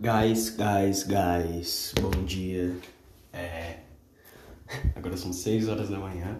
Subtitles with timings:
[0.00, 2.72] Guys, guys, guys, bom dia.
[3.32, 3.78] É.
[4.94, 6.38] Agora são 6 horas da manhã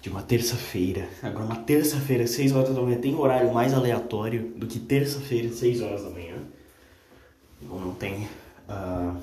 [0.00, 1.06] de uma terça-feira.
[1.22, 5.82] Agora, uma terça-feira, 6 horas da manhã, tem horário mais aleatório do que terça-feira, 6
[5.82, 6.36] horas da manhã.
[7.60, 8.26] Não, não tem.
[8.66, 9.20] Uh,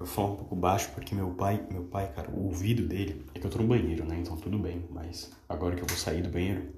[0.00, 3.38] eu falo um pouco baixo porque meu pai, meu pai, cara, o ouvido dele é
[3.38, 4.16] que eu tô no banheiro, né?
[4.18, 6.72] Então tudo bem, mas agora que eu vou sair do banheiro,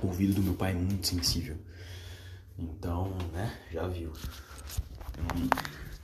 [0.00, 1.56] o ouvido do meu pai é muito sensível.
[2.58, 4.12] Então, né, já viu.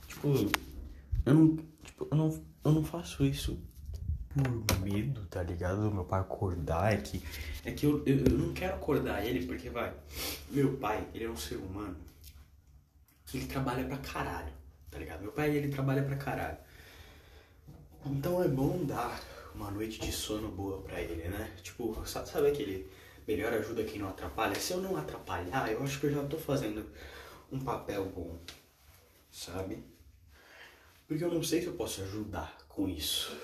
[0.07, 0.27] tipo,
[1.25, 3.61] eu não, tipo, eu não, eu não faço isso
[4.29, 5.81] por medo, tá ligado?
[5.81, 6.93] Do meu pai acordar.
[6.93, 7.23] É que,
[7.65, 9.93] é que eu, eu, eu não quero acordar ele porque, vai,
[10.49, 11.97] meu pai, ele é um ser humano
[13.25, 14.51] que ele trabalha pra caralho,
[14.89, 15.21] tá ligado?
[15.21, 16.57] Meu pai, ele trabalha pra caralho.
[18.05, 19.21] Então é bom dar
[19.53, 21.51] uma noite de sono boa pra ele, né?
[21.61, 22.89] Tipo, sabe, sabe aquele
[23.29, 24.59] melhor ajuda quem não atrapalha?
[24.59, 26.83] Se eu não atrapalhar, eu acho que eu já tô fazendo
[27.51, 28.39] um papel bom,
[29.31, 29.83] sabe?
[31.07, 33.37] Porque eu não sei se eu posso ajudar com isso.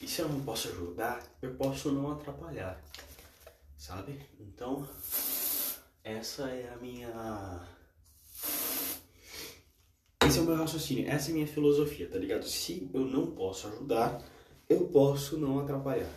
[0.00, 2.82] E se eu não posso ajudar, eu posso não atrapalhar,
[3.76, 4.18] sabe?
[4.40, 4.88] Então,
[6.02, 7.68] essa é a minha.
[10.26, 12.46] Esse é o meu raciocínio, essa é a minha filosofia, tá ligado?
[12.46, 14.22] Se eu não posso ajudar,
[14.66, 16.10] eu posso não atrapalhar.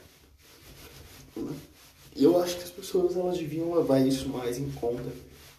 [2.18, 5.12] Eu acho que as pessoas elas deviam levar isso mais em conta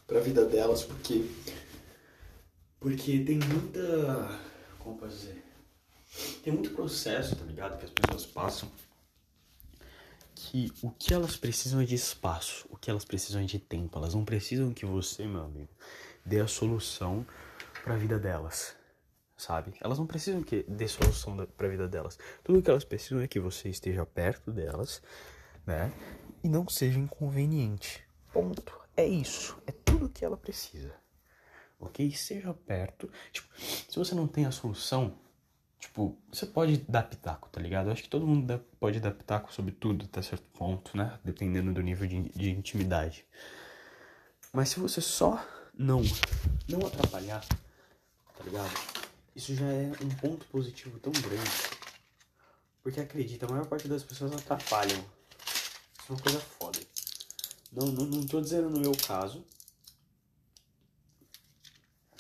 [0.07, 1.25] pra vida delas, porque.
[2.81, 4.41] Porque tem muita.
[4.79, 5.45] Como posso dizer?
[6.43, 7.79] Tem muito processo, tá ligado?
[7.79, 8.71] Que as pessoas passam.
[10.35, 13.99] Que o que elas precisam é de espaço, o que elas precisam é de tempo.
[13.99, 15.69] Elas não precisam que você, meu amigo,
[16.25, 17.27] dê a solução
[17.85, 18.75] pra vida delas,
[19.37, 19.75] sabe?
[19.81, 22.19] Elas não precisam que dê solução pra vida delas.
[22.43, 25.03] Tudo que elas precisam é que você esteja perto delas,
[25.67, 25.93] né?
[26.43, 28.03] E não seja inconveniente.
[28.33, 28.79] Ponto.
[28.97, 29.57] É isso.
[29.67, 30.95] É tudo que ela precisa.
[31.79, 32.11] Ok?
[32.13, 33.11] Seja perto.
[33.33, 35.17] Tipo, se você não tem a solução,
[35.79, 37.87] tipo, você pode dar pitaco, tá ligado?
[37.87, 41.19] Eu acho que todo mundo pode dar pitaco sobre tudo até certo ponto, né?
[41.25, 43.25] Dependendo do nível de, de intimidade.
[44.53, 46.03] Mas se você só não,
[46.69, 48.73] não atrapalhar, tá ligado?
[49.37, 51.79] Isso já é um ponto positivo tão grande.
[52.83, 55.05] Porque acredita, a maior parte das pessoas atrapalham
[56.09, 56.79] uma coisa foda.
[57.73, 59.45] Não, não, não tô dizendo no meu caso.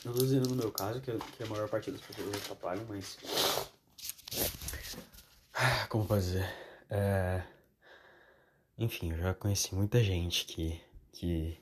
[0.05, 3.19] Não tô dizendo no meu caso que, que a maior parte das pessoas atrapalham, mas.
[5.89, 6.45] Como fazer?
[6.91, 7.43] É...
[8.77, 10.81] Enfim, eu já conheci muita gente que.
[11.13, 11.59] que.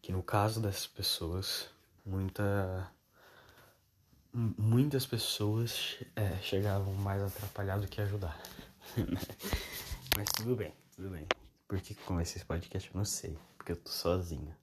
[0.00, 1.68] que no caso dessas pessoas,
[2.04, 2.90] muita.
[4.32, 8.38] Muitas pessoas é, chegavam mais atrapalhado do que ajudar.
[10.14, 10.74] mas tudo bem.
[10.96, 11.26] Tudo bem.
[11.68, 12.88] Por que comecei esse podcast?
[12.88, 13.38] Eu não sei.
[13.58, 14.56] Porque eu tô sozinho.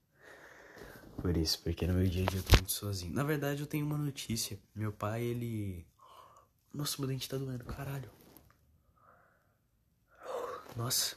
[1.21, 3.13] Por isso, porque no meu dia a dia eu tô muito sozinho.
[3.13, 4.59] Na verdade, eu tenho uma notícia.
[4.73, 5.85] Meu pai, ele.
[6.73, 8.09] Nossa, meu dente tá doendo, caralho.
[10.75, 11.15] Nossa.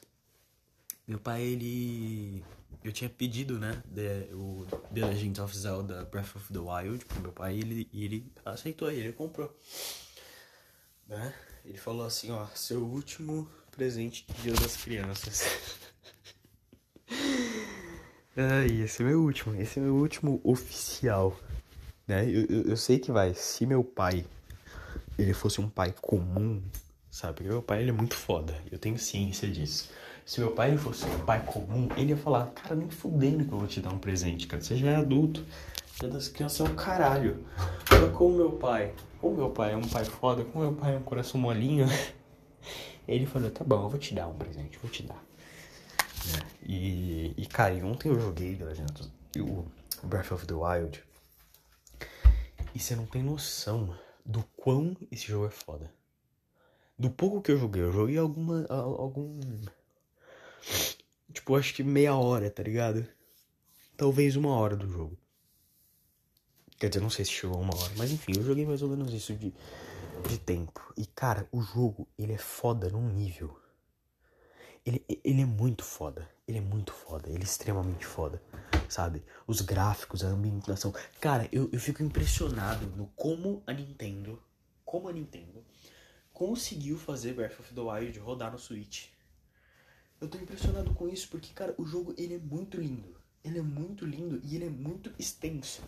[1.09, 2.45] Meu pai, ele.
[2.85, 3.83] Eu tinha pedido, né?
[3.95, 8.05] The, o The Legend of Zelda Breath of the Wild pro meu pai ele, e
[8.05, 9.59] ele aceitou, ele comprou.
[11.07, 11.35] Né?
[11.65, 15.45] Ele falou assim: ó, seu último presente Dia das Crianças.
[18.35, 21.37] ah, esse é meu último, esse é meu último oficial,
[22.09, 22.25] né?
[22.25, 24.25] Eu, eu, eu, sei que vai, se meu pai,
[25.19, 26.63] ele fosse um pai comum,
[27.11, 27.35] sabe?
[27.35, 29.91] Porque meu pai, ele é muito foda, eu tenho ciência disso.
[30.25, 33.59] Se meu pai fosse um pai comum, ele ia falar, cara, nem fudendo que eu
[33.59, 35.45] vou te dar um presente, cara, você já é adulto.
[36.01, 37.45] Dia das crianças é o caralho.
[37.91, 40.99] Mas como meu pai, como meu pai é um pai foda, como meu pai é
[40.99, 41.87] um coração molinho...
[43.07, 45.23] Ele falou, tá bom, eu vou te dar um presente, vou te dar.
[46.35, 48.59] É, e, e, cara, ontem eu joguei
[49.39, 49.65] o
[50.03, 51.03] Breath of the Wild.
[52.75, 55.93] E você não tem noção do quão esse jogo é foda.
[56.99, 58.67] Do pouco que eu joguei, eu joguei alguma.
[58.69, 59.39] algum.
[61.33, 63.07] Tipo, acho que meia hora, tá ligado?
[63.97, 65.17] Talvez uma hora do jogo.
[66.79, 69.13] Quer dizer, não sei se chegou uma hora, mas enfim, eu joguei mais ou menos
[69.13, 69.55] isso de
[70.29, 70.81] de tempo.
[70.97, 73.59] E cara, o jogo, ele é foda num nível.
[74.85, 76.29] Ele, ele é muito foda.
[76.47, 77.29] Ele é muito foda.
[77.29, 78.41] Ele é extremamente foda.
[78.89, 79.25] Sabe?
[79.47, 80.95] Os gráficos, a ambientação.
[81.21, 84.43] Cara, eu, eu fico impressionado no como a Nintendo.
[84.85, 85.65] Como a Nintendo
[86.37, 89.07] conseguiu fazer Breath of the Wild rodar no Switch.
[90.21, 93.17] Eu tô impressionado com isso porque, cara, o jogo ele é muito lindo.
[93.43, 95.83] Ele é muito lindo e ele é muito extenso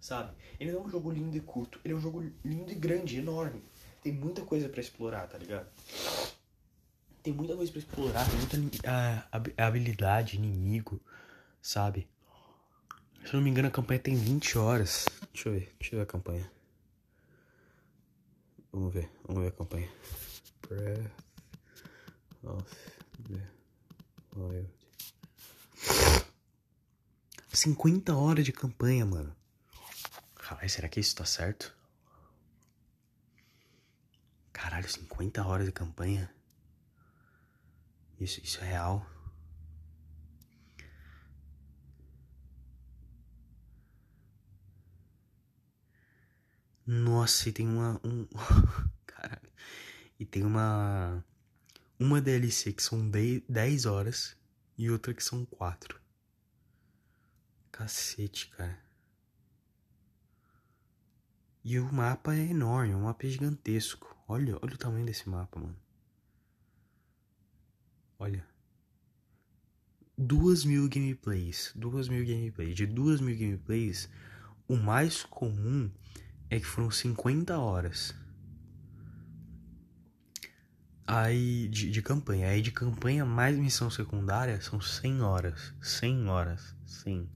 [0.00, 0.32] sabe?
[0.58, 3.18] Ele não é um jogo lindo e curto, ele é um jogo lindo e grande,
[3.18, 3.62] enorme.
[4.02, 5.66] Tem muita coisa para explorar, tá ligado?
[7.22, 11.00] Tem muita coisa para explorar, tem muita uh, habilidade, inimigo,
[11.60, 12.08] sabe?
[13.24, 15.06] Se eu não me engano, a campanha tem 20 horas.
[15.32, 16.48] Deixa eu ver, deixa eu ver a campanha.
[18.72, 19.88] Vamos ver, vamos ver a campanha.
[20.68, 21.10] Breath
[22.44, 22.64] of
[23.28, 23.40] the
[24.36, 24.68] Wild.
[27.52, 29.35] 50 horas de campanha, mano.
[30.46, 31.76] Caralho, será que isso tá certo?
[34.52, 36.32] Caralho, 50 horas de campanha?
[38.20, 39.04] Isso, isso é real?
[46.86, 48.00] Nossa, e tem uma.
[48.04, 48.28] Um...
[49.04, 49.50] Caralho.
[50.16, 51.24] E tem uma.
[51.98, 54.36] Uma DLC que são 10 horas
[54.78, 56.00] e outra que são 4.
[57.72, 58.85] Cacete, cara.
[61.68, 64.16] E o mapa é enorme, o mapa é gigantesco.
[64.28, 65.76] Olha, olha o tamanho desse mapa, mano.
[68.20, 68.46] Olha.
[70.16, 71.72] Duas mil gameplays.
[71.74, 72.76] Duas mil gameplays.
[72.76, 74.08] De duas mil gameplays,
[74.68, 75.90] o mais comum
[76.48, 78.14] é que foram 50 horas.
[81.04, 82.46] Aí, de, de campanha.
[82.46, 85.74] Aí, de campanha mais missão secundária, são 100 horas.
[85.82, 86.76] 100 horas.
[86.86, 87.28] 100.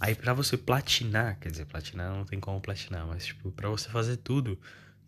[0.00, 3.88] Aí, pra você platinar, quer dizer, platinar não tem como platinar, mas, tipo, pra você
[3.88, 4.58] fazer tudo,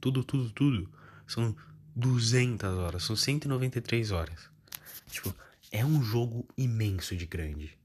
[0.00, 0.90] tudo, tudo, tudo,
[1.26, 1.54] são
[1.94, 3.04] 200 horas.
[3.04, 4.50] São 193 horas.
[5.10, 5.34] Tipo,
[5.70, 7.78] é um jogo imenso de grande.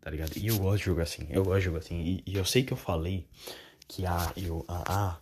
[0.00, 0.36] Tá ligado?
[0.36, 1.26] E eu gosto de jogar assim.
[1.30, 2.00] Eu gosto de jogar assim.
[2.00, 3.26] E, e eu sei que eu falei
[3.88, 5.18] que a eu a a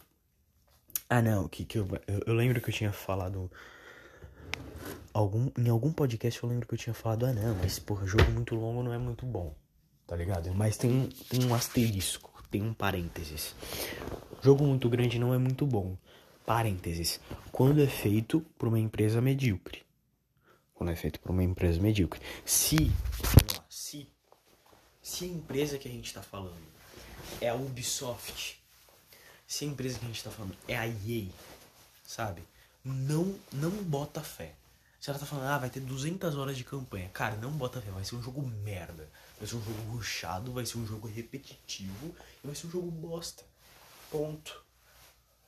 [1.08, 3.50] ah não que que eu, eu, eu lembro que eu tinha falado
[5.14, 8.28] algum em algum podcast eu lembro que eu tinha falado ah não mas porra jogo
[8.32, 9.54] muito longo não é muito bom
[10.06, 13.54] tá ligado mas tem tem um asterisco tem um parênteses
[14.42, 15.96] jogo muito grande não é muito bom
[16.44, 17.20] parênteses
[17.50, 19.82] quando é feito por uma empresa medíocre
[20.74, 22.90] quando é feito por uma empresa medíocre se
[23.68, 24.08] se
[25.02, 26.76] se a empresa que a gente tá falando
[27.40, 28.60] é a Ubisoft.
[29.46, 31.28] Se a empresa que a gente tá falando é a EA,
[32.04, 32.42] sabe?
[32.84, 34.54] Não, não bota fé.
[35.00, 37.08] Se ela tá falando, ah, vai ter 200 horas de campanha.
[37.10, 37.90] Cara, não bota fé.
[37.90, 39.08] Vai ser um jogo merda.
[39.38, 42.90] Vai ser um jogo ruchado, vai ser um jogo repetitivo e vai ser um jogo
[42.90, 43.44] bosta.
[44.10, 44.64] Ponto.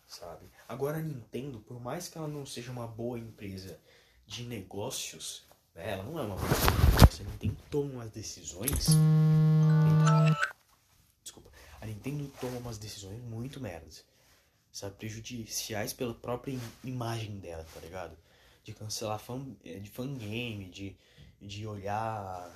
[0.07, 0.47] Sabe?
[0.69, 3.79] Agora a Nintendo, por mais que ela não seja uma boa empresa
[4.27, 5.45] de negócios,
[5.75, 5.93] né?
[5.93, 7.21] Ela não é uma boa empresa de negócios.
[7.21, 8.87] A Nintendo toma umas decisões
[11.81, 14.05] a Nintendo toma umas decisões muito merdas,
[14.73, 14.97] sabe?
[14.97, 18.17] Prejudiciais pela própria imagem dela, tá ligado?
[18.65, 20.97] De cancelar fan, é, de fangame, de,
[21.41, 22.51] de olhar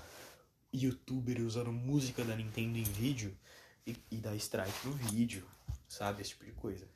[0.72, 3.36] youtuber usando música da Nintendo em vídeo
[3.86, 5.46] e, e dar strike no vídeo,
[5.88, 6.22] sabe?
[6.22, 6.88] Esse tipo de coisa.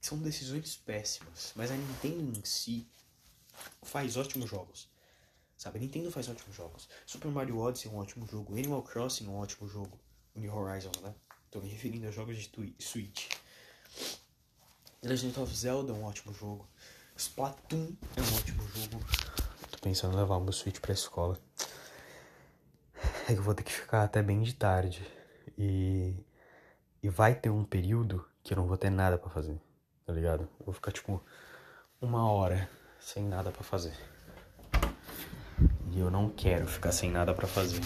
[0.00, 2.88] São decisões péssimas, mas a Nintendo em si
[3.82, 4.90] faz ótimos jogos.
[5.56, 6.88] Sabe, a Nintendo faz ótimos jogos.
[7.06, 8.54] Super Mario Odyssey é um ótimo jogo.
[8.54, 9.96] Animal Crossing é um ótimo jogo.
[10.34, 11.14] New Horizon, né?
[11.50, 13.28] Tô me referindo a jogos de Switch.
[15.02, 16.66] Legend of Zelda é um ótimo jogo.
[17.16, 19.04] Splatoon é um ótimo jogo.
[19.70, 21.40] Tô pensando em levar o meu Switch pra escola.
[23.32, 25.02] Eu vou ter que ficar até bem de tarde.
[25.56, 26.14] E.
[27.02, 29.58] E vai ter um período que eu não vou ter nada para fazer.
[30.06, 30.42] Tá ligado?
[30.60, 31.20] Eu vou ficar tipo
[32.00, 32.68] uma hora
[33.00, 33.96] sem nada para fazer.
[35.90, 37.80] E eu não quero ficar sem nada para fazer.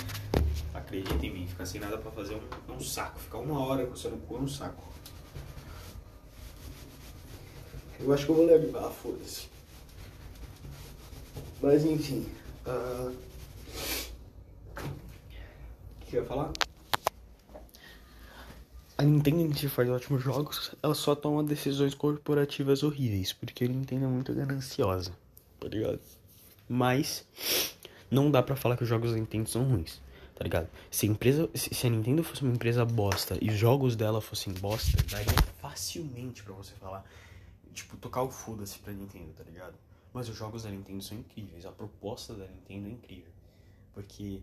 [0.74, 3.20] Acredita em mim, ficar sem nada pra fazer é um, é um saco.
[3.20, 4.82] Ficar uma hora coçando o cu é um saco.
[8.00, 9.48] Eu acho que eu vou levar, foda-se.
[11.62, 12.26] Mas enfim.
[12.66, 13.35] Uh...
[16.08, 16.52] Que eu ia falar?
[18.98, 24.08] A Nintendo faz ótimos jogos, ela só toma decisões corporativas horríveis, porque a Nintendo é
[24.08, 25.12] muito gananciosa,
[25.60, 26.00] tá ligado?
[26.66, 27.26] Mas
[28.10, 30.00] não dá pra falar que os jogos da Nintendo são ruins
[30.36, 30.68] tá ligado?
[30.90, 34.52] Se a empresa, se a Nintendo fosse uma empresa bosta e os jogos dela fossem
[34.52, 37.04] bosta, daria facilmente para você falar,
[37.72, 39.74] tipo, tocar o foda-se pra Nintendo, tá ligado?
[40.12, 43.32] Mas os jogos da Nintendo são incríveis, a proposta da Nintendo é incrível.
[43.94, 44.42] Porque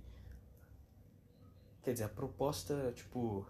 [1.83, 3.45] quer dizer, a proposta, tipo,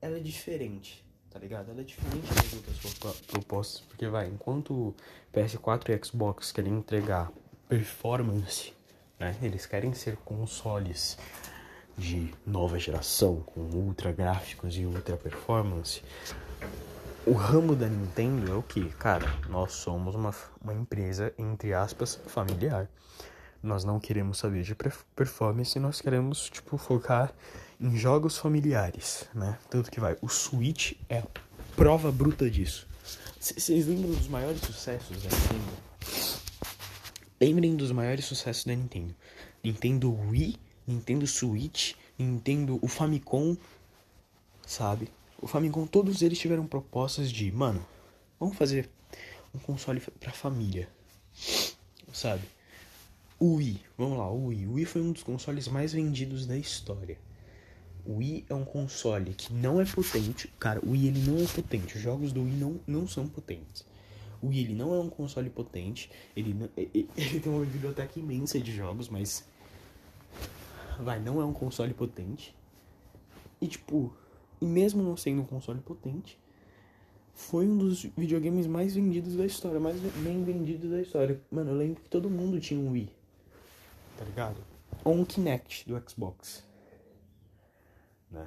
[0.00, 1.70] ela é diferente, tá ligado?
[1.70, 4.94] Ela é diferente das outras propostas, porque vai, enquanto
[5.32, 7.30] PS4 e Xbox querem entregar
[7.68, 8.72] performance
[9.20, 9.36] né?
[9.42, 11.18] Eles querem ser consoles
[11.96, 16.02] de nova geração, com ultra gráficos e ultra performance.
[17.26, 18.88] O ramo da Nintendo é o que?
[18.94, 22.88] Cara, nós somos uma, uma empresa, entre aspas, familiar.
[23.62, 24.74] Nós não queremos saber de
[25.14, 27.32] performance, nós queremos, tipo, focar
[27.78, 29.58] em jogos familiares, né?
[29.68, 30.16] Tanto que vai.
[30.22, 31.22] O Switch é
[31.76, 32.88] prova bruta disso.
[33.38, 35.90] Vocês lembram dos maiores sucessos da Nintendo?
[37.40, 39.14] Lembrem dos maiores sucessos da Nintendo:
[39.64, 43.56] Nintendo Wii, Nintendo Switch, Nintendo, o Famicom,
[44.66, 45.10] sabe?
[45.40, 47.84] O Famicom, todos eles tiveram propostas de, mano,
[48.38, 48.90] vamos fazer
[49.54, 50.88] um console pra família,
[52.12, 52.42] sabe?
[53.42, 54.66] O Wii, vamos lá, o Wii.
[54.66, 57.16] O Wii foi um dos consoles mais vendidos da história.
[58.04, 60.52] O Wii é um console que não é potente.
[60.58, 61.96] Cara, o Wii ele não é potente.
[61.96, 63.82] Os jogos do Wii não, não são potentes.
[64.42, 66.10] O Wii ele não é um console potente.
[66.36, 69.48] Ele, ele, ele tem uma biblioteca imensa de jogos, mas.
[70.98, 72.54] Vai, não é um console potente.
[73.58, 74.12] E tipo,
[74.60, 76.38] e mesmo não sendo um console potente,
[77.32, 81.40] foi um dos videogames mais vendidos da história, mais bem vendidos da história.
[81.50, 83.19] Mano, eu lembro que todo mundo tinha um Wii.
[84.20, 84.62] Tá ligado?
[85.02, 86.62] Ou um Kinect do Xbox.
[88.30, 88.46] Né?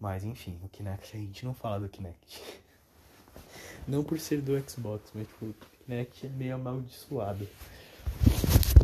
[0.00, 2.42] Mas enfim, o Kinect a gente não fala do Kinect.
[3.86, 7.48] Não por ser do Xbox, mas tipo, o Kinect é meio amaldiçoado.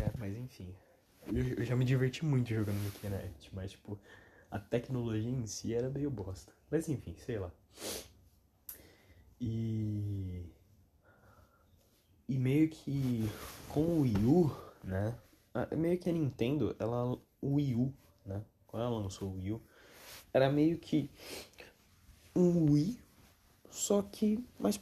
[0.00, 0.73] É, mas enfim.
[1.26, 3.99] Eu, eu já me diverti muito jogando no Kinect, mas tipo,
[4.49, 6.52] a tecnologia em si era meio bosta.
[6.71, 7.50] Mas enfim, sei lá.
[9.40, 10.45] E.
[12.28, 13.28] E meio que
[13.68, 15.14] com o Wii U, né?
[15.67, 17.19] Meio que a Nintendo, ela.
[17.41, 17.95] O Wii U,
[18.27, 18.43] né?
[18.67, 19.62] Quando ela lançou o Wii U,
[20.33, 21.09] era meio que
[22.35, 22.99] um Wii,
[23.71, 24.81] só que mais,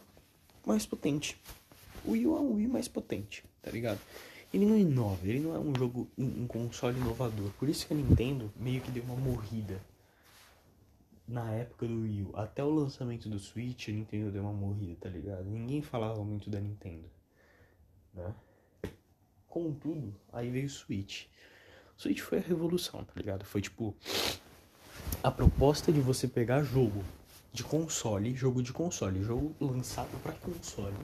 [0.66, 1.38] mais potente.
[2.04, 4.00] O Wii U é um Wii mais potente, tá ligado?
[4.52, 7.50] Ele não inova, ele não é um jogo, um, console inovador.
[7.58, 9.80] Por isso que a Nintendo meio que deu uma morrida
[11.26, 14.96] na época do Wii U, até o lançamento do Switch, a Nintendo deu uma morrida,
[15.00, 15.44] tá ligado?
[15.44, 17.10] Ninguém falava muito da Nintendo,
[18.14, 18.34] né?
[19.56, 21.28] Contudo, aí veio o Switch.
[21.96, 23.42] O Switch foi a revolução, tá ligado?
[23.42, 23.96] Foi tipo
[25.22, 27.02] a proposta de você pegar jogo
[27.54, 30.94] de console, jogo de console, jogo lançado para console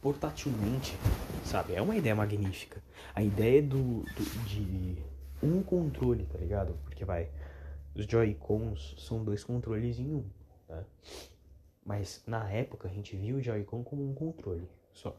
[0.00, 0.96] portatilmente,
[1.44, 1.74] sabe?
[1.74, 2.82] É uma ideia magnífica.
[3.14, 4.96] A ideia do, do de
[5.42, 6.72] um controle, tá ligado?
[6.84, 7.28] Porque vai
[7.94, 10.24] os Joy-Cons são dois controles em um,
[10.66, 10.86] né?
[11.84, 15.14] Mas na época a gente viu o Joy-Con como um controle só.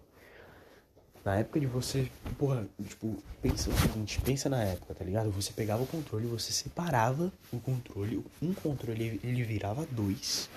[1.24, 5.30] Na época de você, porra, tipo, pensa o seguinte, pensa na época, tá ligado?
[5.32, 10.50] Você pegava o controle, você separava o controle, um controle ele virava dois.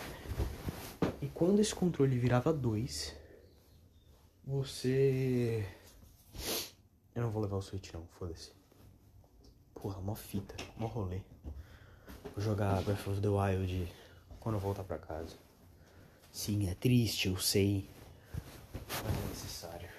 [1.21, 3.15] E quando esse controle virava dois,
[4.45, 5.67] você.
[7.15, 8.53] Eu não vou levar o Switch não, foda-se.
[9.75, 11.21] Porra, mó fita, mó rolê.
[12.35, 13.93] Vou jogar Breath of the Wild
[14.41, 15.37] quando eu voltar pra casa.
[16.31, 17.89] Sim, é triste, eu sei.
[19.05, 19.92] Mas é necessário.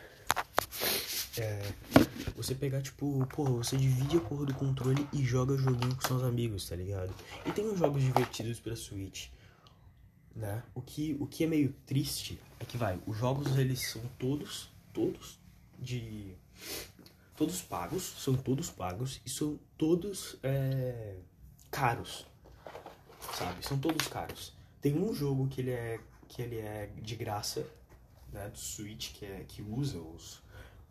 [1.37, 1.73] É.
[2.35, 6.23] Você pegar, tipo, porra, você divide a porra do controle e joga joguinho com seus
[6.23, 7.13] amigos, tá ligado?
[7.45, 9.29] E tem uns jogos divertidos pra Switch.
[10.35, 10.63] Né?
[10.73, 14.69] O, que, o que é meio triste é que vai, os jogos eles são todos,
[14.91, 15.39] todos
[15.79, 16.35] de.
[17.35, 21.15] Todos pagos, são todos pagos e são todos é,
[21.71, 22.27] caros,
[23.33, 23.65] sabe?
[23.65, 24.53] São todos caros.
[24.79, 27.67] Tem um jogo que ele é, que ele é de graça,
[28.31, 30.42] né, do Switch, que, é, que usa os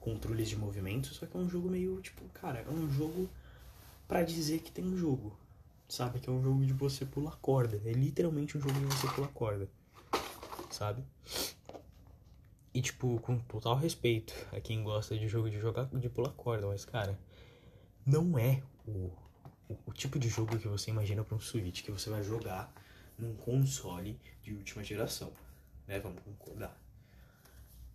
[0.03, 3.29] controles de movimento, só que é um jogo meio, tipo, cara, é um jogo
[4.07, 5.37] para dizer que tem um jogo,
[5.89, 6.21] sabe?
[6.21, 9.29] Que é um jogo de você pular corda, é literalmente um jogo de você pular
[9.29, 9.69] corda,
[10.71, 11.03] sabe?
[12.75, 16.67] E, tipo, com total respeito a quem gosta de jogo de jogar de pular corda,
[16.67, 17.19] mas, cara,
[18.05, 19.11] não é o
[19.73, 22.73] o, o tipo de jogo que você imagina para um Switch que você vai jogar
[23.19, 25.33] num console de última geração,
[25.87, 25.99] né?
[25.99, 26.82] Vamos concordar.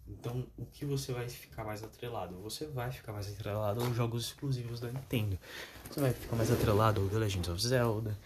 [0.10, 2.36] Então, o que você vai ficar mais atrelado?
[2.42, 5.38] Você vai ficar mais atrelado aos jogos exclusivos da Nintendo.
[5.90, 8.18] Você vai ficar mais atrelado ao The Legend of Zelda,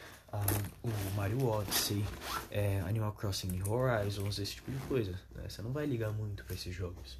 [0.84, 2.06] o Mario Odyssey,
[2.50, 5.20] é, Animal Crossing Horizons, esse tipo de coisa.
[5.36, 5.50] Né?
[5.50, 7.18] Você não vai ligar muito para esses jogos.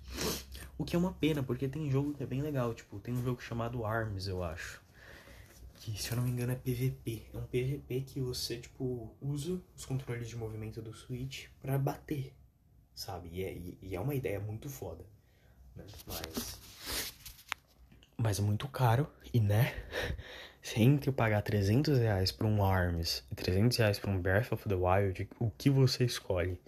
[0.78, 2.74] O que é uma pena, porque tem jogo que é bem legal.
[2.74, 4.82] Tipo, tem um jogo chamado ARMS, eu acho
[5.82, 7.24] que se eu não me engano é PVP.
[7.34, 12.34] É um PVP que você, tipo, usa os controles de movimento do Switch para bater,
[12.96, 13.30] sabe?
[13.32, 15.04] E é, e é, uma ideia muito foda,
[15.76, 15.84] né?
[16.06, 16.60] Mas...
[18.18, 19.74] Mas é muito caro e, né?
[20.76, 24.76] Entre pagar 300 reais pra um ARMS e 300 reais pra um Breath of the
[24.76, 26.60] Wild, o que você escolhe?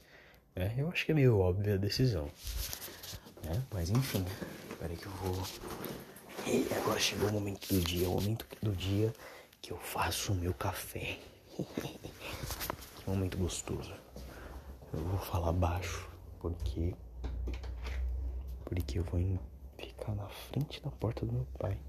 [0.55, 0.73] Né?
[0.75, 2.25] Eu acho que é meio óbvia a decisão.
[3.43, 3.63] Né?
[3.71, 4.25] Mas enfim,
[4.79, 5.43] peraí que eu vou
[6.45, 9.13] e agora chegou o momento do dia, o momento do dia
[9.61, 11.17] que eu faço o meu café.
[11.57, 13.93] que momento gostoso.
[14.91, 16.05] Eu vou falar baixo,
[16.43, 16.93] porque
[18.65, 19.39] porque eu vou
[19.77, 21.79] ficar na frente da porta do meu pai.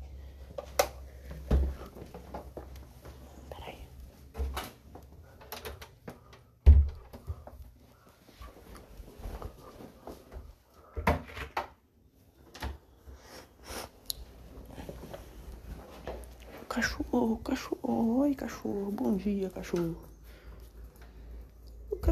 [16.69, 20.14] cachorro, cachorro, oi cachorro, bom dia cachorro.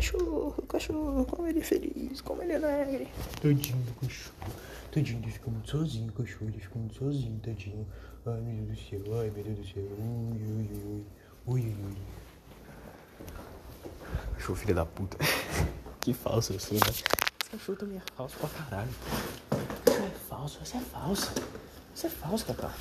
[0.02, 3.08] Cachorro, o cachorro, como ele é feliz, como ele é alegre.
[3.40, 4.52] Tadinho do cachorro,
[4.90, 7.86] tadinho, ele fica muito sozinho, o cachorro, ele fica muito sozinho, tadinho.
[8.26, 11.06] Ai meu Deus do céu, ai meu Deus do céu, ui, ui, ui,
[11.46, 11.96] ui, ui, ui.
[14.34, 15.16] Cachorro filho da puta.
[16.02, 16.80] que falso eu sou, né?
[16.90, 17.04] Esse
[17.52, 18.90] cachorro também é falso pra caralho.
[19.84, 21.32] Você é falso, você é falso.
[21.94, 22.74] Você é falso, Cacá.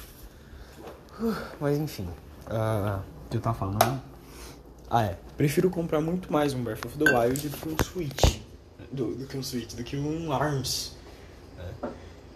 [1.19, 2.09] Uh, mas enfim.
[2.47, 2.99] Uh,
[3.31, 4.10] eu tava falando.
[4.93, 5.15] Ah, é.
[5.37, 8.41] Prefiro comprar muito mais um Breath of the Wild do que um Switch.
[8.91, 10.97] Do, do que um Switch, do que um ARMS.
[11.55, 11.91] Né?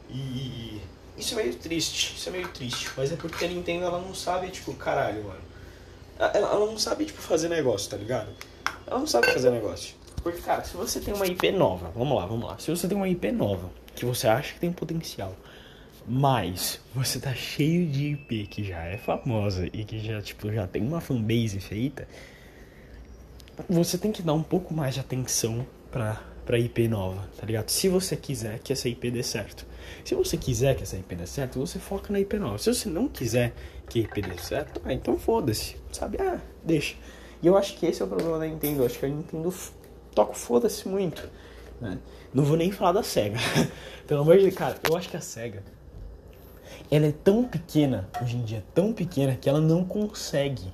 [0.09, 0.81] E
[1.17, 2.15] isso é meio triste.
[2.15, 2.89] Isso é meio triste.
[2.95, 5.41] Mas é porque a Nintendo ela não sabe, tipo, caralho, mano.
[6.17, 8.29] Ela, ela não sabe, tipo, fazer negócio, tá ligado?
[8.88, 9.93] Ela não sabe fazer negócio.
[10.24, 12.57] Porque, cara, se você tem uma IP nova, vamos lá, vamos lá.
[12.57, 15.35] Se você tem uma IP nova, que você acha que tem potencial,
[16.07, 20.65] mas você tá cheio de IP que já é famosa e que já, tipo, já
[20.65, 22.07] tem uma fanbase feita,
[23.69, 27.69] você tem que dar um pouco mais de atenção pra, pra IP nova, tá ligado?
[27.69, 29.65] Se você quiser que essa IP dê certo.
[30.03, 32.57] Se você quiser que essa IP dê certo, você foca na IP nova.
[32.57, 33.53] Se você não quiser
[33.89, 36.17] que a IP dê certo, ah, então foda-se, sabe?
[36.19, 36.95] Ah, deixa.
[37.41, 38.81] E eu acho que esse é o problema da Nintendo.
[38.81, 39.53] Eu acho que a Nintendo
[40.13, 41.29] toca foda-se muito.
[41.79, 41.97] Né?
[42.33, 43.38] Não vou nem falar da SEGA.
[44.07, 45.63] Pelo amor de cara, eu acho que a SEGA
[46.89, 50.71] ela é tão pequena, hoje em dia, tão pequena, que ela não consegue.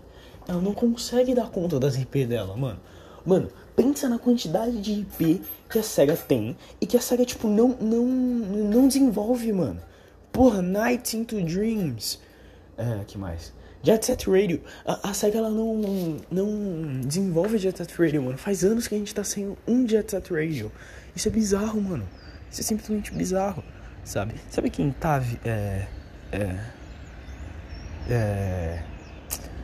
[0.47, 2.79] Ela não consegue dar conta das IP dela, mano.
[3.25, 7.47] Mano, pensa na quantidade de IP que a SEGA tem e que a SEGA, tipo,
[7.47, 9.81] não, não, não desenvolve, mano.
[10.31, 12.19] Porra, Nights into Dreams.
[12.77, 13.53] É, que mais?
[13.83, 14.61] Jet Set Radio.
[14.85, 18.37] A, a SEGA ela não, não desenvolve Jet Set Radio, mano.
[18.37, 20.71] Faz anos que a gente tá sem um Jet Set Radio.
[21.15, 22.07] Isso é bizarro, mano.
[22.51, 23.63] Isso é simplesmente bizarro,
[24.03, 24.35] sabe?
[24.49, 25.87] Sabe quem tá é,
[26.31, 26.59] é,
[28.09, 28.83] é,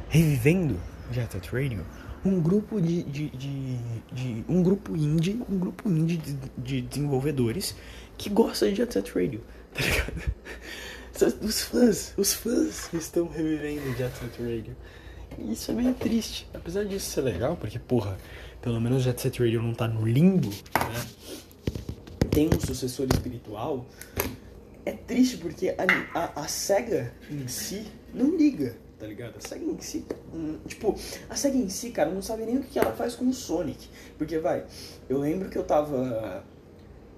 [0.10, 0.80] revivendo
[1.12, 1.86] Jet Set Radio?
[2.26, 3.78] Um grupo de, de, de,
[4.12, 7.76] de, um grupo indie, um grupo indie de, de desenvolvedores
[8.18, 9.42] que gosta de Jet Set Radio,
[9.74, 10.34] tá ligado?
[11.42, 14.76] Os fãs, os fãs estão revivendo Jet Set Radio.
[15.38, 16.48] E isso é meio triste.
[16.54, 18.18] Apesar disso ser legal, porque, porra,
[18.62, 21.08] pelo menos Jet Set Radio não tá no limbo, né?
[22.30, 23.88] Tem um sucessor espiritual.
[24.86, 29.36] É triste porque a, a, a SEGA em si não liga, tá ligado?
[29.38, 30.96] A SEGA em si, hum, tipo,
[31.30, 33.90] a SEGA em si, cara, não sabe nem o que ela faz com o Sonic.
[34.18, 34.66] Porque, vai,
[35.08, 36.44] eu lembro que eu tava.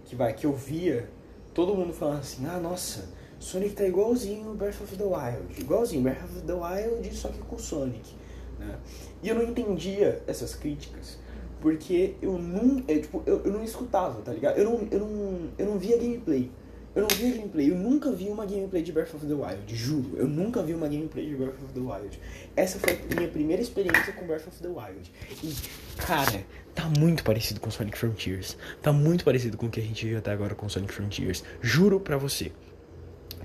[0.06, 1.10] Que vai, que eu via
[1.54, 3.08] todo mundo falando assim, ah, nossa
[3.39, 5.60] Sonic tá igualzinho Breath of the Wild.
[5.60, 8.13] Igualzinho Breath of the Wild, só que com Sonic.
[8.60, 8.78] Né?
[9.24, 11.18] E eu não entendia essas críticas.
[11.62, 14.58] Porque eu não, é, tipo, eu, eu não escutava, tá ligado?
[14.58, 16.52] Eu não, eu, não, eu não via gameplay.
[17.00, 20.18] Eu não via gameplay, eu nunca vi uma gameplay de Breath of the Wild, juro.
[20.18, 22.20] Eu nunca vi uma gameplay de Breath of the Wild.
[22.58, 25.10] Essa foi a minha primeira experiência com Breath of the Wild.
[25.42, 25.56] E,
[25.96, 26.44] cara,
[26.76, 28.58] tá muito parecido com Sonic Frontiers.
[28.82, 31.42] Tá muito parecido com o que a gente viu até agora com Sonic Frontiers.
[31.62, 32.52] Juro pra você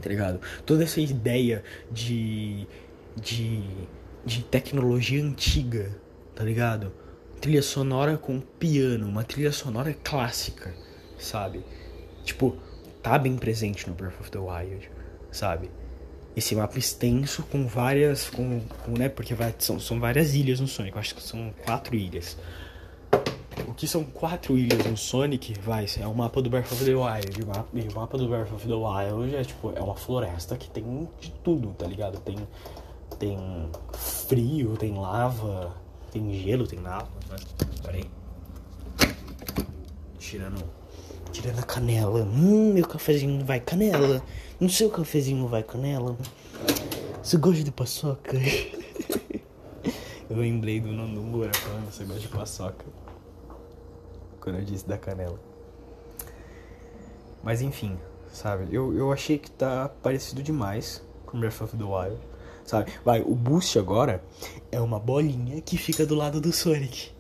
[0.01, 0.40] tá ligado?
[0.67, 1.62] Toda essa ideia
[1.93, 2.67] de,
[3.17, 3.62] de,
[4.25, 5.97] de tecnologia antiga,
[6.35, 6.93] tá ligado?
[7.40, 10.75] Trilha sonora com piano, uma trilha sonora clássica,
[11.19, 11.64] sabe?
[12.25, 12.57] Tipo,
[13.05, 14.90] tá bem presente no Breath of the Wild,
[15.31, 15.71] sabe?
[16.35, 19.09] Esse mapa extenso com várias, com, com né?
[19.09, 22.37] Porque vai, são, são várias ilhas no Sonic, eu acho que são quatro ilhas
[23.69, 26.95] o que são quatro ilhas no Sonic, vai, é o mapa do Breath of the
[26.95, 27.40] Wild.
[27.40, 31.09] E o mapa, do Breath of the Wild é tipo, é uma floresta que tem
[31.21, 32.19] de tudo, tá ligado?
[32.21, 32.37] Tem,
[33.19, 33.38] tem
[33.93, 35.75] frio, tem lava,
[36.11, 37.09] tem gelo, tem lava.
[37.29, 37.45] Mas,
[37.83, 38.05] peraí.
[40.19, 40.64] Tirando,
[41.35, 42.23] tirando a canela.
[42.23, 44.23] Hum, meu cafezinho vai canela.
[44.61, 46.16] No seu cafezinho vai canela.
[47.23, 48.38] Você gosta de paçoca?
[50.31, 52.85] Eu lembrei do Nando Moura falando você gosta de paçoca
[54.40, 55.38] quando eu disse da canela.
[57.42, 57.99] Mas enfim,
[58.33, 58.75] sabe?
[58.75, 62.18] Eu, eu achei que tá parecido demais com Breath of the Wild,
[62.64, 62.90] sabe?
[63.05, 64.25] Vai, o Boost agora
[64.73, 67.13] é uma bolinha que fica do lado do Sonic.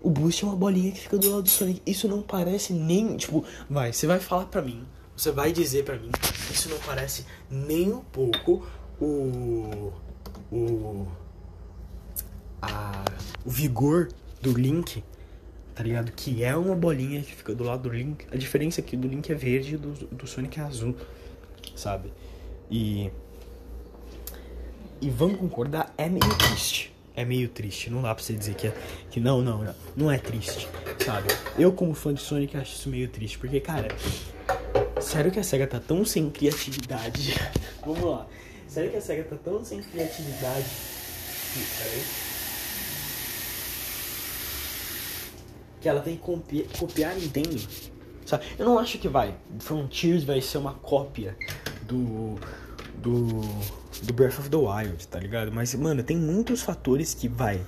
[0.00, 1.82] O Boost é uma bolinha que fica do lado do Sonic.
[1.84, 4.84] Isso não parece nem, tipo, vai, você vai falar pra mim,
[5.16, 6.10] você vai dizer pra mim,
[6.50, 8.66] isso não parece nem um pouco
[9.00, 9.92] o
[10.50, 11.06] o
[12.62, 13.04] a,
[13.44, 14.08] o vigor
[14.40, 15.02] do Link
[15.78, 16.10] tá ligado?
[16.10, 18.26] Que é uma bolinha que fica do lado do Link.
[18.32, 20.96] A diferença é que do Link é verde e do, do Sonic é azul,
[21.76, 22.12] sabe?
[22.68, 23.12] E.
[25.00, 26.92] E vamos concordar, é meio triste.
[27.18, 27.90] É meio triste.
[27.90, 28.72] Não dá pra você dizer que é.
[29.10, 29.74] Que não, não, não.
[29.96, 30.68] Não é triste,
[31.04, 31.26] sabe?
[31.58, 33.36] Eu, como fã de Sonic, acho isso meio triste.
[33.36, 33.88] Porque, cara.
[35.00, 37.34] Sério que a SEGA tá tão sem criatividade.
[37.84, 38.24] vamos lá.
[38.68, 40.64] Será que a SEGA tá tão sem criatividade?
[45.80, 47.60] Que ela tem que copiar, copiar a Nintendo.
[48.26, 48.44] Sabe?
[48.56, 49.34] Eu não acho que vai.
[49.58, 51.36] Frontiers vai ser uma cópia
[51.82, 52.38] do.
[53.02, 53.40] Do.
[54.02, 55.50] do Breath of the Wild, tá ligado?
[55.52, 57.60] Mas, mano, tem muitos fatores que vai.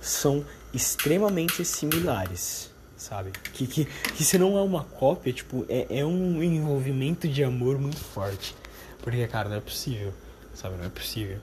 [0.00, 3.30] São extremamente similares sabe?
[3.52, 7.78] Que, que, que se não é uma cópia, tipo, é, é um envolvimento de amor
[7.78, 8.54] muito forte.
[9.02, 10.12] Porque, cara, não é possível,
[10.54, 10.76] sabe?
[10.76, 11.38] Não é possível,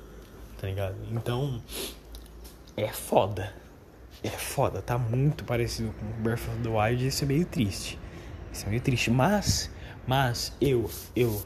[0.60, 0.96] tá ligado?
[1.12, 1.62] Então,
[2.76, 3.54] é foda.
[4.22, 8.00] É foda, tá muito parecido com Breath of the Wild e isso é meio triste.
[8.52, 9.70] Isso é meio triste, mas,
[10.08, 11.44] mas eu, eu,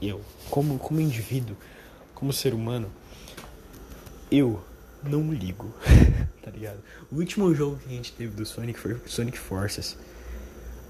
[0.00, 1.56] eu, como, como indivíduo,
[2.14, 2.90] como ser humano,
[4.30, 4.62] eu
[5.02, 5.72] não ligo.
[6.42, 6.78] tá ligado?
[7.10, 9.96] O último jogo que a gente teve do Sonic foi Sonic Forces.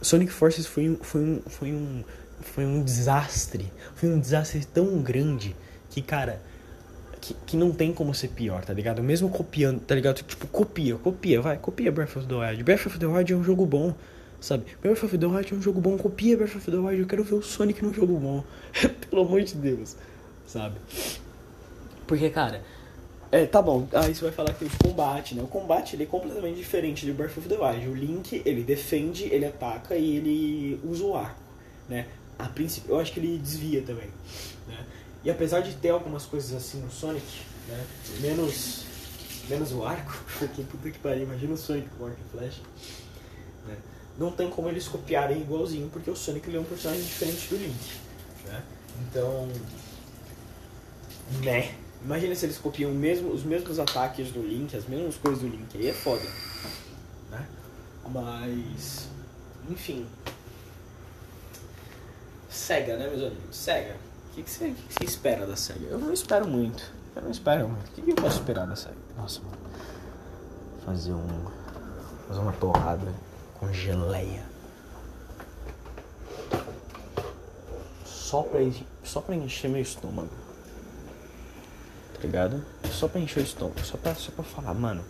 [0.03, 2.05] Sonic Forces foi um, foi um, foi um,
[2.43, 3.73] foi um desastre.
[3.95, 5.57] Foi um desastre tão grande
[5.89, 6.43] que, cara,
[7.21, 9.03] que, que não tem como ser pior, tá ligado?
[9.03, 10.17] Mesmo copiando, tá ligado?
[10.17, 12.63] Tipo, copia, copia, vai, copia Breath of the Wild.
[12.63, 13.95] Breath of the Wild é um jogo bom,
[14.47, 14.65] sabe?
[14.81, 17.01] Breath of the Wild é um jogo bom, copia Breath of the Wild.
[17.01, 18.45] Eu quero ver o Sonic num jogo bom.
[19.11, 19.97] Pelo amor de Deus,
[20.47, 20.77] sabe?
[22.07, 22.63] Porque, cara,
[23.33, 23.89] é, tá bom.
[23.93, 25.43] Aí você vai falar que tem o combate, né?
[25.43, 27.89] O combate ele é completamente diferente de Breath of the Wild.
[27.89, 31.43] O Link, ele defende, ele ataca e ele usa o arco,
[31.89, 32.07] né?
[32.39, 34.09] A princípio, eu acho que ele desvia também,
[34.69, 34.79] né?
[35.25, 37.27] E apesar de ter algumas coisas assim no Sonic,
[37.67, 37.85] né?
[38.21, 38.85] Menos,
[39.49, 42.61] menos o arco, porque puta que pariu, imagina o Sonic com arco e flecha?
[44.19, 47.57] Não tem como eles copiarem igualzinho, porque o Sonic ele é um personagem diferente do
[47.57, 48.01] Link,
[48.47, 48.63] né?
[49.03, 49.49] Então,
[51.43, 51.75] né?
[52.03, 55.77] Imagina se eles copiam mesmo, os mesmos ataques do Link, as mesmas coisas do Link.
[55.77, 56.23] Aí é foda.
[57.31, 57.47] Né?
[58.09, 59.09] Mas.
[59.69, 60.07] Enfim.
[62.49, 63.57] Sega, né, meus amigos?
[63.57, 63.97] Sega.
[64.31, 65.87] O que, você espera da Sega?
[65.87, 66.93] Eu não espero muito.
[67.15, 67.89] Eu não espero muito.
[67.89, 68.95] O que, que eu posso esperar da Sega?
[69.17, 69.57] Nossa, mano.
[70.85, 71.47] Fazer um.
[72.29, 73.13] Fazer uma torrada
[73.67, 74.45] com geleia.
[78.05, 78.61] Só pra,
[79.05, 80.31] só pra encher meu estômago
[82.15, 82.65] tá ligado?
[82.91, 85.05] Só pra encher o estômago, só pra, só pra falar, mano,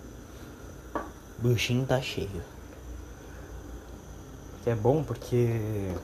[1.39, 2.43] buchinho tá cheio.
[4.65, 5.95] Que é bom porque.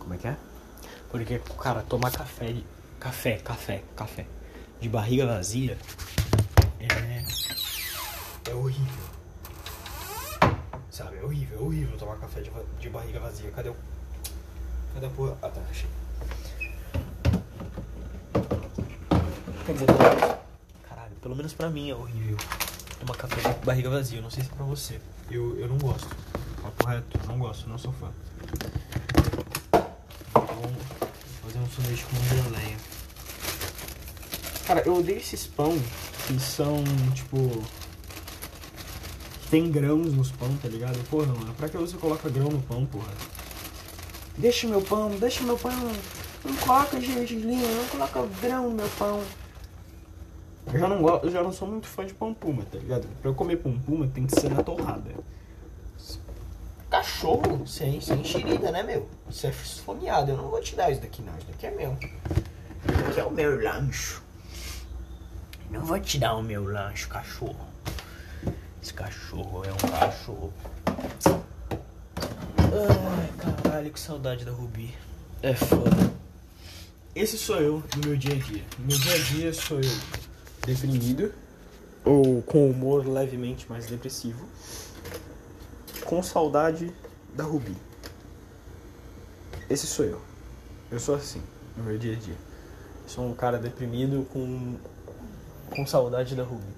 [0.00, 0.36] Como é que é?
[1.08, 2.64] Porque, cara, tomar café, de...
[2.98, 4.26] café, café, café
[4.80, 5.78] de barriga vazia
[6.80, 7.24] é.
[8.50, 8.99] É horrível.
[11.60, 13.50] Horrível, tomar café de, de barriga vazia.
[13.50, 13.76] Cadê o.
[14.94, 15.36] Cadê a porra?
[15.42, 15.90] Ah, tá, achei.
[19.66, 19.86] Quer dizer,
[20.88, 22.38] caralho, pelo menos pra mim é horrível
[22.98, 24.22] tomar café de barriga vazia.
[24.22, 25.00] Não sei se é pra você.
[25.30, 26.08] Eu, eu não gosto.
[26.62, 28.10] Papo reto, não gosto, não sou fã.
[30.32, 30.82] Vamos
[31.42, 32.76] fazer um sanduíche com geleia.
[34.66, 35.78] Cara, eu odeio esses pão
[36.26, 36.82] que são,
[37.14, 37.62] tipo.
[39.50, 40.96] Tem grãos nos pão, tá ligado?
[41.08, 43.12] Porra, mano, pra que você coloca grão no pão, porra?
[44.38, 45.72] Deixa meu pão, deixa meu pão.
[46.44, 49.20] Não coloca gergelim, não coloca grão no meu pão.
[50.72, 53.08] Eu já não, gosto, eu já não sou muito fã de pão puma, tá ligado?
[53.20, 55.10] Pra eu comer pão puma tem que ser na torrada.
[56.88, 59.08] Cachorro sem, sem enxerida, né, meu?
[59.28, 60.30] Você é esfomeado.
[60.30, 61.36] Eu não vou te dar isso daqui, não.
[61.36, 61.96] Isso daqui é meu.
[62.00, 64.22] Isso daqui é o meu lancho.
[65.70, 67.69] Não vou te dar o meu lanche, cachorro.
[68.82, 70.52] Esse cachorro é um cachorro.
[72.58, 74.94] Ai, caralho, que saudade da Rubi.
[75.42, 76.12] É foda.
[77.14, 78.64] Esse sou eu no meu dia a dia.
[78.78, 80.00] No meu dia a dia sou eu
[80.64, 81.32] deprimido
[82.04, 84.46] ou com humor levemente mais depressivo,
[86.04, 86.92] com saudade
[87.34, 87.76] da Rubi.
[89.68, 90.20] Esse sou eu.
[90.90, 91.42] Eu sou assim
[91.76, 92.36] no meu dia a dia.
[93.06, 94.76] sou um cara deprimido com
[95.70, 96.74] com saudade da Rubi.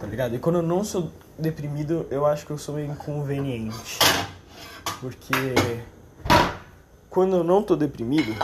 [0.00, 0.34] Tá ligado?
[0.34, 3.98] E quando eu não sou deprimido, eu acho que eu sou meio inconveniente.
[4.98, 5.34] Porque
[7.10, 8.34] quando eu não tô deprimido,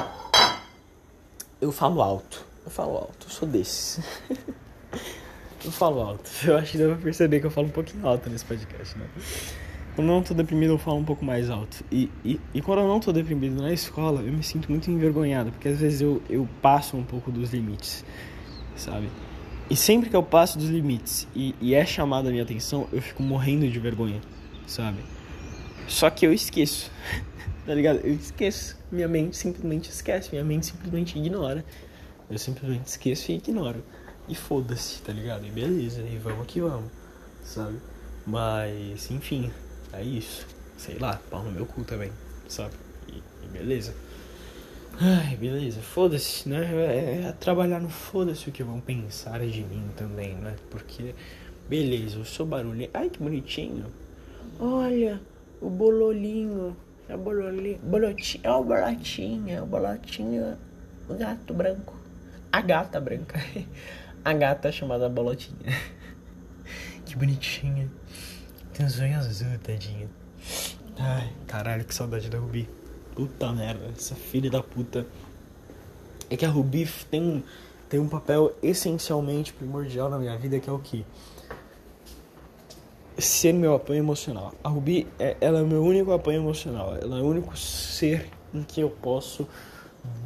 [1.58, 2.44] eu falo alto.
[2.62, 4.04] Eu falo alto, eu sou desses.
[5.64, 6.30] eu falo alto.
[6.44, 9.08] Eu acho que dá pra perceber que eu falo um pouquinho alto nesse podcast, né?
[9.94, 11.82] Quando eu não tô deprimido, eu falo um pouco mais alto.
[11.90, 15.50] E, e, e quando eu não tô deprimido na escola, eu me sinto muito envergonhado,
[15.52, 18.04] porque às vezes eu, eu passo um pouco dos limites,
[18.76, 19.08] sabe?
[19.68, 23.02] E sempre que eu passo dos limites e, e é chamada a minha atenção, eu
[23.02, 24.20] fico morrendo de vergonha,
[24.66, 24.98] sabe?
[25.88, 26.90] Só que eu esqueço,
[27.66, 28.00] tá ligado?
[28.04, 28.76] Eu esqueço.
[28.92, 31.64] Minha mente simplesmente esquece, minha mente simplesmente ignora.
[32.30, 33.82] Eu simplesmente esqueço e ignoro.
[34.28, 35.44] E foda-se, tá ligado?
[35.46, 36.90] E beleza, e vamos que vamos,
[37.42, 37.78] sabe?
[38.24, 39.50] Mas, enfim,
[39.92, 40.46] é isso.
[40.76, 42.12] Sei lá, pau no meu cu também,
[42.48, 42.74] sabe?
[43.08, 43.94] E, e beleza.
[45.00, 46.64] Ai, beleza, foda-se, né?
[46.74, 50.56] É, é trabalhar no foda-se o que vão pensar de mim também, né?
[50.70, 51.14] Porque,
[51.68, 52.88] beleza, eu sou barulho.
[52.94, 53.86] Ai, que bonitinho.
[54.58, 55.20] Olha,
[55.60, 56.76] o bololinho.
[57.08, 57.78] É o bololinho.
[57.78, 58.40] Bolotinho.
[58.42, 59.62] É o bolotinho.
[59.62, 60.58] O bolotinho.
[61.08, 61.94] O gato branco.
[62.50, 63.38] A gata branca.
[64.24, 65.56] A gata chamada Bolotinha.
[67.04, 67.88] Que bonitinha.
[68.72, 70.08] Tem os olhos azul, tadinha.
[70.98, 72.68] Ai, caralho, que saudade da Rubi.
[73.16, 75.06] Puta merda, essa filha da puta.
[76.28, 77.42] É que a Rubi tem,
[77.88, 81.02] tem um papel essencialmente primordial na minha vida, que é o que?
[83.16, 84.52] Ser meu apoio emocional.
[84.62, 86.94] A Rubi, é, ela é o meu único apoio emocional.
[87.00, 89.48] Ela é o único ser em que eu posso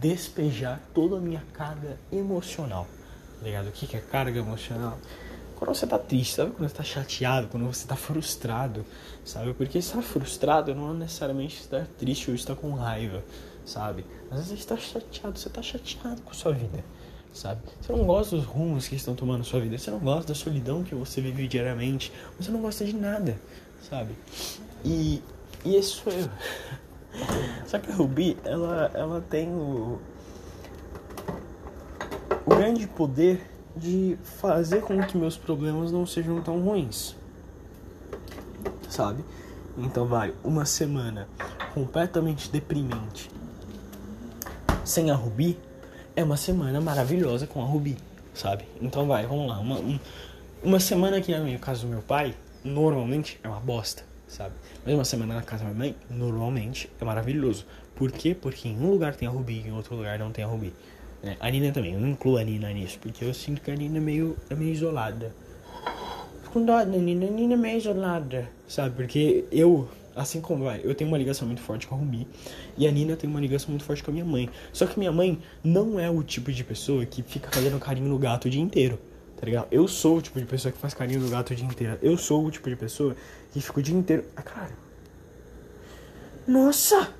[0.00, 2.88] despejar toda a minha carga emocional.
[3.38, 3.68] Tá ligado?
[3.68, 4.98] O que é carga emocional?
[5.60, 6.52] Quando você tá triste, sabe?
[6.52, 8.82] Quando você tá chateado, quando você tá frustrado,
[9.22, 9.52] sabe?
[9.52, 13.22] Porque estar frustrado não é necessariamente estar triste ou estar com raiva,
[13.66, 14.06] sabe?
[14.30, 16.82] Às vezes você tá chateado, você tá chateado com a sua vida,
[17.30, 17.60] sabe?
[17.78, 20.34] Você não gosta dos rumos que estão tomando a sua vida, você não gosta da
[20.34, 23.38] solidão que você vive diariamente, você não gosta de nada,
[23.82, 24.14] sabe?
[24.82, 25.22] E,
[25.62, 26.30] e esse sou eu.
[27.66, 30.00] Só que a Ruby, ela, ela tem o,
[32.46, 37.14] o grande poder de fazer com que meus problemas não sejam tão ruins.
[38.88, 39.24] Sabe?
[39.78, 41.28] Então vai, uma semana
[41.72, 43.30] completamente deprimente
[44.90, 45.56] sem a Rubi
[46.16, 47.96] é uma semana maravilhosa com a Rubi,
[48.35, 48.64] sabe?
[48.80, 49.61] Então vai, vamos lá.
[49.61, 49.98] Uma, um,
[50.64, 54.54] uma semana que no caso do meu pai, normalmente é uma bosta, sabe?
[54.85, 57.64] Mas uma semana na casa da minha mãe, normalmente é maravilhoso.
[57.94, 58.35] Por quê?
[58.35, 60.74] Porque em um lugar tem a Rubi e em outro lugar não tem a Rubi.
[61.22, 63.74] É, a Nina também, eu não incluo a Nina nisso, porque eu sinto que a
[63.74, 65.35] Nina é meio, é meio isolada.
[66.42, 68.96] Fico com dó da Nina, a Nina é meio isolada, sabe?
[68.96, 72.26] Porque eu, assim como vai, eu tenho uma ligação muito forte com a Rubi
[72.78, 74.48] e a Nina tem uma ligação muito forte com a minha mãe.
[74.72, 78.18] Só que minha mãe não é o tipo de pessoa que fica fazendo carinho no
[78.18, 78.98] gato o dia inteiro,
[79.38, 79.68] tá ligado?
[79.70, 81.98] Eu sou o tipo de pessoa que faz carinho no gato o dia inteiro.
[82.00, 83.14] Eu sou o tipo de pessoa
[83.52, 84.24] que fica o dia inteiro.
[84.35, 84.76] Ah, caralho.
[86.48, 87.12] Nossa!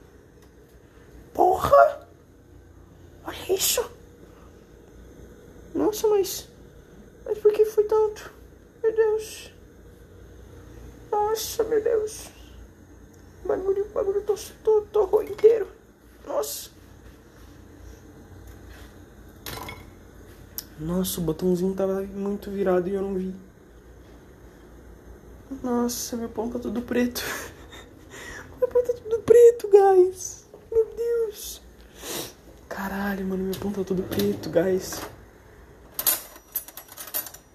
[1.35, 2.10] Porra!
[3.31, 3.89] Olha isso!
[5.73, 6.49] Nossa, mas.
[7.25, 8.33] Mas por que foi tanto?
[8.83, 9.53] Meu Deus!
[11.13, 12.29] Nossa, meu Deus!
[13.45, 15.69] O bagulho, o bagulho tô, tô, tô inteiro.
[16.27, 16.71] Nossa!
[20.81, 23.33] Nossa, o botãozinho tava muito virado e eu não vi.
[25.63, 27.23] Nossa, meu pão tá tudo preto.
[28.59, 30.40] meu pão tá tudo preto, guys.
[33.11, 35.01] Caralho, mano, meu pão tá tudo preto, guys.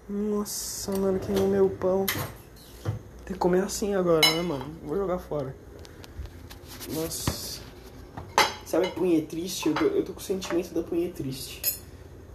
[0.06, 2.04] Nossa, mano, queimou meu pão.
[3.24, 4.66] Tem que comer assim agora, né, mano?
[4.84, 5.56] Vou jogar fora.
[6.92, 7.62] Nossa.
[8.66, 9.68] Sabe punha triste?
[9.68, 11.62] Eu tô, eu tô com o sentimento da punha triste.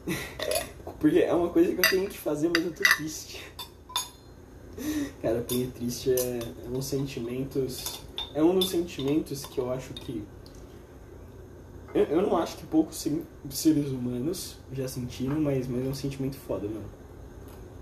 [1.00, 3.46] Porque é uma coisa que eu tenho que fazer, mas eu tô triste.
[5.22, 8.02] Cara, punha triste é, é um sentimentos.
[8.34, 10.26] É um dos sentimentos que eu acho que
[11.94, 12.98] eu, eu não acho que poucos
[13.50, 16.86] seres humanos já sentiram, mas, mas é um sentimento foda, mano.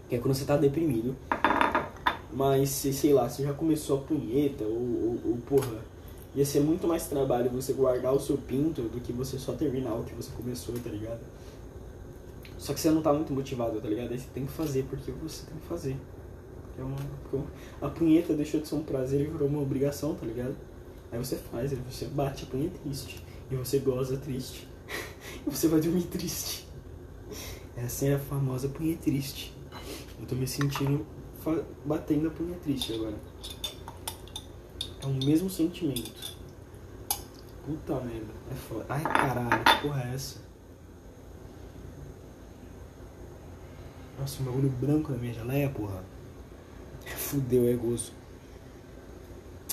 [0.07, 1.15] Que é quando você tá deprimido,
[2.33, 5.83] mas sei lá, você já começou a punheta, ou, ou, ou porra,
[6.35, 9.93] ia ser muito mais trabalho você guardar o seu pinto do que você só terminar
[9.93, 11.21] o que você começou, tá ligado?
[12.57, 14.11] Só que você não tá muito motivado, tá ligado?
[14.11, 15.95] Aí você tem que fazer porque você tem que fazer.
[16.77, 16.97] É uma,
[17.81, 20.55] a punheta deixou de ser um prazer e virou uma obrigação, tá ligado?
[21.11, 23.23] Aí você faz, aí você bate a punheta triste.
[23.51, 24.67] E você goza triste.
[25.45, 26.67] e você vai dormir triste.
[27.75, 29.53] Essa é a famosa punha triste.
[30.19, 31.05] Eu tô me sentindo
[31.85, 33.17] batendo a punha triste agora.
[35.01, 36.37] É o mesmo sentimento.
[37.65, 38.33] Puta merda.
[38.51, 38.85] É foda.
[38.89, 40.39] Ai caralho, que porra é essa?
[44.19, 46.03] Nossa, um bagulho branco na minha geleia, porra.
[47.15, 48.11] Fudeu, é gozo.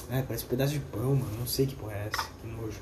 [0.08, 1.38] É, parece um pedaço de pão, mano.
[1.38, 2.30] Não sei que porra é essa.
[2.40, 2.78] Que nojo.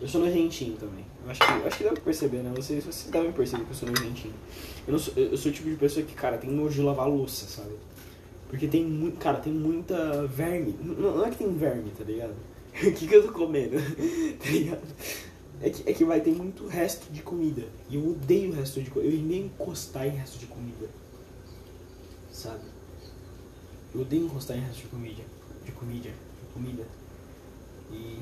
[0.00, 1.04] Eu sou nojentinho também.
[1.24, 2.52] Eu acho que, acho que dá pra perceber, né?
[2.54, 4.34] Vocês, vocês devem perceber que eu sou nojentinho.
[4.86, 7.08] Eu, não sou, eu sou o tipo de pessoa que, cara, tem nojo de lavar
[7.08, 7.74] louça, sabe?
[8.48, 9.18] Porque tem muito.
[9.18, 10.76] Cara, tem muita verme.
[10.80, 12.34] Não, não é que tem verme, tá ligado?
[12.76, 13.76] O que, que eu tô comendo?
[14.38, 14.82] tá ligado?
[15.62, 17.62] É que, é que vai ter muito resto de comida.
[17.88, 19.14] E eu odeio o resto de comida.
[19.14, 20.86] Eu nem encostar em resto de comida.
[22.30, 22.64] Sabe?
[23.94, 25.22] Eu odeio encostar em resto de comida.
[25.64, 26.10] De comida.
[26.10, 26.86] De comida.
[27.90, 28.18] E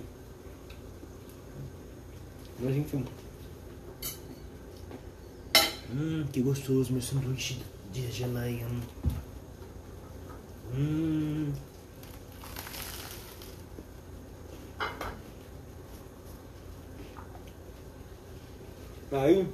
[2.61, 3.05] enfim.
[5.93, 7.61] Hum, que gostoso meu sanduíche
[7.93, 8.67] de geleia.
[10.75, 11.53] Hum.
[19.13, 19.47] Aí,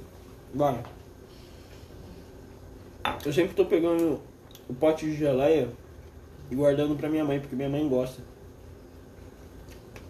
[0.55, 0.83] vai.
[3.23, 4.19] Eu sempre tô pegando
[4.67, 5.69] o pote de geleia
[6.49, 8.23] e guardando pra minha mãe, porque minha mãe gosta.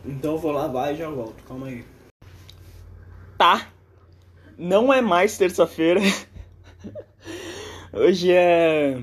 [0.05, 1.43] Então eu vou lavar e já volto.
[1.43, 1.90] Calma aí.
[3.41, 3.71] Tá.
[4.55, 5.99] Não é mais terça-feira.
[7.91, 9.01] Hoje é.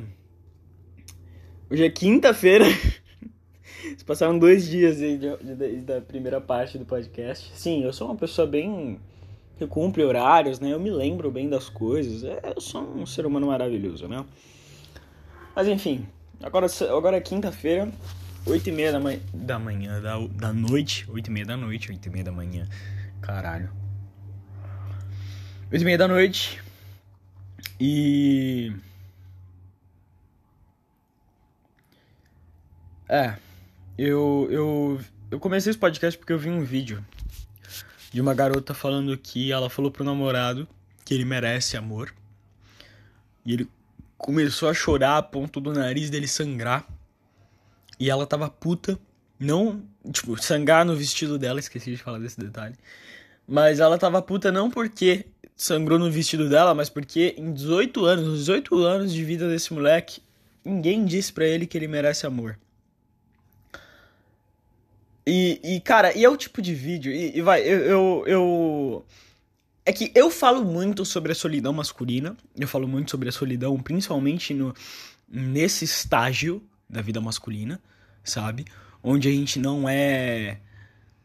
[1.69, 2.65] Hoje é quinta-feira.
[3.99, 5.19] Se passaram dois dias aí
[5.83, 7.51] da primeira parte do podcast.
[7.53, 9.01] Sim, eu sou uma pessoa bem.
[9.57, 10.73] que cumpre horários, né?
[10.73, 12.23] Eu me lembro bem das coisas.
[12.23, 14.25] É, eu sou um ser humano maravilhoso, né?
[15.53, 16.07] Mas enfim,
[16.41, 17.91] agora, agora é quinta-feira.
[18.47, 21.91] 8 e meia da, manhã, da manhã, da, da noite, 8 e meia da noite,
[21.91, 22.69] 8 e meia da manhã,
[23.21, 23.88] caralho.
[25.71, 26.63] 8 e meia da noite,
[27.79, 28.73] e...
[33.07, 33.37] É,
[33.99, 35.01] eu, eu,
[35.31, 37.05] eu comecei esse podcast porque eu vi um vídeo
[38.11, 40.67] de uma garota falando que ela falou pro namorado
[41.05, 42.15] que ele merece amor.
[43.45, 43.71] E ele
[44.17, 46.87] começou a chorar a ponto do nariz dele sangrar.
[48.01, 48.99] E ela tava puta.
[49.39, 52.75] Não, tipo, sangrar no vestido dela, esqueci de falar desse detalhe.
[53.47, 55.27] Mas ela tava puta não porque
[55.59, 59.75] sangrou no vestido dela, mas porque em 18 anos, nos 18 anos de vida desse
[59.75, 60.23] moleque,
[60.65, 62.57] ninguém disse para ele que ele merece amor.
[65.27, 69.07] E, e, cara, e é o tipo de vídeo, e, e vai, eu, eu, eu,
[69.85, 73.77] É que eu falo muito sobre a solidão masculina, eu falo muito sobre a solidão,
[73.79, 74.73] principalmente no,
[75.29, 77.81] nesse estágio da vida masculina,
[78.23, 78.65] sabe?
[79.03, 80.61] Onde a gente não é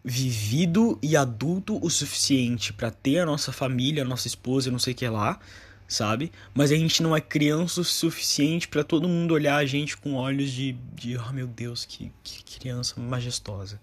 [0.04, 4.94] vivido e adulto o suficiente para ter a nossa família, a nossa esposa, não sei
[4.94, 5.40] o que lá,
[5.88, 6.32] sabe?
[6.54, 10.16] Mas a gente não é criança o suficiente para todo mundo olhar a gente com
[10.16, 13.80] olhos de, de oh meu Deus, que, que criança majestosa,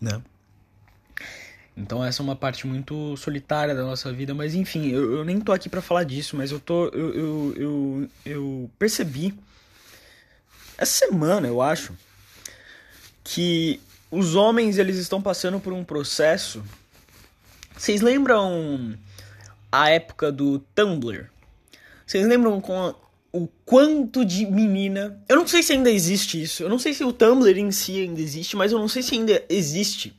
[0.00, 0.22] né?
[1.74, 5.40] Então essa é uma parte muito solitária da nossa vida, mas enfim, eu, eu nem
[5.40, 9.34] tô aqui para falar disso, mas eu tô eu, eu, eu, eu percebi
[10.76, 11.96] essa semana, eu acho,
[13.24, 13.80] que
[14.12, 16.62] os homens eles estão passando por um processo.
[17.76, 18.96] Vocês lembram
[19.72, 21.28] a época do Tumblr?
[22.06, 22.94] Vocês lembram com
[23.32, 25.20] o quanto de menina.
[25.28, 26.62] Eu não sei se ainda existe isso.
[26.62, 29.14] Eu não sei se o Tumblr em si ainda existe, mas eu não sei se
[29.14, 30.14] ainda existe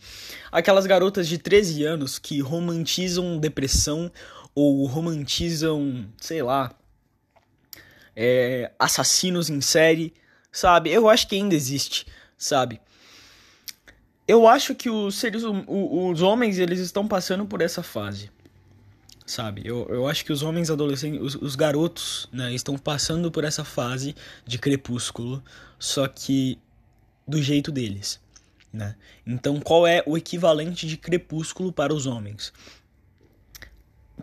[0.52, 4.12] aquelas garotas de 13 anos que romantizam depressão
[4.54, 6.76] ou romantizam, sei lá,
[8.16, 10.14] é, assassinos em série
[10.54, 10.92] sabe?
[10.92, 12.06] Eu acho que ainda existe,
[12.38, 12.80] sabe?
[14.28, 18.32] Eu acho que os seres, os homens, eles estão passando por essa fase,
[19.26, 19.64] sabe?
[19.66, 23.66] Eu, eu acho que os homens adolescentes, os, os garotos, né, estão passando por essa
[23.66, 25.44] fase de crepúsculo,
[25.78, 26.58] só que
[27.28, 28.22] do jeito deles,
[28.72, 28.96] né?
[29.28, 32.54] Então, qual é o equivalente de crepúsculo para os homens?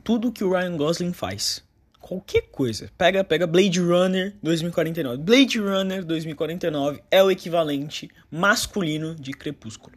[0.02, 1.62] Tudo que o Ryan Gosling faz,
[2.10, 2.90] qualquer coisa.
[2.98, 5.18] Pega, pega Blade Runner 2049.
[5.18, 9.96] Blade Runner 2049 é o equivalente masculino de Crepúsculo.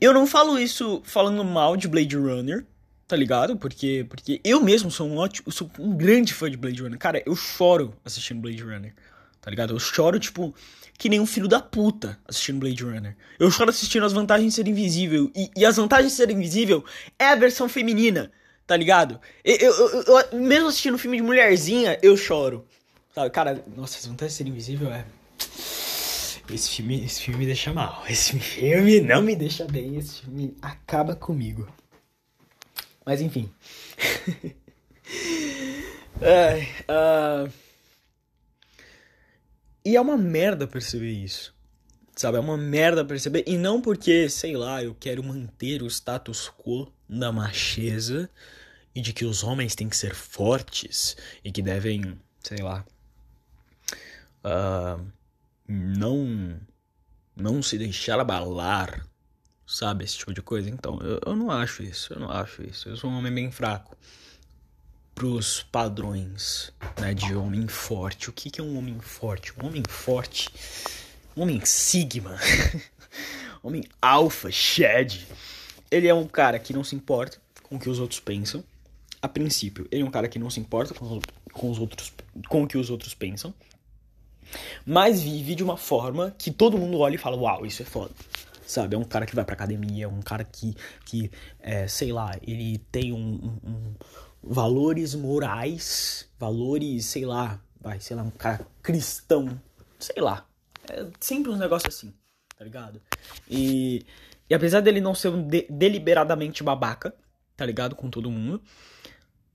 [0.00, 2.66] Eu não falo isso falando mal de Blade Runner,
[3.06, 3.56] tá ligado?
[3.56, 6.98] Porque, porque eu mesmo sou um ótimo, sou um grande fã de Blade Runner.
[6.98, 8.92] Cara, eu choro assistindo Blade Runner,
[9.40, 9.74] tá ligado?
[9.74, 10.52] Eu choro, tipo,
[10.98, 13.16] que nem um filho da puta assistindo Blade Runner.
[13.38, 15.30] Eu choro assistindo as vantagens de ser invisível.
[15.36, 16.84] E, e as vantagens de ser invisível
[17.16, 18.32] é a versão feminina
[18.70, 19.20] tá ligado?
[19.42, 22.64] Eu, eu, eu, eu, mesmo assistindo filme de mulherzinha, eu choro.
[23.12, 25.04] Sabe, cara, nossa, vantagens de ser invisível é.
[26.48, 28.04] Esse filme, esse filme me deixa mal.
[28.08, 29.96] Esse filme não me deixa bem.
[29.96, 31.68] Esse filme acaba comigo.
[33.04, 33.50] Mas enfim.
[36.20, 37.50] Uh...
[39.82, 41.54] E é uma merda perceber isso.
[42.14, 42.36] Sabe?
[42.36, 43.42] É uma merda perceber.
[43.46, 48.30] E não porque, sei lá, eu quero manter o status quo da macheza
[48.94, 52.84] e de que os homens têm que ser fortes e que devem, sei lá,
[54.44, 55.04] uh,
[55.68, 56.60] não
[57.36, 59.06] não se deixar abalar,
[59.66, 60.68] sabe, esse tipo de coisa.
[60.68, 62.88] Então, eu, eu não acho isso, eu não acho isso.
[62.88, 63.96] Eu sou um homem bem fraco
[65.14, 68.28] pros padrões, né, de homem forte.
[68.28, 69.52] O que, que é um homem forte?
[69.58, 70.48] Um homem forte,
[71.36, 72.38] um homem sigma,
[73.62, 75.26] homem alfa, shed.
[75.90, 78.64] Ele é um cara que não se importa com o que os outros pensam
[79.22, 81.20] a princípio, ele é um cara que não se importa com,
[81.52, 82.12] com os outros,
[82.48, 83.54] com o que os outros pensam,
[84.84, 88.12] mas vive de uma forma que todo mundo olha e fala, uau, isso é foda.
[88.66, 92.12] Sabe, é um cara que vai pra academia, é um cara que, que é, sei
[92.12, 93.18] lá, ele tem um,
[93.64, 93.94] um, um
[94.42, 99.60] valores morais, valores, sei lá, vai, sei lá, um cara cristão,
[99.98, 100.46] sei lá.
[100.88, 102.14] É sempre um negócio assim,
[102.56, 103.02] tá ligado?
[103.48, 104.06] E,
[104.48, 107.12] e apesar dele não ser um de, deliberadamente babaca,
[107.56, 107.96] tá ligado?
[107.96, 108.62] Com todo mundo,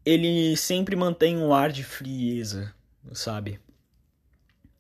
[0.05, 2.73] ele sempre mantém um ar de frieza,
[3.11, 3.59] sabe?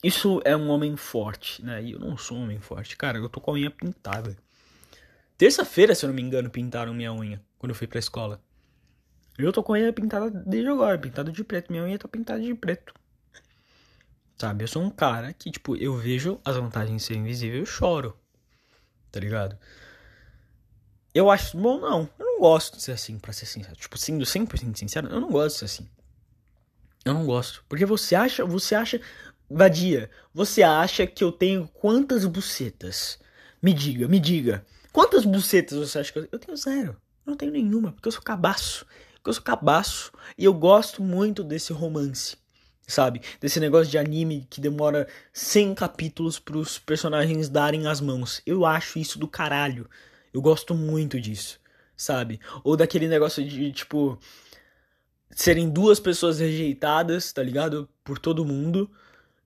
[0.03, 1.81] Isso é um homem forte, né?
[1.81, 2.95] E eu não sou um homem forte.
[2.95, 4.37] Cara, eu tô com a unha pintada.
[5.35, 8.39] Terça-feira, se eu não me engano, pintaram minha unha quando eu fui pra escola.
[9.37, 11.71] Eu tô com a unha pintada desde agora, pintada de preto.
[11.71, 12.93] Minha unha tá pintada de preto.
[14.37, 14.63] Sabe?
[14.63, 17.65] Eu sou um cara que, tipo, eu vejo as vantagens de ser invisível e eu
[17.65, 18.15] choro.
[19.11, 19.57] Tá ligado?
[21.15, 22.09] Eu acho bom, não.
[22.19, 23.73] Eu não gosto de ser assim, pra ser sincero.
[23.77, 25.89] Tipo, sendo 100% sincero, eu não gosto de ser assim.
[27.05, 27.63] Eu não gosto.
[27.69, 28.99] Porque você acha, você acha.
[29.49, 33.17] Vadia, você acha que eu tenho quantas bucetas?
[33.61, 34.65] Me diga, me diga.
[34.91, 36.57] Quantas bucetas você acha que eu, eu tenho?
[36.57, 36.97] zero.
[37.25, 38.85] Eu não tenho nenhuma, porque eu sou cabaço.
[39.13, 40.11] Porque eu sou cabaço.
[40.37, 42.35] E eu gosto muito desse romance.
[42.85, 43.21] Sabe?
[43.39, 48.41] Desse negócio de anime que demora 100 capítulos pros personagens darem as mãos.
[48.45, 49.89] Eu acho isso do caralho.
[50.35, 51.61] Eu gosto muito disso,
[51.95, 52.41] sabe?
[52.61, 54.19] Ou daquele negócio de, tipo,
[55.31, 57.87] serem duas pessoas rejeitadas, tá ligado?
[58.03, 58.91] Por todo mundo.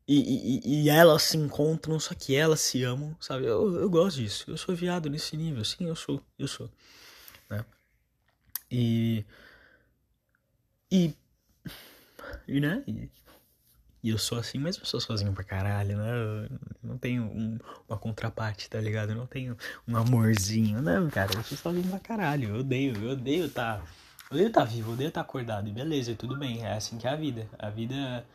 [0.08, 3.46] E, e, e, elas se encontram, só que elas se amam, sabe?
[3.46, 4.46] Eu, eu gosto disso.
[4.50, 6.68] Eu sou viado nesse nível, sim, eu sou, eu sou,
[7.48, 7.64] né?
[8.72, 9.24] E
[10.92, 11.14] e
[12.48, 12.84] e né?
[12.88, 13.12] E,
[14.02, 16.10] e eu sou assim, mas eu sou sozinho pra caralho, né?
[16.10, 19.10] Eu não tenho um, uma contraparte, tá ligado?
[19.10, 20.82] Eu não tenho um amorzinho.
[20.82, 22.50] Não, cara, eu sou sozinho pra caralho.
[22.50, 23.82] Eu odeio, eu odeio tá.
[24.32, 25.68] Eu odeio tá vivo, eu odeio tá acordado.
[25.68, 26.66] E beleza, tudo bem.
[26.66, 27.46] É assim que é a vida.
[27.60, 28.26] A vida.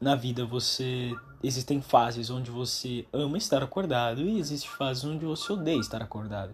[0.00, 1.12] Na vida você.
[1.40, 6.52] Existem fases onde você ama estar acordado e existem fases onde você odeia estar acordado.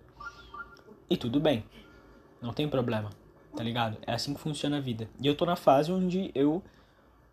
[1.08, 1.64] E tudo bem.
[2.42, 3.08] Não tem problema,
[3.56, 3.96] tá ligado?
[4.06, 5.08] É assim que funciona a vida.
[5.18, 6.62] E eu tô na fase onde eu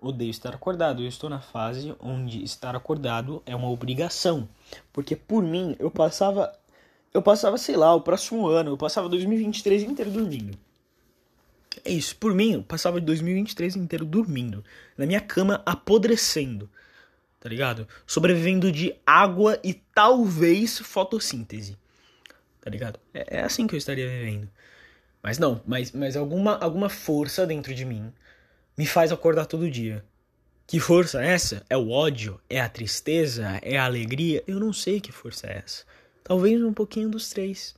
[0.01, 1.03] odeio estar acordado.
[1.03, 4.49] Eu estou na fase onde estar acordado é uma obrigação.
[4.91, 6.51] Porque por mim, eu passava.
[7.13, 10.57] Eu passava, sei lá, o próximo ano, eu passava 2023 inteiro dormindo.
[11.83, 14.63] É isso, por mim, eu passava 2023 inteiro dormindo.
[14.97, 16.69] Na minha cama, apodrecendo.
[17.39, 17.87] Tá ligado?
[18.05, 21.77] Sobrevivendo de água e talvez fotossíntese.
[22.61, 22.99] Tá ligado?
[23.13, 24.47] É, é assim que eu estaria vivendo.
[25.23, 28.11] Mas não, mas, mas alguma, alguma força dentro de mim
[28.77, 30.03] me faz acordar todo dia.
[30.67, 31.65] Que força é essa?
[31.69, 32.39] É o ódio?
[32.49, 33.59] É a tristeza?
[33.61, 34.41] É a alegria?
[34.47, 35.83] Eu não sei que força é essa.
[36.23, 37.75] Talvez um pouquinho dos três.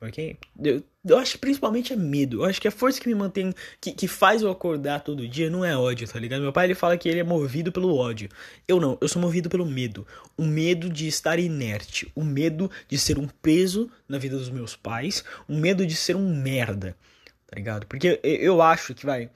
[0.00, 0.36] Ok?
[0.62, 2.42] Eu, eu acho que principalmente é medo.
[2.42, 5.50] Eu acho que a força que me mantém, que, que faz eu acordar todo dia
[5.50, 6.42] não é ódio, tá ligado?
[6.42, 8.28] Meu pai ele fala que ele é movido pelo ódio.
[8.68, 10.06] Eu não, eu sou movido pelo medo.
[10.36, 12.10] O medo de estar inerte.
[12.14, 15.24] O medo de ser um peso na vida dos meus pais.
[15.48, 16.96] O medo de ser um merda.
[17.46, 17.86] Tá ligado?
[17.86, 19.30] Porque eu acho que vai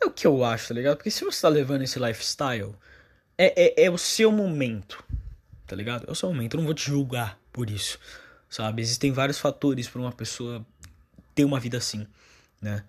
[0.00, 0.96] é o que eu acho, tá ligado?
[0.96, 2.74] Porque se você tá levando esse lifestyle,
[3.36, 5.02] é, é, é o seu momento,
[5.66, 6.06] tá ligado?
[6.08, 6.54] É o seu momento.
[6.54, 7.98] Eu não vou te julgar por isso,
[8.48, 8.80] sabe?
[8.82, 10.64] Existem vários fatores para uma pessoa
[11.34, 12.06] ter uma vida assim,
[12.60, 12.84] né?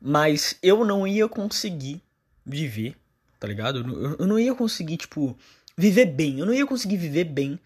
[0.00, 2.02] Mas eu não ia conseguir
[2.44, 2.96] viver,
[3.38, 3.78] tá ligado?
[3.78, 5.36] Eu, eu não ia conseguir, tipo,
[5.76, 6.40] viver bem.
[6.40, 7.58] Eu não ia conseguir viver bem,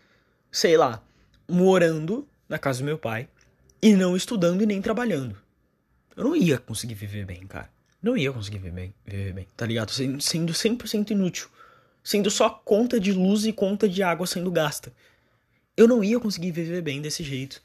[0.51, 1.03] sei lá,
[1.49, 3.29] morando na casa do meu pai
[3.83, 5.37] e não estudando e nem trabalhando.
[6.17, 9.67] Eu não ia conseguir viver bem, cara não ia conseguir viver bem, viver bem tá
[9.67, 9.91] ligado?
[9.91, 11.49] Sendo, sendo 100% inútil.
[12.03, 14.93] Sendo só conta de luz e conta de água sendo gasta.
[15.77, 17.63] Eu não ia conseguir viver bem desse jeito.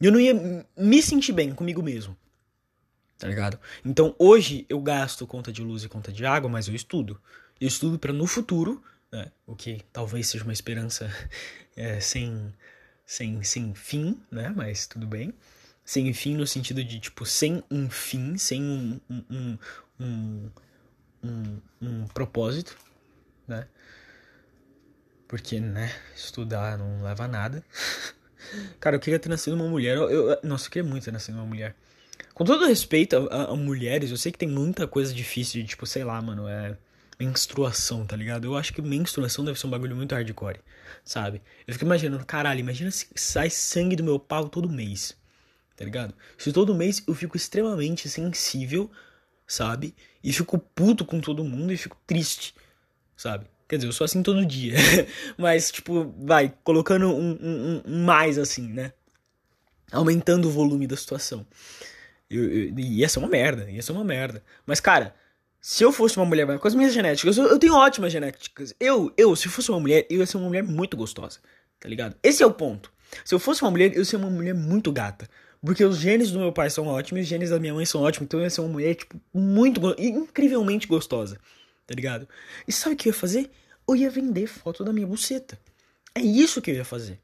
[0.00, 0.34] Eu não ia
[0.76, 2.16] me sentir bem comigo mesmo.
[3.18, 3.58] Tá ligado?
[3.84, 7.20] Então hoje eu gasto conta de luz e conta de água, mas eu estudo.
[7.60, 8.82] Eu estudo para no futuro,
[9.12, 11.08] né, o que talvez seja uma esperança
[11.76, 12.52] é, sem,
[13.06, 14.52] sem, sem fim, né?
[14.56, 15.32] Mas tudo bem
[15.84, 19.58] sem fim no sentido de, tipo, sem um fim, sem um, um,
[20.00, 20.50] um,
[21.22, 22.76] um, um propósito,
[23.46, 23.66] né?
[25.26, 27.64] Porque, né, estudar não leva a nada.
[28.78, 29.96] Cara, eu queria ter nascido uma mulher.
[29.96, 31.74] Eu, eu, nossa, eu queria muito ter nascido uma mulher.
[32.34, 35.68] Com todo respeito a, a, a, mulheres, eu sei que tem muita coisa difícil de,
[35.68, 36.76] tipo, sei lá, mano, é
[37.18, 38.44] menstruação, tá ligado?
[38.44, 40.60] Eu acho que menstruação deve ser um bagulho muito hardcore,
[41.04, 41.40] sabe?
[41.66, 45.16] Eu fico imaginando, caralho, imagina se sai sangue do meu pau todo mês
[45.82, 46.14] tá ligado?
[46.38, 48.88] Se todo mês eu fico extremamente sensível,
[49.44, 49.96] sabe?
[50.22, 52.54] E fico puto com todo mundo e fico triste,
[53.16, 53.46] sabe?
[53.68, 54.76] Quer dizer, eu sou assim todo dia.
[55.36, 58.92] Mas, tipo, vai, colocando um, um, um, mais assim, né?
[59.90, 61.44] Aumentando o volume da situação.
[62.30, 64.44] Eu, eu, ia ser uma merda, ia ser uma merda.
[64.64, 65.16] Mas, cara,
[65.60, 68.72] se eu fosse uma mulher, com as minhas genéticas, eu, eu tenho ótimas genéticas.
[68.78, 71.40] Eu, eu, se fosse uma mulher, eu ia ser uma mulher muito gostosa,
[71.80, 72.14] tá ligado?
[72.22, 72.92] Esse é o ponto.
[73.24, 75.28] Se eu fosse uma mulher, eu ia ser uma mulher muito gata.
[75.64, 78.26] Porque os genes do meu pai são ótimos os genes da minha mãe são ótimos.
[78.26, 79.80] Então eu ia ser uma mulher, tipo, muito.
[79.98, 81.38] incrivelmente gostosa.
[81.86, 82.28] Tá ligado?
[82.66, 83.50] E sabe o que eu ia fazer?
[83.88, 85.58] Eu ia vender foto da minha buceta.
[86.14, 87.20] É isso que eu ia fazer.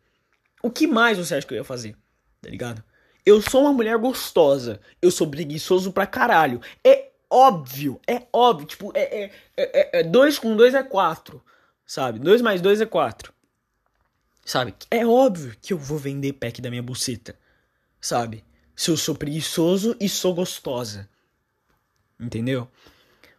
[0.62, 1.97] O que mais você acha que eu ia fazer?
[2.41, 2.82] Tá ligado?
[3.28, 4.80] eu sou uma mulher gostosa.
[5.03, 6.61] Eu sou preguiçoso pra caralho.
[6.82, 8.66] É óbvio, é óbvio.
[8.66, 11.43] Tipo, é, é, é, é dois com dois é quatro,
[11.86, 12.18] sabe?
[12.18, 13.32] Dois mais dois é quatro.
[14.45, 14.74] Sabe?
[14.91, 17.39] É óbvio que eu vou vender pack da minha buceta,
[18.01, 18.45] sabe?
[18.75, 21.09] Se eu sou preguiçoso e sou gostosa.
[22.19, 22.69] Entendeu?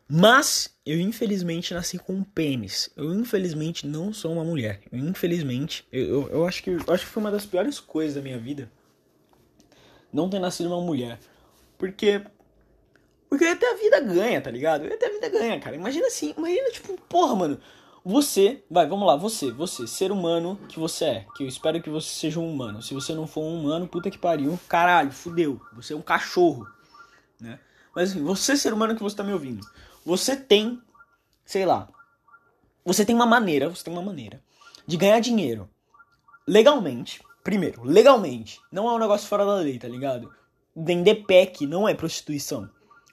[0.07, 2.89] Mas eu infelizmente nasci com um pênis.
[2.95, 4.81] Eu infelizmente não sou uma mulher.
[4.91, 8.15] Eu, infelizmente, eu, eu, eu, acho que eu acho que foi uma das piores coisas
[8.15, 8.71] da minha vida.
[10.11, 11.19] Não ter nascido uma mulher.
[11.77, 12.23] Porque
[13.29, 14.91] porque até a vida ganha, tá ligado?
[14.91, 15.75] Até a vida ganha, cara.
[15.75, 17.59] Imagina assim, imagina tipo, porra, mano,
[18.03, 21.89] você, vai, vamos lá, você, você, ser humano que você é, que eu espero que
[21.89, 22.81] você seja um humano.
[22.81, 25.61] Se você não for um humano, puta que pariu, caralho, fudeu.
[25.73, 26.67] Você é um cachorro,
[27.39, 27.59] né?
[27.93, 29.65] Mas assim, você ser humano que você tá me ouvindo,
[30.05, 30.81] você tem,
[31.45, 31.89] sei lá,
[32.85, 34.41] você tem uma maneira, você tem uma maneira
[34.87, 35.69] de ganhar dinheiro
[36.47, 37.21] legalmente.
[37.43, 38.59] Primeiro, legalmente.
[38.71, 40.33] Não é um negócio fora da lei, tá ligado?
[40.75, 42.69] Vender pack não é prostituição.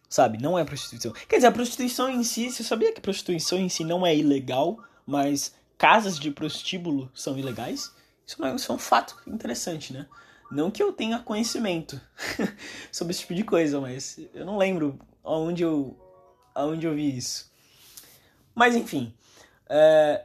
[0.08, 0.38] Sabe?
[0.38, 1.12] Não é prostituição.
[1.28, 4.78] Quer dizer, a prostituição em si, você sabia que prostituição em si não é ilegal,
[5.04, 7.92] mas casas de prostíbulo são ilegais?
[8.26, 10.06] Isso é, isso é um fato interessante, né?
[10.50, 12.00] Não que eu tenha conhecimento
[12.92, 15.96] sobre esse tipo de coisa, mas eu não lembro aonde eu
[16.54, 17.50] aonde eu vi isso.
[18.54, 19.12] Mas enfim.
[19.68, 20.24] É...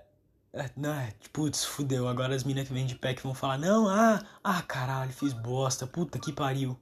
[0.53, 2.07] é não, é, putz, fudeu.
[2.07, 5.85] Agora as minas que vêm de pack vão falar: Não, ah, ah, caralho, fiz bosta,
[5.87, 6.77] puta que pariu.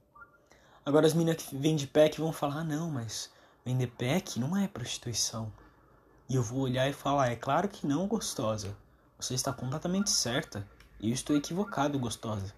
[0.90, 3.30] Agora as minas que vêm de pack vão falar: Ah, não, mas
[3.64, 5.52] vender pack não é prostituição.
[6.28, 8.76] E eu vou olhar e falar: É claro que não, gostosa.
[9.16, 10.66] Você está completamente certa.
[11.00, 12.52] Eu estou equivocado, gostosa.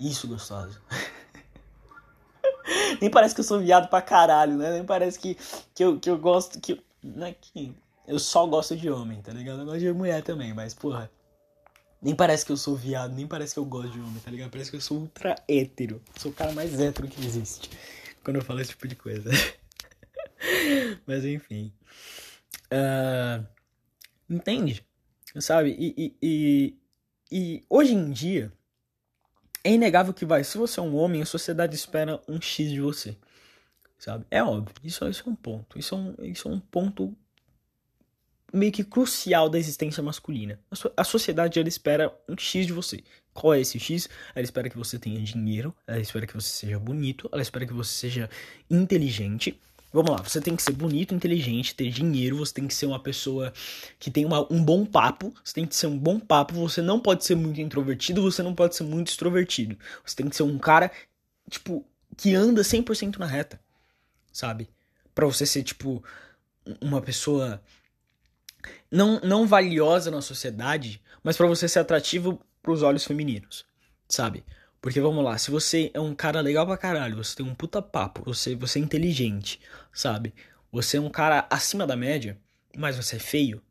[0.00, 0.80] Isso, gostosa.
[2.98, 4.72] Nem parece que eu sou viado pra caralho, né?
[4.72, 5.36] Nem parece que,
[5.74, 6.58] que, eu, que eu gosto.
[6.58, 7.76] Que, não é que
[8.08, 9.58] eu só gosto de homem, tá ligado?
[9.58, 11.10] Eu gosto de mulher também, mas porra.
[12.02, 14.50] Nem parece que eu sou viado, nem parece que eu gosto de homem, tá ligado?
[14.50, 16.02] Parece que eu sou ultra hétero.
[16.16, 17.70] Sou o cara mais hétero que existe.
[18.24, 19.30] Quando eu falo esse tipo de coisa.
[21.06, 21.72] mas enfim.
[22.72, 23.46] Uh,
[24.28, 24.84] entende?
[25.38, 25.76] Sabe?
[25.78, 26.76] E, e, e,
[27.30, 28.52] e hoje em dia
[29.62, 32.80] é inegável que vai, se você é um homem, a sociedade espera um X de
[32.80, 33.16] você.
[33.96, 34.26] Sabe?
[34.28, 34.74] É óbvio.
[34.82, 35.78] Isso, isso é um ponto.
[35.78, 37.16] Isso é um, isso é um ponto
[38.52, 40.58] meio que crucial da existência masculina.
[40.70, 43.02] A, so, a sociedade ela espera um X de você.
[43.32, 44.08] Qual é esse X?
[44.34, 47.72] Ela espera que você tenha dinheiro, ela espera que você seja bonito, ela espera que
[47.72, 48.30] você seja
[48.70, 49.58] inteligente,
[49.92, 52.98] Vamos lá, você tem que ser bonito, inteligente, ter dinheiro, você tem que ser uma
[52.98, 53.52] pessoa
[53.98, 56.98] que tem uma, um bom papo, você tem que ser um bom papo, você não
[56.98, 59.76] pode ser muito introvertido, você não pode ser muito extrovertido.
[60.02, 60.90] Você tem que ser um cara,
[61.50, 61.86] tipo,
[62.16, 63.60] que anda 100% na reta,
[64.32, 64.70] sabe?
[65.14, 66.02] Para você ser, tipo,
[66.80, 67.62] uma pessoa
[68.90, 73.64] não, não valiosa na sociedade, mas para você ser atrativo pros olhos femininos,
[74.08, 74.44] sabe?
[74.80, 77.80] Porque vamos lá, se você é um cara legal pra caralho, você tem um puta
[77.80, 79.60] papo, você, você é inteligente,
[79.92, 80.34] sabe?
[80.72, 82.38] Você é um cara acima da média,
[82.76, 83.62] mas você é feio,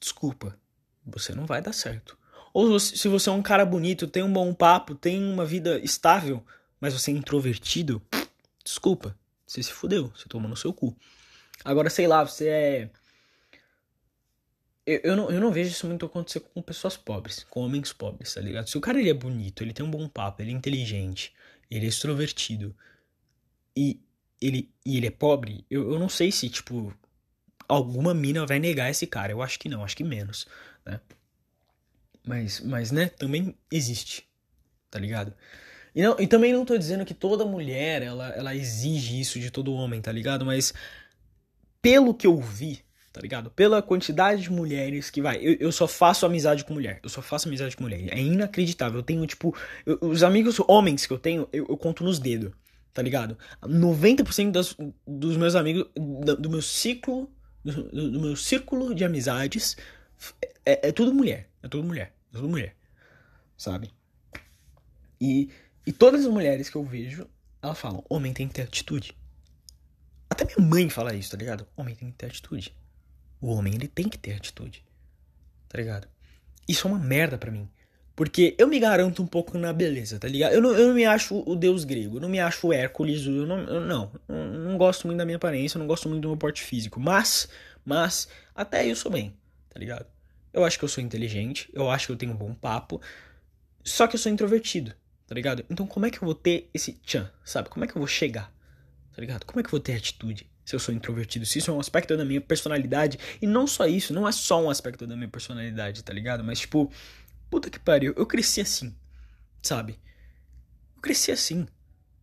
[0.00, 0.58] desculpa,
[1.06, 2.18] você não vai dar certo.
[2.52, 6.44] Ou se você é um cara bonito, tem um bom papo, tem uma vida estável,
[6.80, 8.02] mas você é introvertido,
[8.64, 10.96] desculpa, você se fudeu, você toma no seu cu.
[11.64, 12.90] Agora, sei lá, você é
[14.88, 18.32] eu, eu, não, eu não vejo isso muito acontecer com pessoas pobres, com homens pobres,
[18.32, 18.68] tá ligado?
[18.68, 21.34] Se o cara ele é bonito, ele tem um bom papo, ele é inteligente,
[21.70, 22.74] ele é extrovertido
[23.76, 24.00] e
[24.40, 26.96] ele, e ele é pobre, eu, eu não sei se, tipo,
[27.68, 29.30] alguma mina vai negar esse cara.
[29.30, 30.46] Eu acho que não, acho que menos,
[30.86, 31.00] né?
[32.26, 34.26] Mas, mas né, também existe,
[34.90, 35.34] tá ligado?
[35.94, 39.50] E, não, e também não tô dizendo que toda mulher, ela, ela exige isso de
[39.50, 40.46] todo homem, tá ligado?
[40.46, 40.72] Mas,
[41.82, 42.82] pelo que eu vi,
[43.12, 43.50] tá ligado?
[43.50, 45.38] Pela quantidade de mulheres que vai.
[45.38, 47.00] Eu, eu só faço amizade com mulher.
[47.02, 48.12] Eu só faço amizade com mulher.
[48.12, 49.00] É inacreditável.
[49.00, 49.56] Eu tenho, tipo.
[49.84, 52.52] Eu, os amigos homens que eu tenho, eu, eu conto nos dedos,
[52.92, 53.36] tá ligado?
[53.62, 55.86] 90% das, dos meus amigos.
[55.96, 57.30] Do, do meu ciclo.
[57.64, 59.76] Do, do, meu círculo de amizades.
[60.64, 61.48] É, é tudo mulher.
[61.62, 62.14] É tudo mulher.
[62.32, 62.76] É tudo mulher.
[63.56, 63.90] Sabe?
[65.20, 65.50] E,
[65.84, 67.26] e todas as mulheres que eu vejo,
[67.60, 69.16] elas falam: homem tem que ter atitude.
[70.30, 71.66] Até minha mãe fala isso, tá ligado?
[71.76, 72.76] Homem tem que ter atitude.
[73.40, 74.84] O homem, ele tem que ter atitude.
[75.68, 76.08] Tá ligado?
[76.66, 77.68] Isso é uma merda para mim.
[78.18, 80.52] Porque eu me garanto um pouco na beleza, tá ligado?
[80.52, 83.24] Eu não, eu não me acho o deus grego, eu não me acho o Hércules,
[83.24, 86.22] eu não, eu não, eu não gosto muito da minha aparência, eu não gosto muito
[86.22, 86.98] do meu porte físico.
[86.98, 87.48] Mas,
[87.84, 89.36] mas, até eu sou bem,
[89.70, 90.04] tá ligado?
[90.52, 93.00] Eu acho que eu sou inteligente, eu acho que eu tenho um bom papo,
[93.84, 94.92] só que eu sou introvertido,
[95.24, 95.64] tá ligado?
[95.70, 97.68] Então como é que eu vou ter esse tchan, sabe?
[97.68, 98.52] Como é que eu vou chegar,
[99.12, 99.46] tá ligado?
[99.46, 100.50] Como é que eu vou ter atitude?
[100.68, 103.18] Se eu sou introvertido, se isso é um aspecto da minha personalidade.
[103.40, 106.44] E não só isso, não é só um aspecto da minha personalidade, tá ligado?
[106.44, 106.92] Mas, tipo,
[107.48, 108.94] puta que pariu, eu cresci assim,
[109.62, 109.98] sabe?
[110.94, 111.66] Eu cresci assim.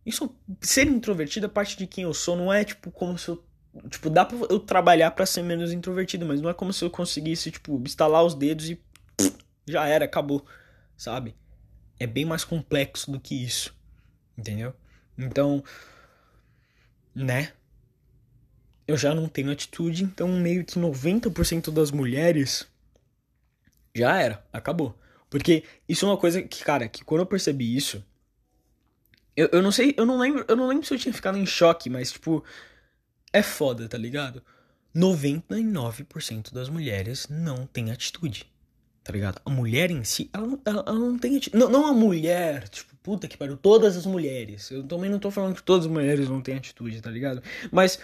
[0.04, 3.44] Isso, ser introvertido é parte de quem eu sou, não é tipo como se eu.
[3.90, 6.90] Tipo, dá pra eu trabalhar para ser menos introvertido, mas não é como se eu
[6.90, 8.80] conseguisse, tipo, instalar os dedos e.
[9.66, 10.46] Já era, acabou.
[10.96, 11.34] Sabe?
[11.98, 13.74] É bem mais complexo do que isso.
[14.38, 14.72] Entendeu?
[15.18, 15.64] Então.
[17.12, 17.50] Né?
[18.86, 22.66] Eu já não tenho atitude, então meio que 90% das mulheres.
[23.94, 24.96] Já era, acabou.
[25.28, 28.04] Porque isso é uma coisa que, cara, que quando eu percebi isso
[29.36, 31.44] eu, eu não sei, eu não lembro, eu não lembro se eu tinha ficado em
[31.44, 32.42] choque, mas tipo,
[33.32, 34.42] é foda, tá ligado?
[34.94, 38.50] 99% das mulheres não tem atitude.
[39.04, 39.40] Tá ligado?
[39.44, 41.56] A mulher em si, ela, não, ela, ela não tem atitude.
[41.56, 44.68] Não, não a mulher, tipo, puta que pariu, todas as mulheres.
[44.70, 47.40] Eu também não tô falando que todas as mulheres não têm atitude, tá ligado?
[47.70, 48.00] Mas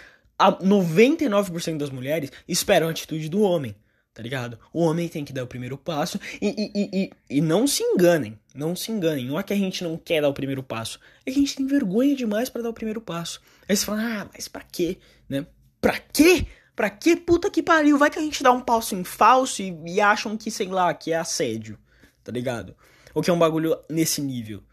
[0.51, 3.75] 99% das mulheres esperam a atitude do homem
[4.13, 4.59] tá ligado?
[4.71, 8.39] O homem tem que dar o primeiro passo e, e, e, e, não se enganem,
[8.53, 9.25] não se enganem.
[9.25, 11.55] Não é que a gente não quer dar o primeiro passo, é que a gente
[11.55, 13.41] tem vergonha demais para dar o primeiro passo.
[13.67, 15.45] Aí você fala, ah, mas pra quê, né?
[15.81, 16.45] Pra quê?
[16.75, 17.15] Pra quê?
[17.15, 20.37] Puta que pariu, vai que a gente dá um passo em falso e, e acham
[20.37, 21.79] que, sei lá, que é assédio,
[22.23, 22.75] tá ligado?
[23.15, 24.63] Ou que é um bagulho nesse nível,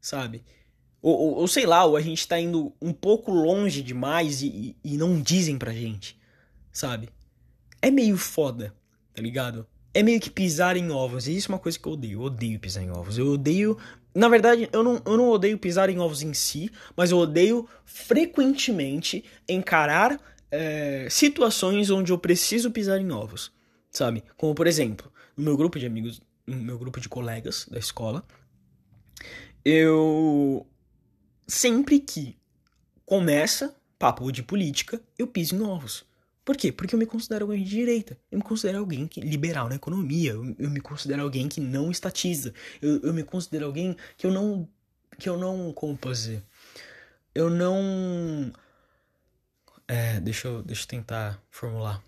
[0.00, 0.44] sabe?
[1.00, 4.76] Ou, ou, ou sei lá, ou a gente tá indo um pouco longe demais e,
[4.82, 6.18] e não dizem pra gente,
[6.72, 7.08] sabe?
[7.80, 8.74] É meio foda
[9.18, 9.66] tá ligado?
[9.92, 11.26] É meio que pisar em ovos.
[11.26, 12.20] E isso é uma coisa que eu odeio.
[12.20, 13.18] Eu odeio pisar em ovos.
[13.18, 13.76] Eu odeio.
[14.14, 17.68] Na verdade, eu não, eu não odeio pisar em ovos em si, mas eu odeio
[17.84, 20.20] frequentemente encarar
[20.52, 23.50] é, situações onde eu preciso pisar em ovos.
[23.90, 24.22] Sabe?
[24.36, 28.24] Como por exemplo, no meu grupo de amigos, no meu grupo de colegas da escola,
[29.64, 30.64] eu.
[31.48, 32.36] Sempre que
[33.06, 36.04] começa papo de política, eu piso em ovos.
[36.44, 36.70] Por quê?
[36.70, 38.18] Porque eu me considero alguém de direita.
[38.30, 40.32] Eu me considero alguém que, liberal na economia.
[40.32, 42.54] Eu, eu me considero alguém que não estatiza.
[42.80, 44.68] Eu, eu me considero alguém que eu não.
[45.18, 45.72] Que eu não.
[45.72, 46.42] Como posso dizer?
[47.34, 48.52] Eu não.
[49.86, 52.02] É, deixa eu, deixa eu tentar formular.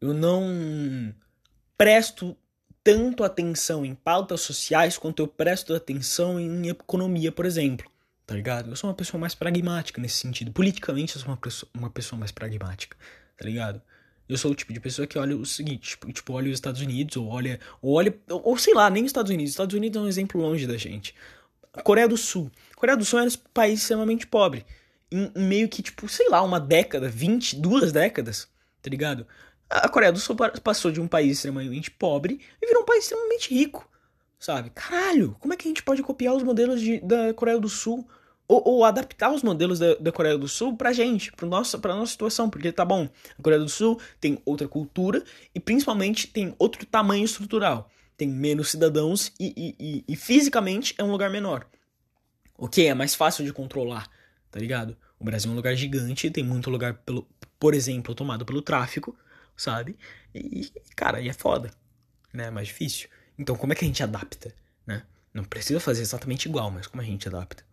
[0.00, 1.12] Eu não
[1.76, 2.36] presto
[2.82, 7.90] tanto atenção em pautas sociais quanto eu presto atenção em economia, por exemplo.
[8.28, 8.70] Tá ligado?
[8.70, 10.52] Eu sou uma pessoa mais pragmática nesse sentido.
[10.52, 12.96] Politicamente, eu sou uma pessoa, uma pessoa mais pragmática
[13.38, 13.80] tá ligado?
[14.28, 16.82] Eu sou o tipo de pessoa que olha o seguinte, tipo, tipo olha os Estados
[16.82, 19.50] Unidos, ou olha, ou olha, ou sei lá, nem os Estados Unidos.
[19.50, 21.14] Os Estados Unidos é um exemplo longe da gente.
[21.82, 22.50] Coreia do Sul.
[22.76, 24.66] Coreia do Sul é um país extremamente pobre.
[25.10, 28.48] Em, em meio que, tipo, sei lá, uma década, 20, duas décadas,
[28.82, 29.26] tá ligado?
[29.70, 33.54] A Coreia do Sul passou de um país extremamente pobre e virou um país extremamente
[33.54, 33.88] rico,
[34.38, 34.70] sabe?
[34.70, 38.06] Caralho, como é que a gente pode copiar os modelos de, da Coreia do Sul?
[38.48, 41.94] Ou, ou, adaptar os modelos da, da, Coreia do Sul pra gente, pra nossa, pra
[41.94, 43.06] nossa situação, porque tá bom,
[43.38, 45.22] a Coreia do Sul tem outra cultura
[45.54, 51.04] e principalmente tem outro tamanho estrutural, tem menos cidadãos e, e, e, e fisicamente é
[51.04, 51.66] um lugar menor.
[52.56, 54.08] Ok, é mais fácil de controlar,
[54.50, 54.96] tá ligado?
[55.20, 57.28] O Brasil é um lugar gigante, tem muito lugar, pelo,
[57.60, 59.16] por exemplo, tomado pelo tráfico,
[59.54, 59.96] sabe?
[60.34, 61.70] E, cara, aí é foda,
[62.32, 62.46] né?
[62.46, 63.08] É mais difícil.
[63.38, 64.54] Então, como é que a gente adapta,
[64.86, 65.04] né?
[65.34, 67.67] Não precisa fazer exatamente igual, mas como a gente adapta?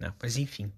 [0.00, 0.12] Né?
[0.20, 0.72] Mas enfim.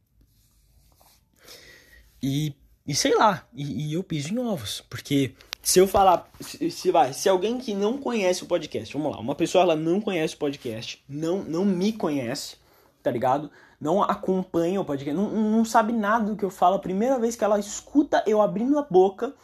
[2.21, 2.55] E,
[2.87, 6.91] e sei lá, e, e, eu piso em ovos, porque se eu falar, se, se,
[6.91, 10.35] vai, se alguém que não conhece o podcast, vamos lá, uma pessoa ela não conhece
[10.35, 12.57] o podcast, não, não me conhece,
[13.03, 13.51] tá ligado?
[13.81, 17.35] Não acompanha o podcast, não, não sabe nada do que eu falo, a primeira vez
[17.35, 19.35] que ela escuta eu abrindo a boca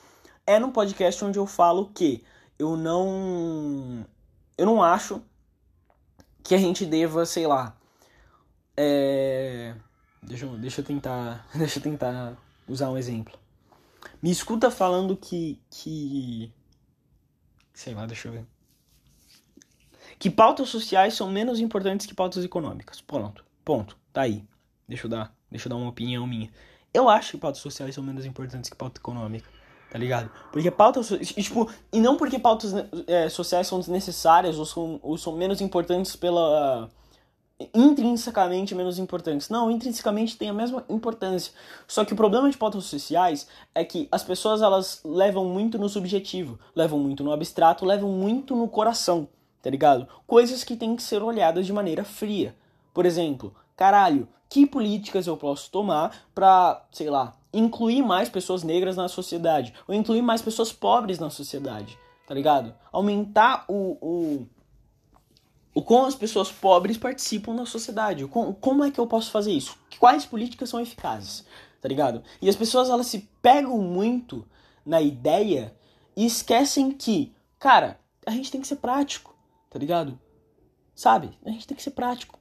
[0.46, 2.24] é no podcast onde eu falo que
[2.58, 4.04] eu não
[4.56, 5.22] eu não acho
[6.42, 7.77] que a gente deva, sei lá,
[8.78, 9.74] é...
[10.22, 11.46] Deixa, eu, deixa eu tentar.
[11.54, 12.36] Deixa eu tentar
[12.68, 13.38] usar um exemplo.
[14.22, 15.58] Me escuta falando que.
[15.70, 16.52] que.
[17.72, 18.46] Sei lá, deixa eu ver.
[20.18, 23.00] Que pautas sociais são menos importantes que pautas econômicas.
[23.00, 23.44] Pronto.
[23.64, 23.96] Ponto.
[24.12, 24.44] Tá aí.
[24.88, 25.32] Deixa eu dar.
[25.50, 26.50] Deixa eu dar uma opinião minha.
[26.92, 29.48] Eu acho que pautas sociais são menos importantes que pauta econômica.
[29.90, 30.30] Tá ligado?
[30.52, 31.08] Porque pautas.
[31.08, 32.72] Tipo, e não porque pautas
[33.06, 36.90] é, sociais são desnecessárias ou são, ou são menos importantes pela
[37.74, 39.48] intrinsecamente menos importantes.
[39.48, 41.52] Não, intrinsecamente tem a mesma importância.
[41.86, 45.88] Só que o problema de pautas sociais é que as pessoas elas levam muito no
[45.88, 49.28] subjetivo, levam muito no abstrato, levam muito no coração,
[49.62, 50.06] tá ligado?
[50.26, 52.54] Coisas que têm que ser olhadas de maneira fria.
[52.94, 58.96] Por exemplo, caralho, que políticas eu posso tomar pra, sei lá, incluir mais pessoas negras
[58.96, 62.74] na sociedade, ou incluir mais pessoas pobres na sociedade, tá ligado?
[62.92, 64.46] Aumentar o, o
[65.78, 68.26] o como as pessoas pobres participam na sociedade.
[68.26, 69.78] Como, como é que eu posso fazer isso?
[70.00, 71.46] Quais políticas são eficazes?
[71.80, 72.20] Tá ligado?
[72.42, 74.44] E as pessoas elas se pegam muito
[74.84, 75.72] na ideia
[76.16, 79.36] e esquecem que, cara, a gente tem que ser prático,
[79.70, 80.18] tá ligado?
[80.96, 81.38] Sabe?
[81.46, 82.40] A gente tem que ser prático.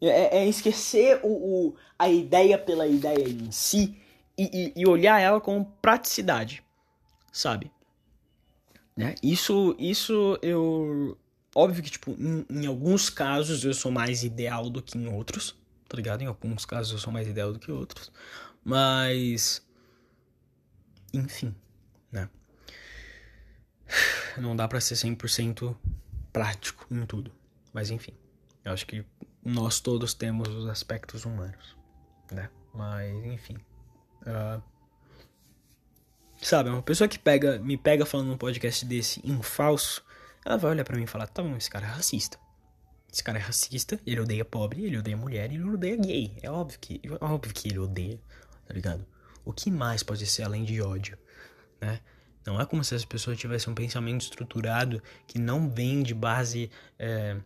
[0.00, 3.96] É, é esquecer o, o, a ideia pela ideia em si
[4.36, 6.60] e, e, e olhar ela com praticidade,
[7.30, 7.70] sabe?
[8.96, 9.14] Né?
[9.22, 11.16] Isso, isso eu.
[11.54, 15.56] Óbvio que, tipo, em, em, alguns casos eu sou mais ideal do que em outros,
[15.88, 16.22] tá ligado?
[16.22, 18.10] Em alguns casos eu sou mais ideal do que outros.
[18.64, 19.64] Mas.
[21.12, 21.54] Enfim,
[22.10, 22.28] né?
[24.36, 25.76] Não dá pra ser 100%
[26.32, 27.30] prático em tudo.
[27.72, 28.12] Mas enfim,
[28.64, 29.04] eu acho que
[29.44, 31.76] nós todos temos os aspectos humanos,
[32.30, 32.50] né?
[32.72, 33.56] Mas enfim.
[34.22, 34.62] Uh,
[36.36, 40.04] sabe, uma pessoa que pega, me pega falando num podcast desse em falso,
[40.44, 42.38] ela vai olhar para mim e falar: tá bom, esse cara é racista.
[43.12, 46.36] Esse cara é racista, ele odeia pobre, ele odeia mulher, ele odeia gay.
[46.42, 48.20] É óbvio que, é óbvio que ele odeia,
[48.66, 49.06] tá ligado?
[49.44, 51.16] O que mais pode ser além de ódio,
[51.80, 52.00] né?
[52.44, 56.70] Não é como se as pessoas tivessem um pensamento estruturado que não vem de base.
[56.98, 57.36] É,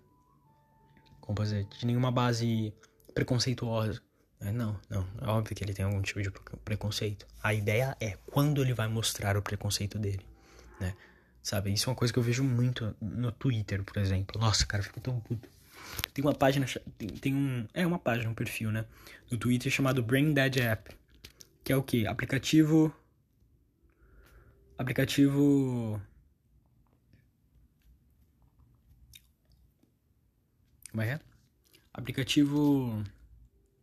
[1.20, 1.66] como dizer?
[1.66, 2.72] De nenhuma base
[3.14, 4.00] preconceituosa.
[4.40, 5.06] É, não, não.
[5.20, 6.30] É óbvio que ele tem algum tipo de
[6.64, 7.26] preconceito.
[7.42, 10.24] A ideia é quando ele vai mostrar o preconceito dele,
[10.80, 10.94] né?
[11.48, 11.72] Sabe?
[11.72, 14.38] Isso é uma coisa que eu vejo muito no Twitter, por exemplo.
[14.38, 15.48] Nossa, cara, eu fico tão puto.
[16.12, 16.66] Tem uma página,
[16.98, 18.84] tem, tem um, é uma página, um perfil, né?
[19.30, 20.94] No Twitter chamado Brain Dead App,
[21.64, 22.06] que é o que?
[22.06, 22.94] Aplicativo
[24.76, 25.98] aplicativo
[30.90, 31.18] Como é?
[31.94, 33.02] Aplicativo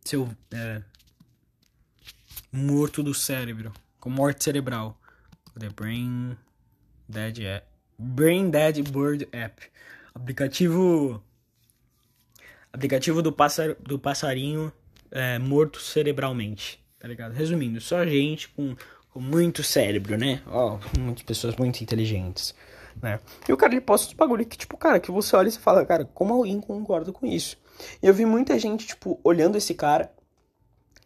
[0.04, 0.84] seu é,
[2.52, 5.00] morto do cérebro, com morte cerebral.
[5.58, 6.36] The Brain
[7.08, 7.66] Dead App.
[7.98, 9.62] Brain Dead Bird App.
[10.14, 11.22] Aplicativo
[12.72, 14.70] aplicativo do, passar, do passarinho
[15.10, 17.32] é, morto cerebralmente, tá ligado?
[17.32, 18.76] Resumindo, só gente com,
[19.10, 20.42] com muito cérebro, né?
[20.46, 22.54] Ó, oh, muitas pessoas muito inteligentes,
[23.02, 23.18] né?
[23.48, 25.58] E o cara ele posta uns bagulho que, tipo, cara, que você olha e você
[25.58, 27.56] fala, cara, como alguém concorda com isso?
[28.02, 30.10] E eu vi muita gente, tipo, olhando esse cara.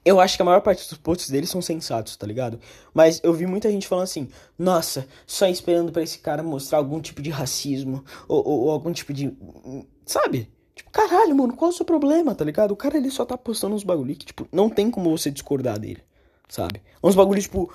[0.04, 2.58] Eu acho que a maior parte dos posts dele são sensatos, tá ligado?
[2.94, 4.28] Mas eu vi muita gente falando assim:
[4.58, 8.92] nossa, só esperando para esse cara mostrar algum tipo de racismo ou, ou, ou, algum
[8.92, 9.36] tipo de.
[10.06, 10.50] Sabe?
[10.74, 12.70] Tipo, caralho, mano, qual é o seu problema, tá ligado?
[12.70, 15.78] O cara ele só tá postando uns bagulho que, tipo, não tem como você discordar
[15.78, 16.02] dele,
[16.48, 16.82] sabe?
[17.02, 17.70] Uns bagulho, tipo,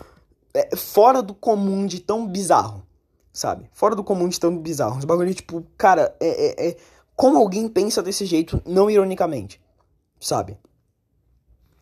[0.51, 2.83] é, fora do comum de tão bizarro,
[3.31, 3.69] sabe?
[3.71, 4.97] Fora do comum de tão bizarro.
[4.97, 6.77] Uns bagulho, tipo, cara, é, é, é
[7.15, 9.61] como alguém pensa desse jeito, não ironicamente,
[10.19, 10.57] sabe?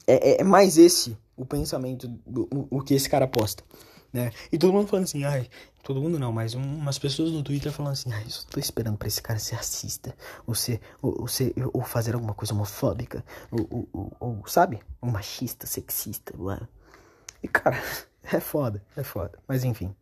[0.08, 3.64] É, é, é mais esse o pensamento, do, o, o, que esse cara posta,
[4.12, 4.32] né?
[4.52, 5.50] E todo mundo falando assim, ai,
[5.82, 8.60] todo mundo não, mas um, umas pessoas no Twitter falando assim, ai, eu só tô
[8.60, 12.54] esperando pra esse cara ser racista, ou ser, ou, ou, ser, ou fazer alguma coisa
[12.54, 14.80] homofóbica, ou, ou, ou sabe?
[15.02, 16.68] Um machista, sexista, lá.
[17.42, 17.82] E cara,
[18.24, 19.94] é foda, é foda, mas enfim.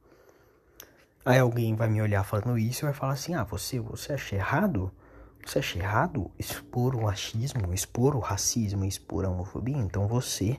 [1.24, 4.36] Aí alguém vai me olhar falando isso e vai falar assim, ah, você, você acha
[4.36, 4.92] errado?
[5.46, 9.78] Você acha errado expor o machismo, expor o racismo, expor a homofobia?
[9.78, 10.58] Então você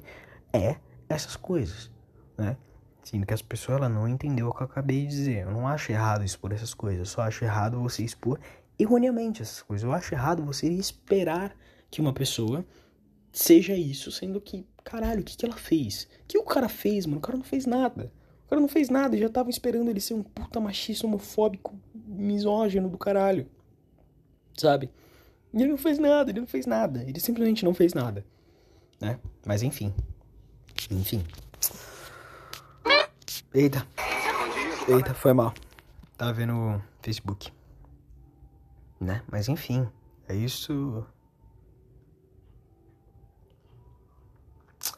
[0.52, 0.76] é
[1.08, 1.90] essas coisas,
[2.36, 2.56] né?
[3.02, 5.38] Sendo que as pessoas ela não entendeu o que eu acabei de dizer.
[5.44, 7.00] Eu não acho errado expor essas coisas.
[7.00, 8.38] Eu só acho errado você expor
[8.78, 9.84] erroneamente essas coisas.
[9.84, 11.54] Eu acho errado você esperar
[11.90, 12.64] que uma pessoa
[13.32, 16.08] seja isso, sendo que, caralho, o que, que ela fez?
[16.24, 17.18] O que o cara fez, mano?
[17.18, 18.12] O cara não fez nada.
[18.46, 19.16] O cara não fez nada.
[19.16, 23.48] Já tava esperando ele ser um puta machista, homofóbico, misógino do caralho
[24.56, 24.90] sabe?
[25.52, 27.02] E ele não fez nada, ele não fez nada.
[27.02, 28.24] Ele simplesmente não fez nada.
[29.00, 29.18] Né?
[29.44, 29.94] Mas enfim.
[30.90, 31.24] Enfim.
[33.52, 33.86] Eita.
[34.88, 35.52] Eita, foi mal.
[36.16, 37.52] Tava vendo o Facebook.
[39.00, 39.22] Né?
[39.30, 39.86] Mas enfim.
[40.28, 41.06] É isso.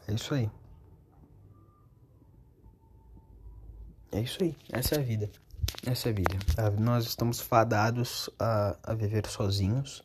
[0.07, 0.51] É isso aí.
[4.13, 4.57] É isso aí.
[4.71, 5.31] Essa é a vida.
[5.87, 6.37] Essa é a vida.
[6.81, 10.03] Nós estamos fadados a, a viver sozinhos.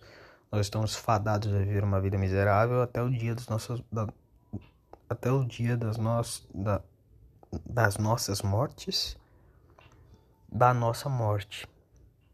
[0.51, 4.07] Nós estamos fadados a viver uma vida miserável até o dia dos nossos, da,
[5.09, 6.81] até o dia das, nos, da,
[7.65, 9.17] das nossas mortes,
[10.51, 11.65] da nossa morte.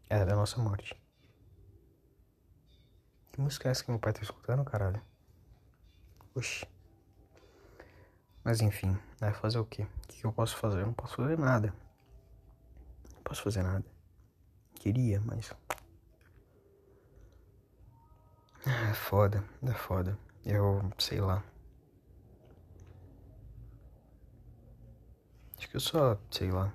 [0.08, 0.94] É, da nossa morte.
[3.32, 5.00] Que música é essa que meu pai tá escutando, caralho?
[6.34, 6.66] Oxi.
[8.42, 9.82] Mas enfim, vai fazer o quê?
[9.82, 10.80] O que eu posso fazer?
[10.82, 11.72] Eu não posso fazer nada
[13.26, 13.84] posso fazer nada.
[14.76, 15.50] Queria, mas.
[18.64, 20.18] É foda, é foda.
[20.44, 21.42] Eu sei lá.
[25.58, 26.72] Acho que eu só, sei lá.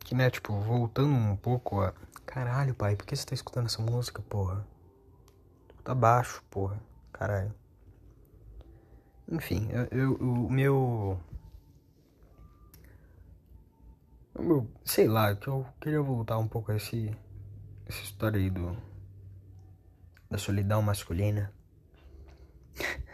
[0.00, 1.94] Que né, tipo, voltando um pouco a.
[2.26, 4.66] Caralho, pai, por que você tá escutando essa música, porra?
[5.84, 6.80] Tá baixo, porra.
[7.12, 7.54] Caralho.
[9.28, 11.20] Enfim, eu, eu, o meu
[14.36, 17.16] Eu, sei lá, que eu queria voltar um pouco a esse,
[17.86, 18.76] essa história aí do.
[20.28, 21.52] da solidão masculina.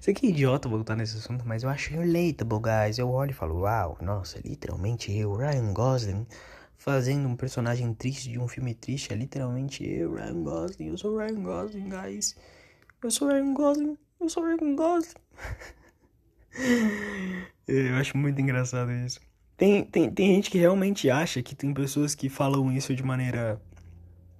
[0.00, 2.98] Sei que é idiota voltar nesse assunto, mas eu acho relatable, guys.
[2.98, 6.26] Eu olho e falo, uau, nossa, literalmente eu, Ryan Gosling,
[6.76, 9.12] fazendo um personagem triste de um filme triste.
[9.12, 10.88] É literalmente eu, Ryan Gosling.
[10.88, 12.36] Eu sou Ryan Gosling, guys.
[13.02, 13.98] Eu sou Ryan Gosling.
[14.20, 15.14] Eu sou Ryan Gosling.
[17.68, 19.20] eu acho muito engraçado isso.
[19.62, 23.62] Tem, tem, tem gente que realmente acha que tem pessoas que falam isso de maneira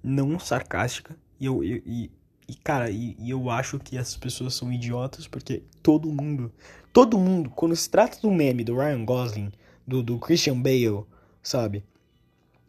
[0.03, 1.15] não sarcástica.
[1.39, 2.11] E eu, eu e,
[2.45, 6.51] e cara, e, e, eu acho que essas pessoas são idiotas porque todo mundo,
[6.91, 9.53] todo mundo, quando se trata do meme do Ryan Gosling,
[9.87, 11.05] do, do Christian Bale,
[11.41, 11.85] sabe?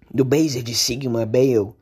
[0.08, 1.74] Do Baser de Sigma Bale,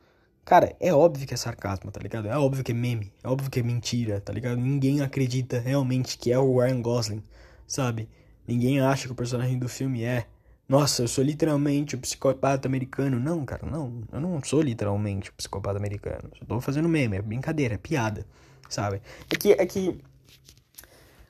[0.43, 2.27] cara, é óbvio que é sarcasmo, tá ligado?
[2.27, 4.57] É óbvio que é meme, é óbvio que é mentira, tá ligado?
[4.57, 7.23] Ninguém acredita realmente que é o Ryan Gosling,
[7.67, 8.09] sabe?
[8.47, 10.25] Ninguém acha que o personagem do filme é
[10.73, 13.19] nossa, eu sou literalmente o psicopata americano.
[13.19, 14.01] Não, cara, não.
[14.11, 16.31] Eu não sou literalmente o psicopata americano.
[16.35, 18.25] Só tô fazendo meme, é brincadeira, é piada,
[18.67, 18.99] sabe?
[19.31, 20.01] É que, é que,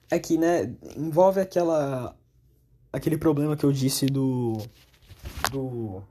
[0.09, 2.15] é que, né, envolve aquela,
[2.93, 4.59] aquele problema que eu disse do,
[5.51, 6.01] do,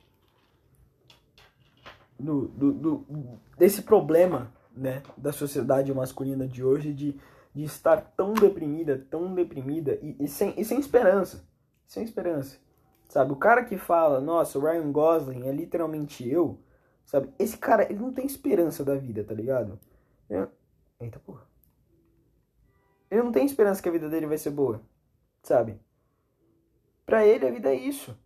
[2.20, 3.06] do, do, do
[3.56, 7.16] desse problema, né, da sociedade masculina de hoje de,
[7.54, 11.42] de estar tão deprimida, tão deprimida e, e sem, e sem esperança,
[11.86, 12.60] sem esperança.
[13.12, 16.58] Sabe, o cara que fala, nossa, o Ryan Gosling é literalmente eu,
[17.04, 17.30] sabe?
[17.38, 19.78] Esse cara, ele não tem esperança da vida, tá ligado?
[20.30, 20.48] Eu...
[20.98, 21.42] Eita porra.
[23.10, 24.80] Ele não tem esperança que a vida dele vai ser boa,
[25.42, 25.78] sabe?
[27.04, 28.18] Pra ele, a vida é isso.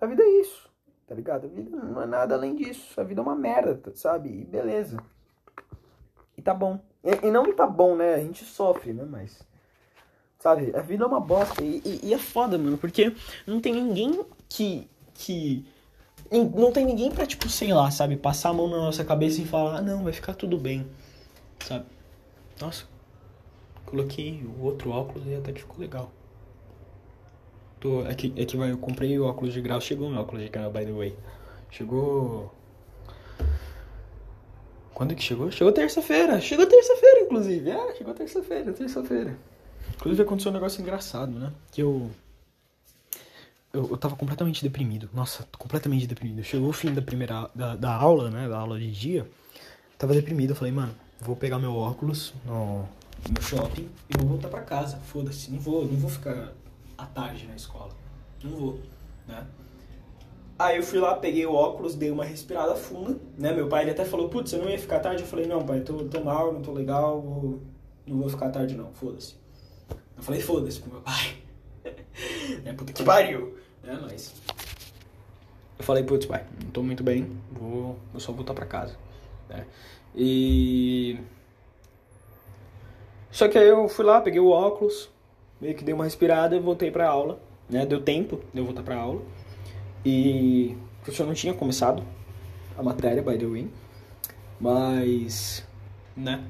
[0.00, 0.72] A vida é isso,
[1.06, 1.44] tá ligado?
[1.44, 2.98] A vida não é nada além disso.
[2.98, 4.30] A vida é uma merda, sabe?
[4.30, 4.96] E beleza.
[6.34, 6.80] E tá bom.
[7.04, 8.14] E, e não tá bom, né?
[8.14, 9.04] A gente sofre, né?
[9.04, 9.46] Mas
[10.38, 10.72] Sabe?
[10.74, 11.62] A vida é uma bosta.
[11.62, 13.12] E, e, e, é foda, mano, porque
[13.46, 14.88] não tem ninguém que.
[15.14, 15.64] que.
[16.30, 19.46] Não tem ninguém pra, tipo, sei lá, sabe, passar a mão na nossa cabeça e
[19.46, 20.86] falar, ah, não, vai ficar tudo bem.
[21.60, 21.86] Sabe?
[22.60, 22.84] Nossa,
[23.86, 26.10] coloquei o outro óculos e até que ficou legal.
[27.80, 30.42] Tô, é que, é que vai, eu comprei o óculos de grau, chegou meu óculos
[30.42, 31.16] de grau, by the way.
[31.70, 32.52] Chegou.
[34.92, 35.50] Quando que chegou?
[35.50, 36.40] Chegou terça-feira.
[36.40, 37.70] Chegou terça-feira, inclusive.
[37.70, 39.38] É, chegou terça-feira, terça-feira.
[39.96, 41.52] Inclusive aconteceu um negócio engraçado, né?
[41.70, 42.10] Que eu,
[43.72, 43.90] eu.
[43.90, 45.08] Eu tava completamente deprimido.
[45.12, 46.42] Nossa, completamente deprimido.
[46.44, 47.50] Chegou o fim da primeira.
[47.54, 48.48] Da, da aula, né?
[48.48, 49.28] Da aula de dia.
[49.98, 50.50] Tava deprimido.
[50.50, 52.88] Eu falei, mano, vou pegar meu óculos no,
[53.30, 54.98] no shopping e vou voltar pra casa.
[54.98, 55.50] Foda-se.
[55.50, 56.52] Não vou, não vou ficar
[56.96, 57.90] à tarde na escola.
[58.42, 58.80] Não vou,
[59.26, 59.46] né?
[60.58, 63.52] Aí eu fui lá, peguei o óculos, dei uma respirada funda, né?
[63.52, 65.22] Meu pai ele até falou, putz, você não ia ficar tarde?
[65.22, 67.60] Eu falei, não, pai, tô, tô mal, não tô legal, vou,
[68.04, 69.36] não vou ficar tarde não, foda-se.
[70.18, 71.36] Eu falei, foda-se pro meu pai.
[72.64, 73.56] é puta que pariu.
[73.84, 73.92] É.
[75.78, 78.96] Eu falei, putz, pai, não tô muito bem, vou, vou só voltar pra casa.
[79.48, 79.64] Né?
[80.14, 81.20] E.
[83.30, 85.08] Só que aí eu fui lá, peguei o óculos,
[85.60, 87.40] meio que dei uma respirada e voltei pra aula.
[87.70, 87.86] Né?
[87.86, 89.22] Deu tempo de eu voltar pra aula.
[90.04, 92.02] E o professor não tinha começado
[92.76, 93.70] a matéria, by the way.
[94.58, 95.64] Mas,
[96.16, 96.44] né?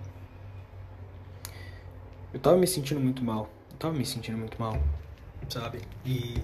[2.33, 4.77] Eu tava me sentindo muito mal tava me sentindo muito mal,
[5.49, 5.81] sabe?
[6.05, 6.35] E.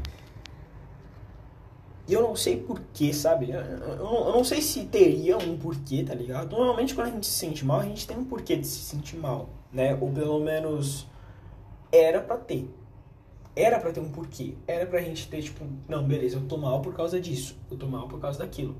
[2.07, 3.51] E eu não sei porquê, sabe?
[3.51, 6.55] Eu, eu, não sei se teria um porquê, tá ligado?
[6.55, 9.16] Normalmente quando a gente se sente mal, a gente tem um porquê de se sentir
[9.16, 9.97] mal, né?
[9.99, 11.07] Ou pelo menos
[11.91, 12.68] era pra ter.
[13.57, 14.55] Era pra ter um porquê.
[14.66, 17.57] Era pra gente ter, tipo, não, beleza, eu tô mal por causa disso.
[17.70, 18.76] Eu tô mal por causa daquilo.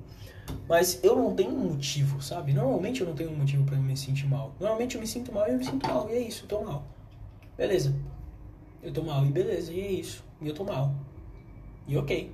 [0.69, 2.53] Mas eu não tenho um motivo, sabe?
[2.53, 4.55] Normalmente eu não tenho um motivo para me sentir mal.
[4.61, 6.11] Normalmente eu me sinto mal e eu me sinto mal.
[6.11, 6.85] E é isso, eu tô mal.
[7.57, 7.95] Beleza
[8.85, 10.23] eu tô mal, e beleza, e é isso.
[10.41, 10.95] E eu tô mal.
[11.89, 12.31] E ok.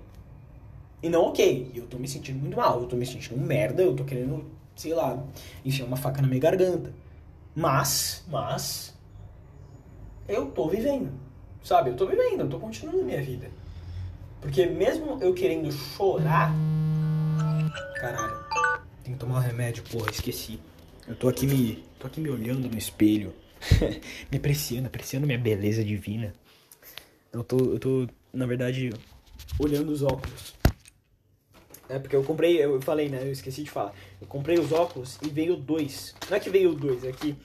[1.02, 3.82] E não ok, eu tô me sentindo muito mal, eu tô me sentindo um merda,
[3.82, 4.44] eu tô querendo,
[4.76, 5.22] sei lá,
[5.64, 6.92] enfiar uma faca na minha garganta.
[7.54, 8.94] Mas, mas,
[10.28, 11.10] eu tô vivendo,
[11.62, 11.90] sabe?
[11.90, 13.48] Eu tô vivendo, eu tô continuando a minha vida.
[14.40, 16.52] Porque mesmo eu querendo chorar.
[18.00, 18.44] Caralho,
[19.04, 20.58] tem que tomar um remédio, porra, esqueci.
[21.06, 21.84] Eu tô aqui me.
[21.98, 23.32] tô aqui me olhando no espelho.
[24.30, 26.32] Me apreciando, apreciando minha beleza divina.
[27.32, 28.90] Eu tô, eu tô, na verdade,
[29.58, 30.54] olhando os óculos.
[31.88, 33.22] É, porque eu comprei, eu falei, né?
[33.22, 33.94] Eu esqueci de falar.
[34.20, 36.14] Eu comprei os óculos e veio dois.
[36.28, 37.36] Não é que veio dois, é que,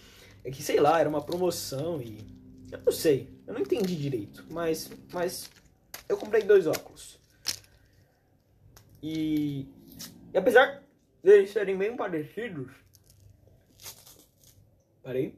[0.44, 2.20] é que sei lá, era uma promoção e.
[2.72, 4.46] Eu não sei, eu não entendi direito.
[4.50, 5.50] Mas, mas
[6.08, 7.20] eu comprei dois óculos.
[9.02, 9.68] E,
[10.34, 10.84] e apesar
[11.24, 12.72] deles serem bem parecidos.
[15.04, 15.36] Parei.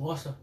[0.00, 0.34] Nossa.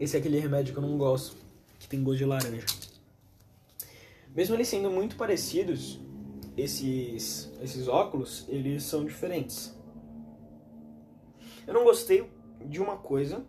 [0.00, 1.36] Esse é aquele remédio que eu não gosto,
[1.78, 2.64] que tem gosto de laranja.
[4.34, 6.00] mesmo eles sendo muito parecidos,
[6.56, 9.78] esses, esses óculos, eles são diferentes.
[11.66, 12.26] Eu não gostei
[12.64, 13.44] de uma coisa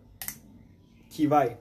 [1.08, 1.56] que vai.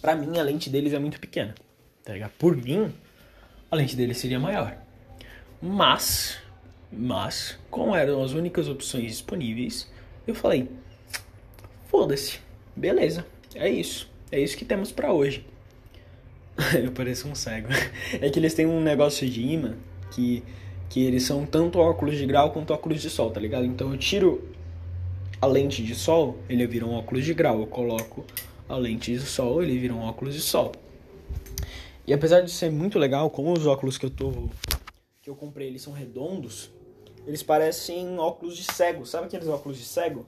[0.00, 1.54] Pra mim, a lente deles é muito pequena.
[2.02, 2.32] Tá ligado?
[2.38, 2.90] Por mim,
[3.70, 4.74] a lente deles seria maior.
[5.60, 6.39] Mas,
[6.92, 9.90] mas, como eram as únicas opções disponíveis,
[10.26, 10.68] eu falei:
[11.88, 12.38] foda-se,
[12.74, 14.10] beleza, é isso.
[14.32, 15.44] É isso que temos para hoje.
[16.82, 17.68] eu pareço um cego.
[18.20, 19.74] É que eles têm um negócio de imã
[20.12, 20.42] que,
[20.88, 23.64] que eles são tanto óculos de grau quanto óculos de sol, tá ligado?
[23.64, 24.48] Então eu tiro
[25.40, 27.60] a lente de sol, ele vira um óculos de grau.
[27.60, 28.24] Eu coloco
[28.68, 30.72] a lente de sol, ele vira um óculos de sol.
[32.06, 34.48] E apesar de ser muito legal, como os óculos que eu tô
[35.22, 36.70] que eu comprei, eles são redondos,
[37.26, 39.06] eles parecem óculos de cego.
[39.06, 40.26] Sabe aqueles óculos de cego?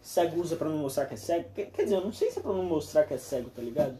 [0.00, 1.50] Cego usa para não mostrar que é cego.
[1.54, 3.98] Quer dizer, eu não sei se é pra não mostrar que é cego, tá ligado?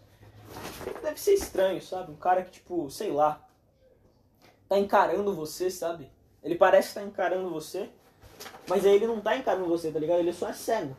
[1.02, 2.12] Deve ser estranho, sabe?
[2.12, 3.44] Um cara que, tipo, sei lá,
[4.68, 6.10] tá encarando você, sabe?
[6.42, 7.88] Ele parece estar tá encarando você,
[8.68, 10.20] mas aí ele não tá encarando você, tá ligado?
[10.20, 10.96] Ele só é cego,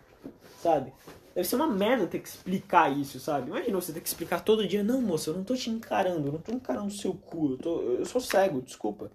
[0.62, 0.94] sabe?
[1.34, 3.50] Deve ser uma merda ter que explicar isso, sabe?
[3.50, 6.34] Imagina você ter que explicar todo dia, não, moça, eu não tô te encarando, eu
[6.34, 9.12] não tô encarando o seu cu, eu, tô, eu sou cego, desculpa.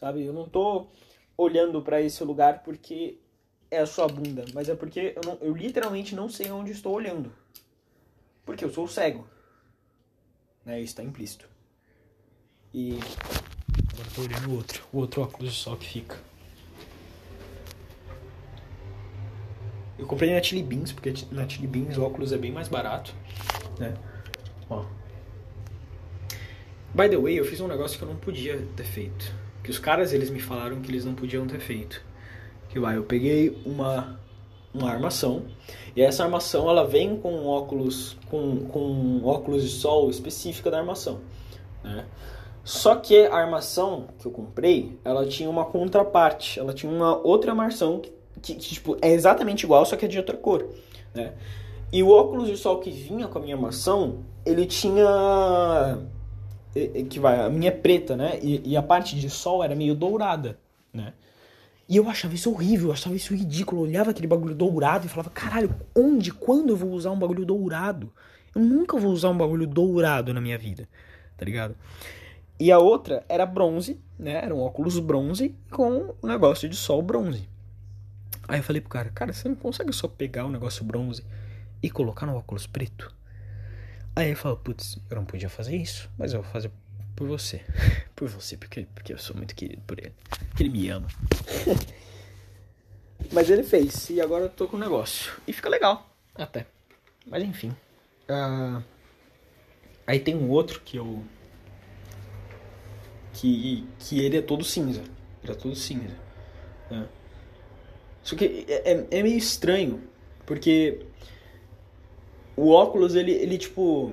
[0.00, 0.24] Sabe?
[0.24, 0.86] Eu não tô
[1.36, 3.18] olhando para esse lugar porque
[3.70, 6.94] é a sua bunda, mas é porque eu, não, eu literalmente não sei onde estou
[6.94, 7.30] olhando.
[8.46, 9.28] Porque eu sou cego.
[10.64, 10.80] Né?
[10.80, 11.46] Isso tá implícito.
[12.72, 12.98] E
[13.92, 16.18] agora tô olhando o outro, o outro óculos sol que fica.
[19.98, 23.14] Eu comprei na Chili Beans, porque na Chili Beans o óculos é bem mais barato,
[23.78, 23.92] né?
[24.70, 24.86] Ó.
[26.94, 29.39] By the way, eu fiz um negócio que eu não podia ter feito.
[29.70, 32.02] Que os caras, eles me falaram que eles não podiam ter feito.
[32.68, 34.18] Que vai, eu peguei uma
[34.72, 35.46] uma armação
[35.96, 41.18] e essa armação ela vem com óculos com, com óculos de sol específica da armação
[41.82, 42.06] né?
[42.62, 47.50] só que a armação que eu comprei ela tinha uma contraparte ela tinha uma outra
[47.50, 50.66] armação que que, que, tipo, é exatamente igual, só que é de outra cor,
[51.14, 51.32] né?
[51.92, 55.98] E o óculos de sol que vinha com a minha armação, ele tinha...
[56.72, 58.38] Que vai, a minha é preta, né?
[58.42, 60.58] E, e, a parte de sol era meio dourada,
[60.92, 61.12] né?
[61.88, 63.82] E eu achava isso horrível, eu achava isso ridículo.
[63.82, 67.44] Eu olhava aquele bagulho dourado e falava, caralho, onde, quando eu vou usar um bagulho
[67.44, 68.12] dourado?
[68.54, 70.88] Eu nunca vou usar um bagulho dourado na minha vida,
[71.36, 71.74] tá ligado?
[72.58, 74.44] E a outra era bronze, né?
[74.44, 77.48] Era um óculos bronze com um negócio de sol bronze.
[78.46, 81.24] Aí eu falei pro cara, cara, você não consegue só pegar o um negócio bronze
[81.82, 83.14] e colocar no óculos preto?
[84.20, 86.70] Aí ele falou, putz, eu não podia fazer isso, mas eu vou fazer
[87.16, 87.62] por você.
[88.14, 90.12] por você, porque, porque eu sou muito querido por ele.
[90.58, 91.08] Ele me ama.
[93.32, 95.32] mas ele fez, e agora eu tô com o negócio.
[95.48, 96.66] E fica legal, até.
[97.26, 97.74] Mas enfim.
[98.28, 98.84] Uh...
[100.06, 101.24] Aí tem um outro que eu.
[103.32, 105.02] Que, que ele é todo cinza.
[105.42, 106.14] Ele é todo cinza.
[106.90, 107.08] Né?
[108.22, 110.02] Só que é, é, é meio estranho,
[110.44, 111.06] porque
[112.60, 114.12] o óculos, ele, ele tipo.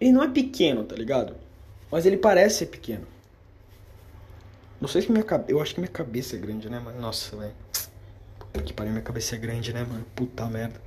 [0.00, 1.34] Ele não é pequeno, tá ligado?
[1.90, 3.06] Mas ele parece ser pequeno.
[4.80, 5.52] Não sei se minha cabeça.
[5.52, 7.00] Eu acho que minha cabeça é grande, né, mano?
[7.00, 7.54] Nossa, velho.
[8.64, 10.04] Que pariu, minha cabeça é grande, né, mano?
[10.14, 10.80] Puta merda.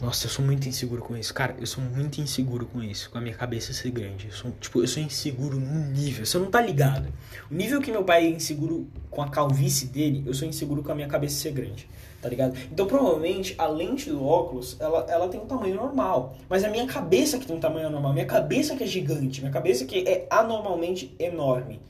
[0.00, 1.32] Nossa, eu sou muito inseguro com isso.
[1.32, 3.10] Cara, eu sou muito inseguro com isso.
[3.10, 4.28] Com a minha cabeça ser grande.
[4.28, 6.24] Eu sou, tipo, eu sou inseguro num nível.
[6.24, 7.12] Você não tá ligado.
[7.50, 10.90] O nível que meu pai é inseguro com a calvície dele, eu sou inseguro com
[10.90, 11.88] a minha cabeça ser grande.
[12.20, 12.54] Tá ligado?
[12.70, 16.34] Então, provavelmente, a lente do óculos, ela, ela tem um tamanho normal.
[16.48, 18.12] Mas a minha cabeça que tem um tamanho normal.
[18.12, 19.40] Minha cabeça que é gigante.
[19.40, 21.80] Minha cabeça que é anormalmente enorme.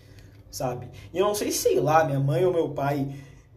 [0.51, 0.89] Sabe?
[1.13, 3.09] E eu não sei, sei lá, minha mãe ou meu pai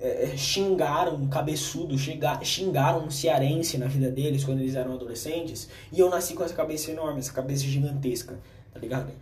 [0.04, 5.70] é, é, xingaram um cabeçudo, xingaram um cearense na vida deles quando eles eram adolescentes,
[5.94, 8.38] e eu nasci com essa cabeça enorme, essa cabeça gigantesca,
[8.74, 9.14] tá ligado?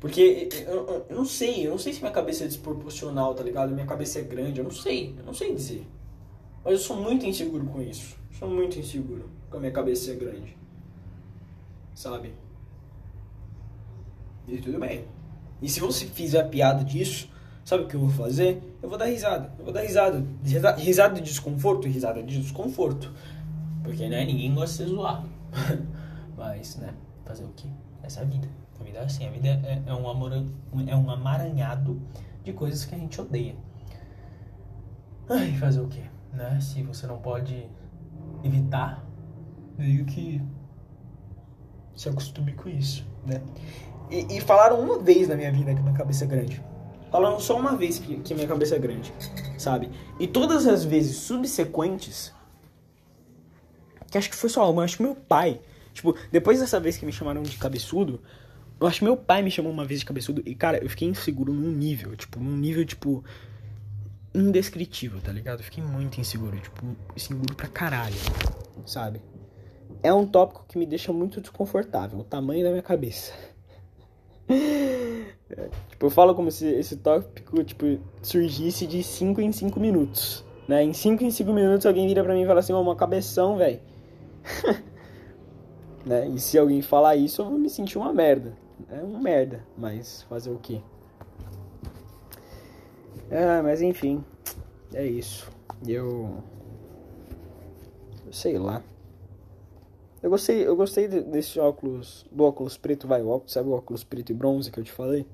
[0.00, 3.72] Porque eu, eu, não sei, eu não sei se minha cabeça é desproporcional, tá ligado?
[3.72, 5.86] Minha cabeça é grande, eu não sei, eu não sei dizer.
[6.64, 8.16] Mas eu sou muito inseguro com isso.
[8.38, 10.56] Sou muito inseguro com a minha cabeça ser grande.
[11.94, 12.34] Sabe?
[14.48, 15.04] E tudo bem.
[15.60, 17.28] E se você fizer piada disso,
[17.64, 18.62] Sabe o que eu vou fazer?
[18.82, 19.50] Eu vou dar risada.
[19.58, 20.22] Eu vou dar risada.
[20.76, 23.10] Risada de desconforto, risada de desconforto.
[23.82, 25.28] Porque, né, ninguém gosta de ser zoado.
[26.36, 26.92] Mas, né,
[27.24, 27.68] fazer o quê?
[28.02, 28.48] Essa é a vida.
[28.78, 29.26] A vida é assim.
[29.26, 30.32] A vida é, é, um, amor,
[30.86, 31.98] é um amaranhado
[32.42, 33.56] de coisas que a gente odeia.
[35.30, 36.02] Ai, fazer o quê?
[36.34, 36.58] Né?
[36.60, 37.66] Se você não pode
[38.42, 39.04] evitar,
[39.78, 40.42] meio que
[41.94, 43.40] se acostume com isso, né?
[44.10, 46.62] E, e falaram uma vez na minha vida que minha cabeça é grande.
[47.10, 49.14] Falando só uma vez que, que minha cabeça é grande,
[49.56, 49.88] sabe?
[50.18, 52.34] E todas as vezes subsequentes,
[54.10, 55.60] que acho que foi só uma, acho que meu pai,
[55.92, 58.20] tipo, depois dessa vez que me chamaram de cabeçudo,
[58.80, 61.08] Eu acho que meu pai me chamou uma vez de cabeçudo e, cara, eu fiquei
[61.08, 63.24] inseguro num nível, tipo, num nível, tipo,
[64.34, 65.60] indescritível, tá ligado?
[65.60, 68.16] Eu fiquei muito inseguro, tipo, inseguro pra caralho,
[68.84, 69.22] sabe?
[70.02, 73.32] É um tópico que me deixa muito desconfortável, o tamanho da minha cabeça.
[74.48, 80.44] É, tipo, eu falo como se esse tópico, tipo, surgisse de 5 em 5 minutos,
[80.66, 80.82] né?
[80.82, 82.96] Em 5 em 5 minutos alguém vira pra mim e fala assim, ô, oh, uma
[82.96, 83.80] cabeção, velho.
[86.04, 86.28] né?
[86.28, 88.56] E se alguém falar isso, eu vou me sentir uma merda.
[88.90, 90.80] É uma merda, mas fazer o quê?
[93.30, 94.24] Ah, mas enfim,
[94.92, 95.50] é isso.
[95.86, 96.42] Eu.
[98.26, 98.82] eu sei lá.
[100.22, 104.02] Eu gostei, eu gostei desse óculos, do óculos preto, vai, o óculos, sabe o óculos
[104.02, 105.26] preto e bronze que eu te falei?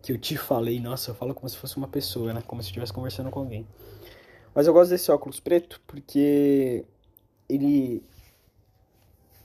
[0.00, 2.42] Que eu te falei, nossa, eu falo como se fosse uma pessoa, né?
[2.46, 3.66] Como se estivesse conversando com alguém.
[4.54, 6.84] Mas eu gosto desse óculos preto porque
[7.48, 8.02] ele.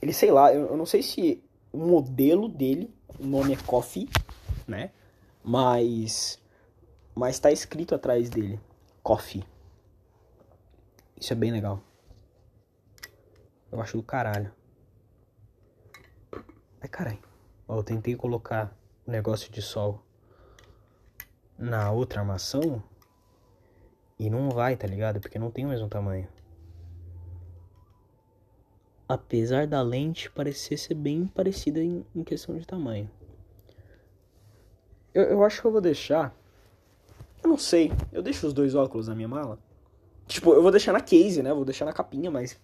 [0.00, 4.08] Ele, sei lá, eu, eu não sei se o modelo dele, o nome é Coffee,
[4.66, 4.90] né?
[5.42, 6.38] Mas
[7.18, 8.60] mas tá escrito atrás dele,
[9.02, 9.44] Coffee.
[11.20, 11.82] Isso é bem legal.
[13.72, 14.52] Eu acho do caralho.
[16.80, 17.18] Ai, caralho.
[17.68, 18.72] eu tentei colocar
[19.04, 20.00] o negócio de sol
[21.58, 22.80] na outra armação
[24.16, 25.18] e não vai, tá ligado?
[25.18, 26.28] Porque não tem o mesmo tamanho.
[29.08, 33.10] Apesar da lente parecer ser bem parecida em, em questão de tamanho.
[35.12, 36.32] Eu, eu acho que eu vou deixar
[37.48, 37.90] eu não sei.
[38.12, 39.58] Eu deixo os dois óculos na minha mala.
[40.26, 41.52] Tipo, eu vou deixar na case, né?
[41.52, 42.60] vou deixar na capinha, mas.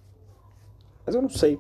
[1.07, 1.59] Mas eu não sei.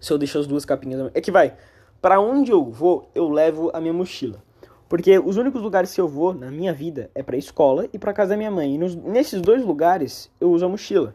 [0.00, 1.10] Se eu deixo as duas capinhas.
[1.14, 1.56] É que vai.
[2.02, 4.42] Para onde eu vou, eu levo a minha mochila.
[4.88, 8.12] Porque os únicos lugares que eu vou na minha vida é pra escola e pra
[8.12, 8.74] casa da minha mãe.
[8.74, 11.14] E nos, nesses dois lugares eu uso a mochila.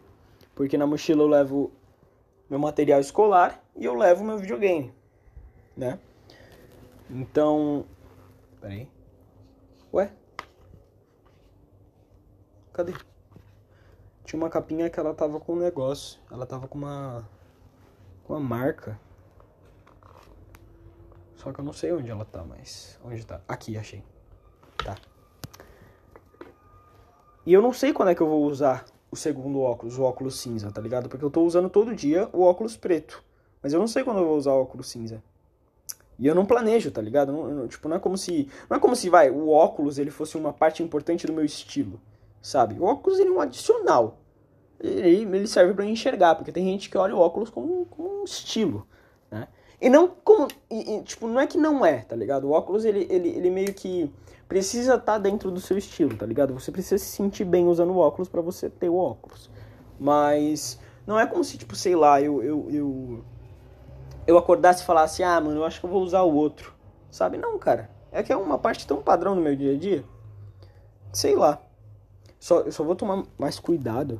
[0.55, 1.71] Porque na mochila eu levo
[2.49, 4.91] meu material escolar e eu levo meu videogame.
[5.77, 5.99] Né?
[7.09, 7.85] Então.
[8.59, 8.87] Peraí.
[12.79, 12.93] Cadê?
[14.23, 16.17] Tinha uma capinha que ela tava com um negócio.
[16.31, 17.27] Ela tava com uma.
[18.23, 18.97] com uma marca.
[21.35, 22.97] Só que eu não sei onde ela tá, mas.
[23.03, 23.41] Onde tá?
[23.45, 24.01] Aqui, achei.
[24.77, 24.95] Tá.
[27.45, 30.39] E eu não sei quando é que eu vou usar o segundo óculos, o óculos
[30.39, 31.09] cinza, tá ligado?
[31.09, 33.21] Porque eu tô usando todo dia o óculos preto.
[33.61, 35.21] Mas eu não sei quando eu vou usar o óculos cinza.
[36.17, 37.33] E eu não planejo, tá ligado?
[37.33, 38.49] Não, não, tipo, não é como se.
[38.69, 41.99] Não é como se, vai, o óculos ele fosse uma parte importante do meu estilo
[42.41, 42.75] sabe?
[42.79, 44.19] O óculos ele é um adicional.
[44.79, 48.23] Ele, ele serve para enxergar, porque tem gente que olha o óculos como, como um
[48.23, 48.87] estilo,
[49.29, 49.47] né?
[49.81, 52.45] E não como, e, e, tipo, não é que não é, tá ligado?
[52.45, 54.11] O óculos, ele, ele, ele meio que
[54.47, 56.53] precisa estar tá dentro do seu estilo, tá ligado?
[56.53, 59.49] Você precisa se sentir bem usando o óculos para você ter o óculos.
[59.99, 63.23] Mas não é como se, tipo, sei lá, eu, eu, eu,
[64.27, 66.73] eu acordasse e falasse, ah, mano, eu acho que eu vou usar o outro,
[67.09, 67.37] sabe?
[67.37, 67.89] Não, cara.
[68.11, 70.03] É que é uma parte tão padrão do meu dia a dia.
[71.13, 71.61] Sei lá.
[72.39, 74.19] Só, eu só vou tomar mais cuidado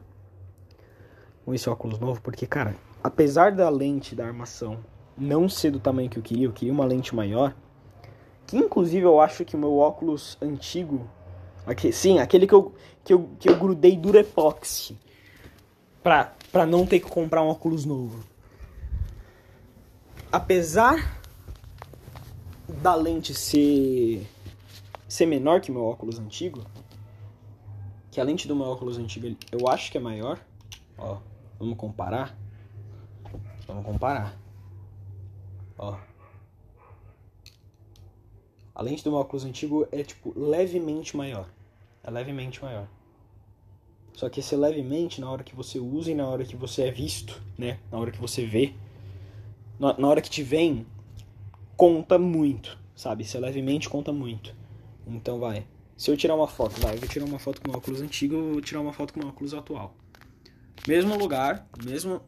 [1.45, 4.77] com esse óculos novo, porque, cara, apesar da lente da armação
[5.17, 7.55] não ser do tamanho que eu queria, eu queria uma lente maior,
[8.45, 11.09] que inclusive eu acho que o meu óculos antigo,
[11.65, 14.97] aqui, sim, aquele que eu, que eu, que eu grudei Durepoxy,
[16.03, 18.23] pra, pra não ter que comprar um óculos novo.
[20.31, 21.19] Apesar
[22.67, 24.27] da lente ser,
[25.07, 26.63] ser menor que meu óculos antigo,
[28.19, 30.37] que a lente do meu óculos antigo eu acho que é maior.
[30.97, 31.19] Ó,
[31.57, 32.37] vamos comparar.
[33.65, 34.37] Vamos comparar.
[35.77, 35.97] Ó.
[38.75, 41.47] A lente do meu óculos antigo é tipo levemente maior.
[42.03, 42.89] É levemente maior.
[44.11, 46.91] Só que esse levemente, na hora que você usa e na hora que você é
[46.91, 47.79] visto, né?
[47.89, 48.73] Na hora que você vê,
[49.79, 50.85] na, hora que te vem,
[51.77, 53.23] conta muito, sabe?
[53.23, 54.53] Esse levemente conta muito.
[55.07, 55.65] Então vai.
[55.99, 58.51] Se eu tirar uma foto, vai, eu vou tirar uma foto com óculos antigo, eu
[58.53, 59.97] vou tirar uma foto com óculos atual.
[60.87, 62.21] Mesmo lugar, mesmo.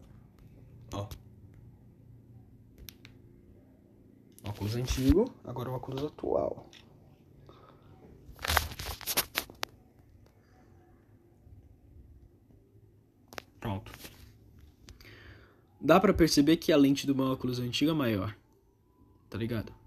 [0.93, 1.07] Ó.
[4.43, 6.69] Óculos antigo, agora o óculos atual.
[13.57, 13.93] Pronto.
[15.79, 18.35] Dá pra perceber que a lente do meu óculos antigo é maior.
[19.29, 19.80] Tá ligado?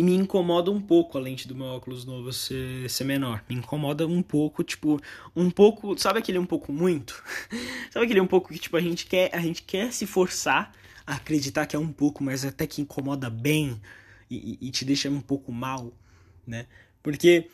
[0.00, 3.44] E me incomoda um pouco a lente do meu óculos novo ser, ser menor.
[3.46, 4.98] Me incomoda um pouco, tipo,
[5.36, 5.94] um pouco.
[5.98, 7.22] Sabe aquele um pouco muito?
[7.92, 10.72] sabe aquele um pouco que, tipo, a gente quer, a gente quer se forçar
[11.06, 13.78] a acreditar que é um pouco, mas até que incomoda bem
[14.30, 15.92] e, e te deixa um pouco mal,
[16.46, 16.64] né?
[17.02, 17.50] Porque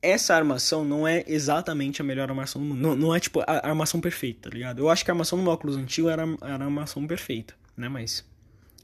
[0.00, 2.80] essa armação não é exatamente a melhor armação do mundo.
[2.80, 4.78] Não, não é tipo a armação perfeita, tá ligado?
[4.78, 7.54] Eu acho que a armação do meu óculos antigo era, era a armação perfeita.
[7.76, 7.90] né?
[7.90, 8.24] Mas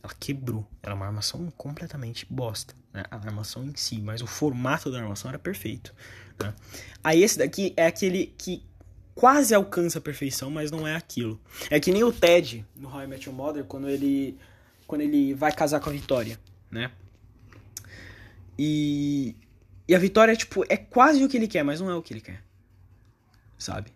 [0.02, 0.66] ela quebrou.
[0.82, 3.05] Era uma armação completamente bosta, né?
[3.10, 5.94] A armação em si, mas o formato da armação era perfeito,
[6.39, 6.55] né?
[7.02, 8.62] Aí esse daqui é aquele que
[9.14, 11.40] quase alcança a perfeição, mas não é aquilo.
[11.68, 14.39] É que nem o Ted no How I Met Your Mother quando ele
[14.86, 16.39] quando ele vai casar com a Vitória,
[16.70, 16.90] né?
[18.59, 19.36] E
[19.86, 22.14] e a Vitória tipo é quase o que ele quer, mas não é o que
[22.14, 22.43] ele quer.
[23.59, 23.93] Sabe?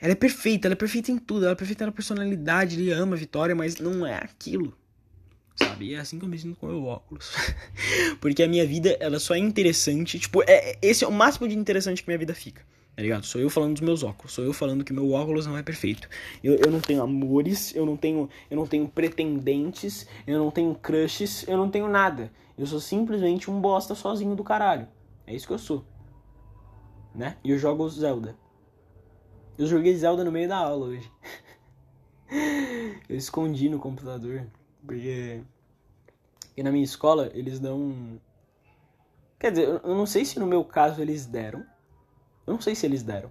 [0.00, 3.14] Ela é perfeita, ela é perfeita em tudo, ela é perfeita na personalidade, ele ama
[3.14, 4.76] a Vitória, mas não é aquilo.
[5.56, 5.86] Sabe?
[5.86, 7.32] E é assim que eu me sinto com o meu óculos.
[8.20, 10.18] Porque a minha vida, ela só é interessante.
[10.18, 12.62] Tipo, é, esse é o máximo de interessante que minha vida fica.
[12.94, 13.24] Tá ligado?
[13.24, 14.32] Sou eu falando dos meus óculos.
[14.32, 16.08] Sou eu falando que meu óculos não é perfeito.
[16.44, 20.74] Eu, eu não tenho amores, eu não tenho, eu não tenho pretendentes, eu não tenho
[20.74, 22.30] crushes, eu não tenho nada.
[22.56, 24.86] Eu sou simplesmente um bosta sozinho do caralho.
[25.26, 25.84] É isso que eu sou.
[27.14, 27.36] Né?
[27.42, 28.36] E eu jogo Zelda.
[29.56, 31.10] Eu joguei Zelda no meio da aula hoje.
[33.08, 34.46] eu escondi no computador.
[34.84, 35.42] Porque.
[36.56, 38.20] E na minha escola eles dão.
[39.38, 41.64] Quer dizer, eu não sei se no meu caso eles deram.
[42.46, 43.30] Eu não sei se eles deram.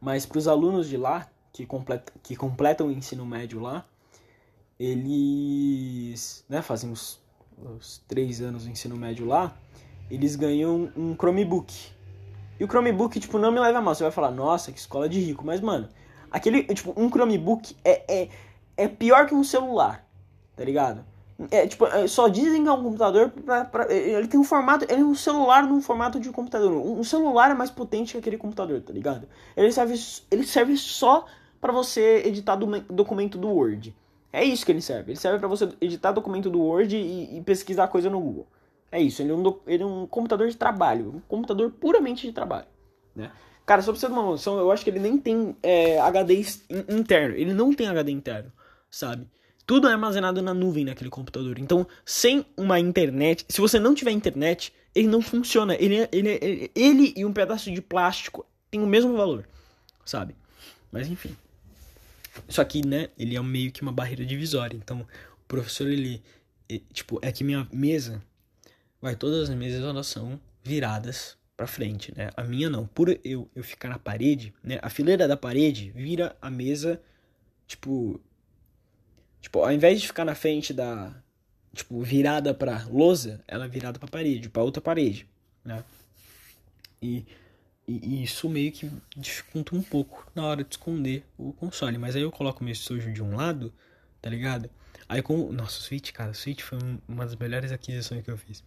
[0.00, 1.66] Mas para os alunos de lá, que,
[2.22, 3.84] que completam o ensino médio lá,
[4.78, 7.20] eles né, fazem os,
[7.56, 9.56] os três anos do ensino médio lá,
[10.10, 11.90] eles ganham um Chromebook.
[12.58, 13.94] E o Chromebook, tipo, não me leva a mal.
[13.94, 15.44] Você vai falar, nossa, que escola de rico.
[15.44, 15.88] Mas, mano,
[16.30, 18.28] aquele, tipo, um Chromebook é, é,
[18.76, 20.07] é pior que um celular,
[20.58, 21.04] tá ligado?
[21.52, 24.84] É, tipo, é, só dizem que é um computador pra, pra, Ele tem um formato.
[24.90, 26.72] Ele é um celular num formato de computador.
[26.72, 29.28] Um, um celular é mais potente que aquele computador, tá ligado?
[29.56, 29.94] Ele serve,
[30.32, 31.24] ele serve só
[31.60, 33.94] para você editar do, documento do Word.
[34.32, 35.12] É isso que ele serve.
[35.12, 38.46] Ele serve para você editar documento do Word e, e pesquisar coisa no Google.
[38.90, 42.32] É isso, ele é, um, ele é um computador de trabalho, um computador puramente de
[42.32, 42.66] trabalho,
[43.14, 43.30] né?
[43.66, 46.42] Cara, só pra você ter uma noção, eu acho que ele nem tem é, HD
[46.88, 48.50] interno, ele não tem HD interno,
[48.90, 49.28] sabe?
[49.68, 51.58] Tudo é armazenado na nuvem naquele computador.
[51.58, 55.74] Então, sem uma internet, se você não tiver internet, ele não funciona.
[55.74, 59.46] Ele, é, ele, ele, é, ele e um pedaço de plástico tem o mesmo valor,
[60.06, 60.34] sabe?
[60.90, 61.36] Mas enfim.
[62.48, 64.74] Isso aqui, né, ele é meio que uma barreira divisória.
[64.74, 66.22] Então, o professor, ele,
[66.66, 68.22] ele tipo, é que minha mesa
[69.02, 72.30] vai todas as mesas elas são viradas para frente, né?
[72.34, 72.86] A minha não.
[72.86, 74.78] Por eu, eu ficar na parede, né?
[74.80, 76.98] A fileira da parede vira a mesa,
[77.66, 78.18] tipo,
[79.40, 81.12] tipo, ao invés de ficar na frente da,
[81.72, 85.26] tipo, virada para lousa, ela é virada para parede, para outra parede,
[85.64, 85.84] né?
[87.00, 87.24] E,
[87.86, 91.96] e, e, isso meio que dificulta um pouco na hora de esconder o console.
[91.96, 93.72] Mas aí eu coloco meu sujo de um lado,
[94.20, 94.68] tá ligado?
[95.08, 95.50] Aí com.
[95.52, 96.78] Nossa, o Switch, cara, o Switch foi
[97.08, 98.62] uma das melhores aquisições que eu fiz.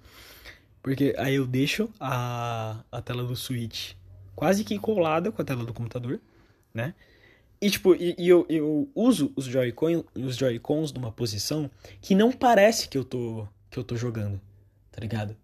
[0.81, 3.93] Porque aí eu deixo a, a tela do Switch
[4.35, 6.19] quase que colada com a tela do computador,
[6.73, 6.95] né?
[7.62, 10.60] E tipo, e, e eu, eu uso os Joy-Cons Joy
[10.96, 11.70] numa posição
[12.02, 14.42] que não parece que eu tô que eu tô jogando,
[14.92, 15.38] tá ligado?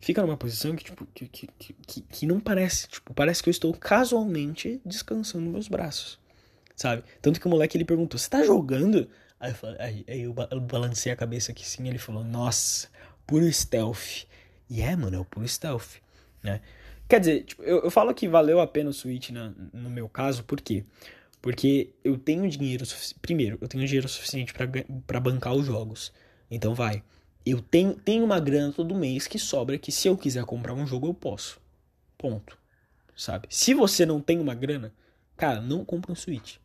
[0.00, 1.48] Fica numa posição que, tipo, que, que,
[1.86, 6.18] que, que não parece, tipo, parece que eu estou casualmente descansando meus braços,
[6.74, 7.04] sabe?
[7.20, 9.06] Tanto que o moleque ele perguntou: "Você tá jogando?"
[9.38, 12.88] Aí eu, falei, aí, eu balancei a cabeça aqui sim, ele falou, nossa,
[13.26, 14.26] puro stealth.
[14.68, 15.96] E é, mano, é o puro stealth,
[16.42, 16.60] né?
[17.08, 20.10] Quer dizer, tipo, eu, eu falo que valeu a pena o Switch na, no meu
[20.10, 20.84] caso, por quê?
[22.04, 23.20] Eu tenho dinheiro suficiente.
[23.20, 24.52] Primeiro, eu tenho dinheiro suficiente
[25.06, 26.12] para bancar os jogos.
[26.50, 27.02] Então vai.
[27.46, 30.86] Eu tenho, tenho uma grana todo mês que sobra que se eu quiser comprar um
[30.86, 31.60] jogo eu posso.
[32.18, 32.58] Ponto.
[33.16, 33.48] Sabe?
[33.50, 34.92] Se você não tem uma grana,
[35.36, 36.56] cara, não compra um Switch.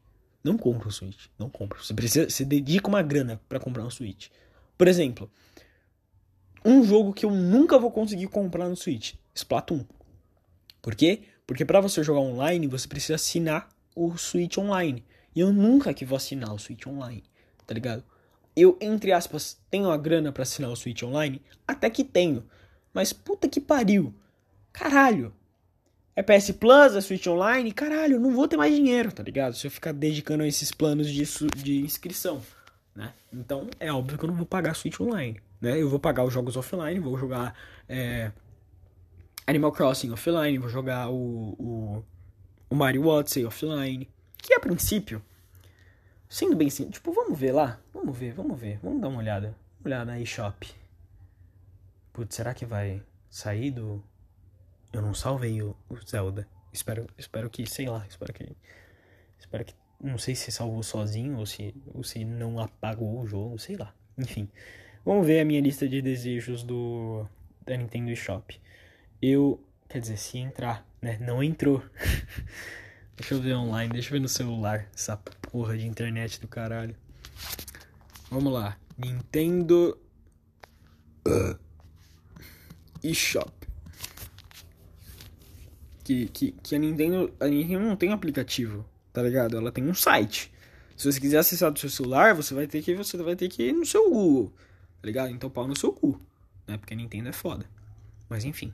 [0.44, 1.28] Não compra um Switch.
[1.40, 1.80] Não compra.
[1.82, 2.30] Você precisa.
[2.30, 4.28] Você dedica uma grana para comprar um Switch.
[4.78, 5.32] Por exemplo,
[6.64, 9.86] um jogo que eu nunca vou conseguir comprar no Switch: Splatoon.
[10.82, 11.24] Por quê?
[11.48, 15.04] Porque para você jogar online, você precisa assinar o Switch Online.
[15.36, 17.24] E eu nunca que vou assinar o Switch Online,
[17.66, 18.04] tá ligado?
[18.56, 21.42] Eu, entre aspas, tenho a grana para assinar o Switch Online?
[21.68, 22.46] Até que tenho.
[22.94, 24.14] Mas puta que pariu.
[24.72, 25.34] Caralho,
[26.16, 29.54] é PS Plus, é Switch Online, caralho, não vou ter mais dinheiro, tá ligado?
[29.54, 31.24] Se eu ficar dedicando a esses planos de,
[31.58, 32.42] de inscrição,
[32.96, 33.14] né?
[33.34, 35.82] Então, é óbvio que eu não vou pagar Switch Online, né?
[35.82, 37.54] Eu vou pagar os jogos offline, vou jogar
[37.90, 38.32] é,
[39.46, 42.04] Animal Crossing offline, vou jogar o, o,
[42.76, 45.24] o Mario Odyssey offline, que a princípio,
[46.28, 49.56] sendo bem simples, tipo, vamos ver lá, vamos ver, vamos ver, vamos dar uma olhada,
[49.80, 50.70] uma olhada na eShop.
[52.12, 54.04] Putz, será que vai sair do
[54.96, 55.76] eu não salvei o,
[56.08, 56.48] Zelda.
[56.72, 58.56] Espero, espero que, sei lá, espero que.
[59.38, 59.74] Espero que.
[60.02, 63.94] Não sei se salvou sozinho ou se, ou se não apagou o jogo, sei lá.
[64.18, 64.50] Enfim.
[65.04, 67.28] Vamos ver a minha lista de desejos do
[67.66, 68.58] da Nintendo eShop.
[69.22, 69.62] Eu.
[69.88, 71.18] Quer dizer, se entrar, né?
[71.20, 71.84] Não entrou.
[73.16, 74.88] deixa eu ver online, deixa eu ver no celular.
[74.94, 76.96] Essa porra de internet do caralho.
[78.30, 78.78] Vamos lá.
[78.98, 79.98] Nintendo
[81.28, 81.60] uh,
[83.04, 83.54] eShop.
[86.04, 87.34] Que, que, que a Nintendo.
[87.40, 89.58] A Nintendo não tem aplicativo, tá ligado?
[89.58, 90.52] Ela tem um site.
[90.96, 93.64] Se você quiser acessar do seu celular, você vai ter que você vai ter que
[93.64, 94.54] ir no seu Google,
[95.02, 95.30] tá ligado?
[95.32, 96.22] Então pau no seu cu,
[96.68, 96.78] né?
[96.78, 97.66] Porque a Nintendo é foda.
[98.30, 98.74] Mas enfim,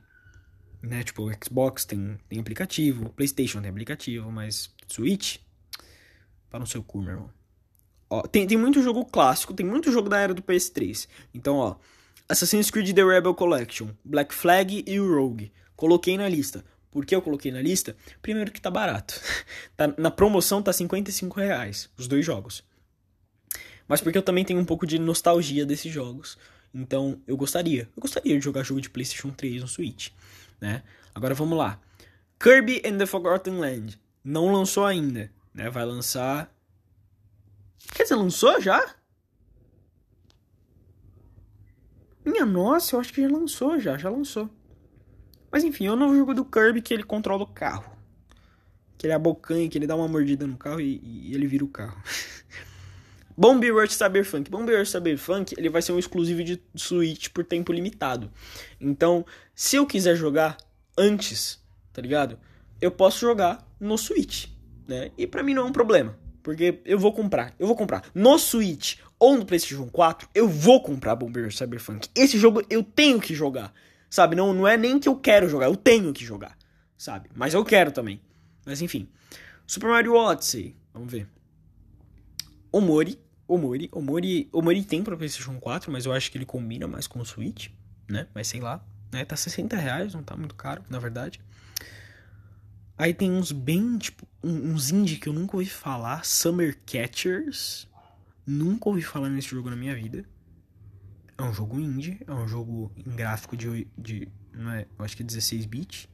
[0.82, 1.04] né?
[1.04, 5.38] Tipo, o Xbox tem, tem aplicativo, o PlayStation tem aplicativo, mas Switch,
[6.50, 7.30] pau no seu cu, meu irmão.
[8.10, 11.08] Ó, tem, tem muito jogo clássico, tem muito jogo da era do PS3.
[11.32, 11.76] Então, ó,
[12.28, 15.52] Assassin's Creed The Rebel Collection, Black Flag e o Rogue.
[15.76, 16.64] Coloquei na lista.
[16.90, 17.96] Por que eu coloquei na lista?
[18.20, 19.18] Primeiro que tá barato.
[19.76, 22.62] tá, na promoção tá 55 reais, os dois jogos.
[23.88, 26.36] Mas porque eu também tenho um pouco de nostalgia desses jogos.
[26.74, 27.88] Então eu gostaria.
[27.96, 30.10] Eu gostaria de jogar jogo de PlayStation 3 no Switch.
[30.62, 30.84] Né?
[31.12, 31.80] Agora vamos lá.
[32.38, 34.00] Kirby and the Forgotten Land.
[34.22, 35.28] Não lançou ainda.
[35.52, 35.68] Né?
[35.68, 36.54] Vai lançar.
[37.92, 38.94] Quer dizer, lançou já?
[42.24, 44.48] Minha nossa, eu acho que já lançou já, já lançou.
[45.50, 47.92] Mas enfim, é o novo jogo do Kirby que ele controla o carro.
[48.96, 51.64] Que ele é abocanha, que ele dá uma mordida no carro e, e ele vira
[51.64, 52.00] o carro.
[53.36, 54.50] Bomb Rush Cyberpunk.
[54.50, 58.30] Bomb Rush Cyberpunk ele vai ser um exclusivo de Switch por tempo limitado.
[58.80, 60.56] Então, se eu quiser jogar
[60.96, 61.60] antes,
[61.92, 62.38] tá ligado?
[62.80, 64.46] Eu posso jogar no Switch,
[64.86, 65.10] né?
[65.16, 67.54] E para mim não é um problema, porque eu vou comprar.
[67.58, 72.08] Eu vou comprar no Switch ou no PlayStation 4, eu vou comprar Bomb Rush Cyberpunk.
[72.14, 73.72] Esse jogo eu tenho que jogar.
[74.10, 74.36] Sabe?
[74.36, 76.58] Não, não é nem que eu quero jogar, eu tenho que jogar.
[76.98, 77.30] Sabe?
[77.34, 78.20] Mas eu quero também.
[78.66, 79.08] Mas enfim.
[79.66, 80.76] Super Mario Odyssey.
[80.92, 81.26] Vamos ver.
[82.72, 83.18] Omori.
[83.46, 83.88] Omori.
[83.92, 87.26] Omori, Omori tem pra PlayStation 4, mas eu acho que ele combina mais com o
[87.26, 87.68] Switch,
[88.08, 88.26] né?
[88.34, 88.84] Mas sei lá.
[89.12, 89.24] Né?
[89.24, 91.38] Tá 60 reais, não tá muito caro, na verdade.
[92.96, 96.24] Aí tem uns bem, tipo, uns indie que eu nunca ouvi falar.
[96.24, 97.88] Summer Catchers.
[98.46, 100.24] Nunca ouvi falar nesse jogo na minha vida.
[101.36, 105.16] É um jogo indie, é um jogo em gráfico de, de não é, eu acho
[105.16, 106.08] que é 16 bits.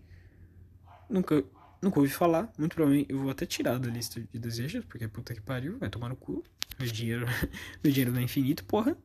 [1.09, 1.45] Nunca,
[1.81, 5.35] nunca ouvi falar, muito provavelmente eu vou até tirar da lista de desejos, porque puta
[5.35, 6.43] que pariu, vai tomar no cu.
[6.79, 7.27] Meu dinheiro,
[7.83, 8.97] meu dinheiro não é infinito, porra.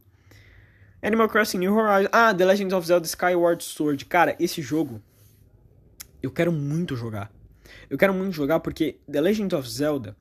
[1.02, 2.10] Animal Crossing New Horizons.
[2.14, 4.06] Ah, The Legend of Zelda Skyward Sword.
[4.06, 5.02] Cara, esse jogo
[6.22, 7.32] eu quero muito jogar.
[7.90, 10.16] Eu quero muito jogar porque The Legend of Zelda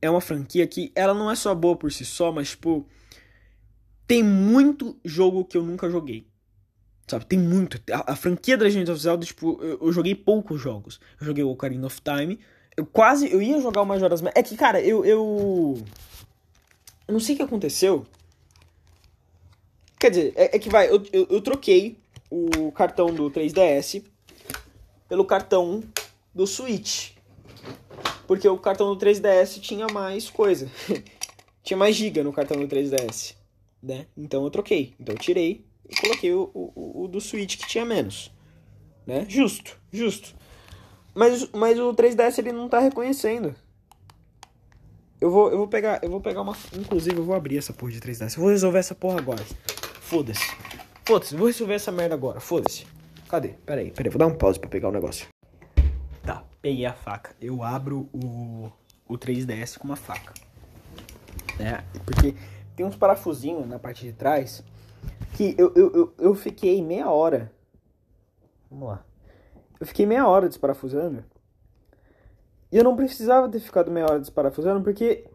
[0.00, 2.88] é uma franquia que ela não é só boa por si só, mas tipo
[4.06, 6.26] tem muito jogo que eu nunca joguei.
[7.06, 7.80] Sabe, tem muito.
[7.92, 11.00] A, a franquia da Legend of Zelda, tipo, eu, eu, joguei poucos jogos.
[11.20, 12.38] Eu joguei o Ocarina of Time.
[12.76, 13.30] Eu quase.
[13.30, 14.36] Eu ia jogar o Majora's Mask.
[14.36, 15.04] É que, cara, eu.
[15.04, 15.82] Eu,
[17.06, 18.06] eu não sei o que aconteceu.
[19.98, 20.88] Quer dizer, é, é que vai.
[20.88, 21.98] Eu, eu, eu troquei
[22.30, 24.02] o cartão do 3DS
[25.08, 25.82] pelo cartão
[26.34, 27.12] do Switch.
[28.26, 30.70] Porque o cartão do 3DS tinha mais coisa.
[31.62, 33.34] tinha mais giga no cartão do 3DS
[33.84, 34.06] né?
[34.16, 34.94] Então eu troquei.
[34.98, 35.64] Então eu tirei
[36.00, 38.32] coloquei o, o, o do Switch que tinha menos,
[39.06, 39.26] né?
[39.28, 40.34] Justo, justo.
[41.14, 43.54] Mas, mas o 3DS ele não tá reconhecendo.
[45.20, 47.92] Eu vou, eu vou pegar, eu vou pegar uma, inclusive eu vou abrir essa porra
[47.92, 48.36] de 3DS.
[48.36, 49.44] Eu vou resolver essa porra agora.
[50.00, 50.56] Foda-se.
[51.04, 52.40] Foda-se, vou resolver essa merda agora.
[52.40, 52.86] Foda-se.
[53.28, 53.50] Cadê?
[53.64, 55.28] Pera aí, pera aí, vou dar um pause para pegar o negócio.
[56.22, 57.34] Tá, peguei a faca.
[57.40, 58.70] Eu abro o
[59.08, 60.32] o 3DS com uma faca.
[61.58, 61.84] Né?
[62.04, 62.34] Porque
[62.74, 64.62] tem uns parafusinhos na parte de trás
[65.34, 67.52] que eu, eu, eu, eu fiquei meia hora.
[68.70, 69.04] Vamos lá.
[69.78, 71.24] Eu fiquei meia hora desparafusando.
[72.70, 75.28] E eu não precisava ter ficado meia hora desparafusando porque.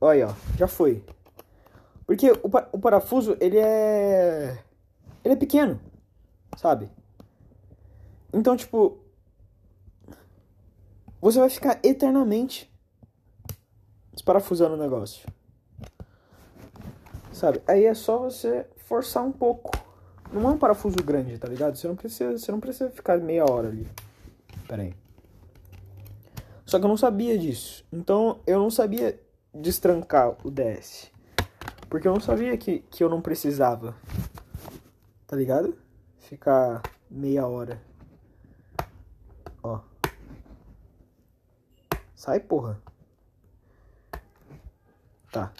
[0.00, 1.04] Olha, ó, já foi.
[2.06, 4.62] Porque o, o parafuso, ele é.
[5.24, 5.80] Ele é pequeno,
[6.56, 6.90] sabe?
[8.32, 8.98] Então, tipo.
[11.20, 12.70] Você vai ficar eternamente
[14.12, 15.26] desparafusando o negócio.
[17.32, 17.60] Sabe?
[17.66, 19.70] Aí é só você forçar um pouco.
[20.32, 21.76] Não é um parafuso grande, tá ligado?
[21.76, 23.86] Você não precisa, você não precisa ficar meia hora ali.
[24.66, 24.94] Pera aí.
[26.64, 27.84] Só que eu não sabia disso.
[27.92, 29.20] Então eu não sabia
[29.54, 31.10] destrancar o DS.
[31.88, 33.94] Porque eu não sabia que, que eu não precisava.
[35.26, 35.76] Tá ligado?
[36.18, 37.80] Ficar meia hora.
[39.62, 39.80] Ó.
[42.14, 42.80] Sai, porra.
[45.30, 45.52] Tá.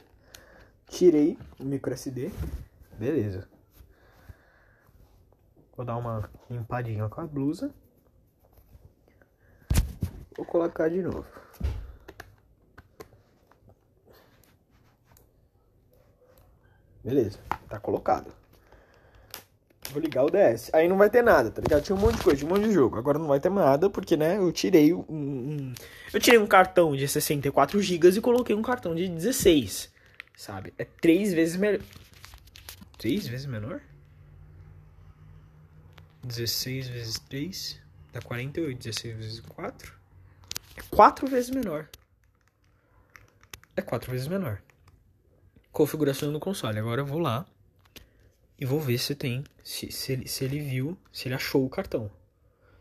[0.89, 2.33] Tirei o micro SD.
[2.99, 3.49] Beleza.
[5.77, 7.73] Vou dar uma limpadinha com a blusa.
[10.37, 11.27] Vou colocar de novo.
[17.05, 18.33] Beleza, tá colocado.
[19.93, 20.71] Vou ligar o DS.
[20.75, 21.83] Aí não vai ter nada, tá ligado?
[21.83, 22.99] Tinha um monte de coisa, um monte de jogo.
[22.99, 25.05] Agora não vai ter nada, porque, né, eu tirei um.
[25.09, 25.75] um...
[26.13, 29.91] Eu tirei um cartão de 64 GB e coloquei um cartão de 16.
[30.37, 30.75] sabe?
[30.77, 31.81] É três vezes melhor.
[32.99, 33.81] Três vezes menor?
[36.25, 37.81] 16 vezes 3
[38.13, 38.79] dá 48.
[38.79, 39.97] 16 vezes 4
[40.77, 41.89] é 4 vezes menor.
[43.75, 44.63] É 4 vezes menor.
[45.73, 46.79] Configuração do console.
[46.79, 47.47] Agora eu vou lá
[48.59, 49.45] e vou ver se tem.
[49.65, 52.11] Se, se, ele, se ele viu, se ele achou o cartão.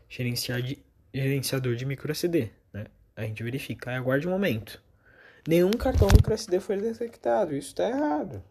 [0.08, 0.78] Gerenciar de,
[1.12, 2.50] gerenciador de micro SD.
[2.72, 2.86] Né?
[3.16, 3.90] A gente verifica.
[3.90, 4.82] Aí aguarde um momento.
[5.48, 7.56] Nenhum cartão micro SD foi detectado.
[7.56, 8.42] Isso está errado.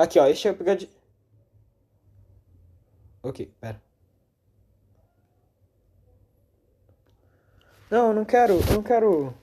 [0.00, 0.26] Aqui, ó.
[0.26, 0.92] Esse é o aplicativo.
[3.22, 3.82] Ok, pera.
[7.90, 8.54] Não, eu não quero.
[8.54, 9.34] Eu não quero.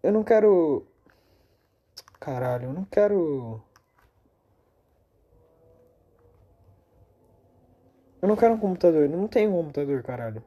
[0.00, 0.86] Eu não quero.
[2.20, 3.60] Caralho, eu não quero.
[8.22, 9.02] Eu não quero um computador.
[9.02, 10.44] Eu não tenho um computador, caralho.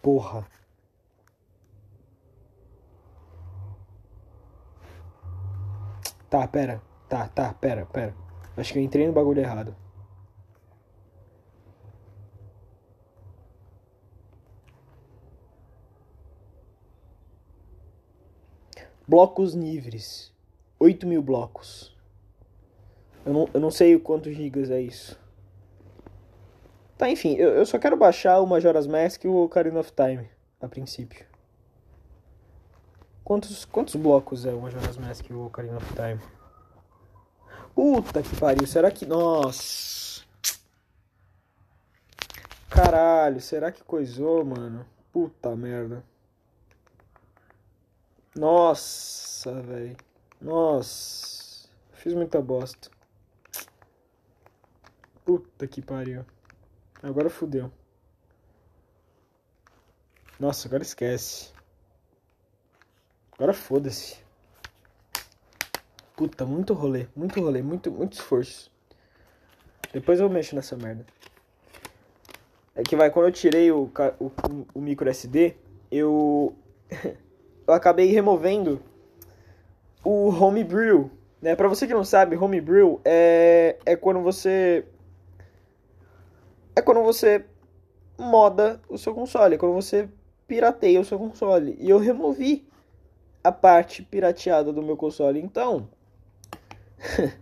[0.00, 0.46] Porra.
[6.28, 6.82] Tá, pera.
[7.08, 8.14] Tá, tá, pera, pera.
[8.56, 9.74] Acho que eu entrei no bagulho errado.
[19.06, 20.34] Blocos livres.
[20.78, 21.96] 8 mil blocos.
[23.24, 25.18] Eu não, eu não sei quantos gigas é isso.
[26.96, 30.28] Tá, enfim, eu, eu só quero baixar o Majora's Mask e o Ocarina of Time,
[30.60, 31.27] a princípio.
[33.28, 36.18] Quantos, quantos blocos é o Majora's Mask e o Ocarina of Time?
[37.74, 39.04] Puta que pariu, será que...
[39.04, 40.24] Nossa...
[42.70, 44.86] Caralho, será que coisou, mano?
[45.12, 46.02] Puta merda.
[48.34, 49.98] Nossa, velho.
[50.40, 51.68] Nossa.
[51.92, 52.90] Fiz muita bosta.
[55.22, 56.24] Puta que pariu.
[57.02, 57.70] Agora fudeu.
[60.40, 61.57] Nossa, agora esquece.
[63.38, 64.16] Agora foda-se.
[66.16, 68.68] Puta, muito rolê, muito rolê, muito, muito esforço.
[69.92, 71.06] Depois eu mexo nessa merda.
[72.74, 73.88] É que vai, quando eu tirei o,
[74.18, 74.32] o,
[74.74, 75.54] o micro SD,
[75.88, 76.52] eu
[77.64, 78.82] eu acabei removendo
[80.04, 81.08] o homebrew,
[81.40, 81.54] né?
[81.54, 84.84] Para você que não sabe, homebrew é é quando você
[86.74, 87.44] é quando você
[88.18, 90.08] moda o seu console, é quando você
[90.48, 91.76] pirateia o seu console.
[91.78, 92.67] E eu removi
[93.42, 95.88] a parte pirateada do meu console, então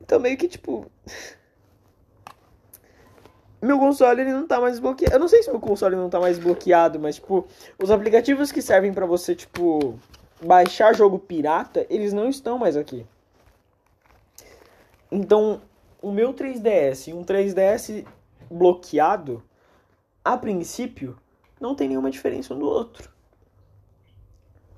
[0.00, 0.90] então meio que tipo
[3.62, 5.14] meu console ele não tá mais bloqueado.
[5.14, 7.46] Eu não sei se meu console não tá mais bloqueado, mas tipo,
[7.82, 9.98] os aplicativos que servem para você, tipo,
[10.42, 13.06] baixar jogo pirata, eles não estão mais aqui.
[15.12, 15.60] Então,
[16.00, 18.06] o meu 3DS, um 3DS
[18.50, 19.42] bloqueado,
[20.24, 21.16] a princípio,
[21.60, 23.10] não tem nenhuma diferença um do outro.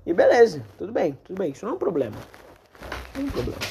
[0.05, 2.15] E beleza, tudo bem, tudo bem, isso não é um problema.
[3.15, 3.61] Não é um problema.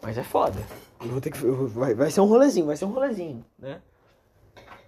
[0.00, 0.58] Mas é foda.
[1.00, 1.38] Eu vou ter que.
[1.38, 3.80] Vai, vai ser um rolezinho, vai ser um rolezinho, né?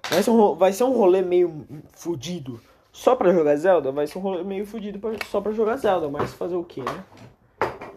[0.09, 2.61] Vai ser um, vai ser um rolê meio fudido
[2.93, 3.91] só pra jogar Zelda?
[3.91, 6.81] Vai ser um rolê meio fudido pra, só pra jogar Zelda, mas fazer o que,
[6.81, 7.05] né?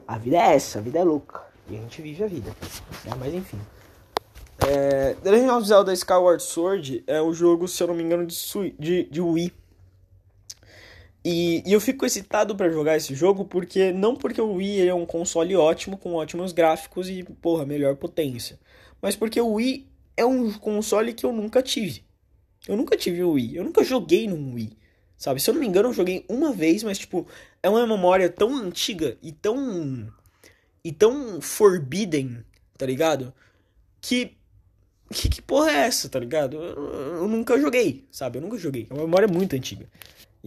[0.08, 1.42] A vida é essa, a vida é louca.
[1.70, 2.50] E a gente vive a vida.
[3.06, 3.12] Né?
[3.20, 3.60] Mas enfim.
[4.68, 8.26] É, The Legend of Zelda Skyward Sword é um jogo, se eu não me engano,
[8.26, 8.36] de,
[8.80, 9.54] de, de Wii.
[11.24, 14.94] E, e, eu fico excitado para jogar esse jogo porque não porque o Wii é
[14.94, 18.60] um console ótimo com ótimos gráficos e porra, melhor potência,
[19.02, 22.04] mas porque o Wii é um console que eu nunca tive.
[22.68, 24.78] Eu nunca tive o Wii, eu nunca joguei no Wii.
[25.18, 25.40] Sabe?
[25.40, 27.28] Se eu não me engano, eu joguei uma vez, mas tipo,
[27.64, 30.08] é uma memória tão antiga e tão
[30.84, 32.44] e tão forbidden,
[32.78, 33.34] tá ligado?
[34.00, 34.38] Que
[35.12, 36.58] que, que porra é essa, tá ligado?
[36.58, 38.38] Eu, eu, nunca joguei, sabe?
[38.38, 38.88] Eu nunca joguei.
[38.90, 39.90] É uma memória muito antiga.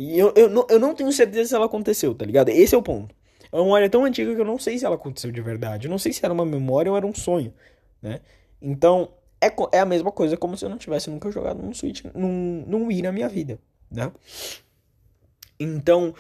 [0.00, 2.48] E eu, eu, não, eu não tenho certeza se ela aconteceu, tá ligado?
[2.48, 3.14] Esse é o ponto.
[3.52, 5.88] É uma memória tão antiga que eu não sei se ela aconteceu de verdade.
[5.88, 7.52] Eu não sei se era uma memória ou era um sonho,
[8.00, 8.20] né?
[8.62, 12.02] Então, é, é a mesma coisa como se eu não tivesse nunca jogado num Switch,
[12.14, 13.58] num, num Wii na minha vida,
[13.90, 14.10] né?
[15.58, 16.14] Então,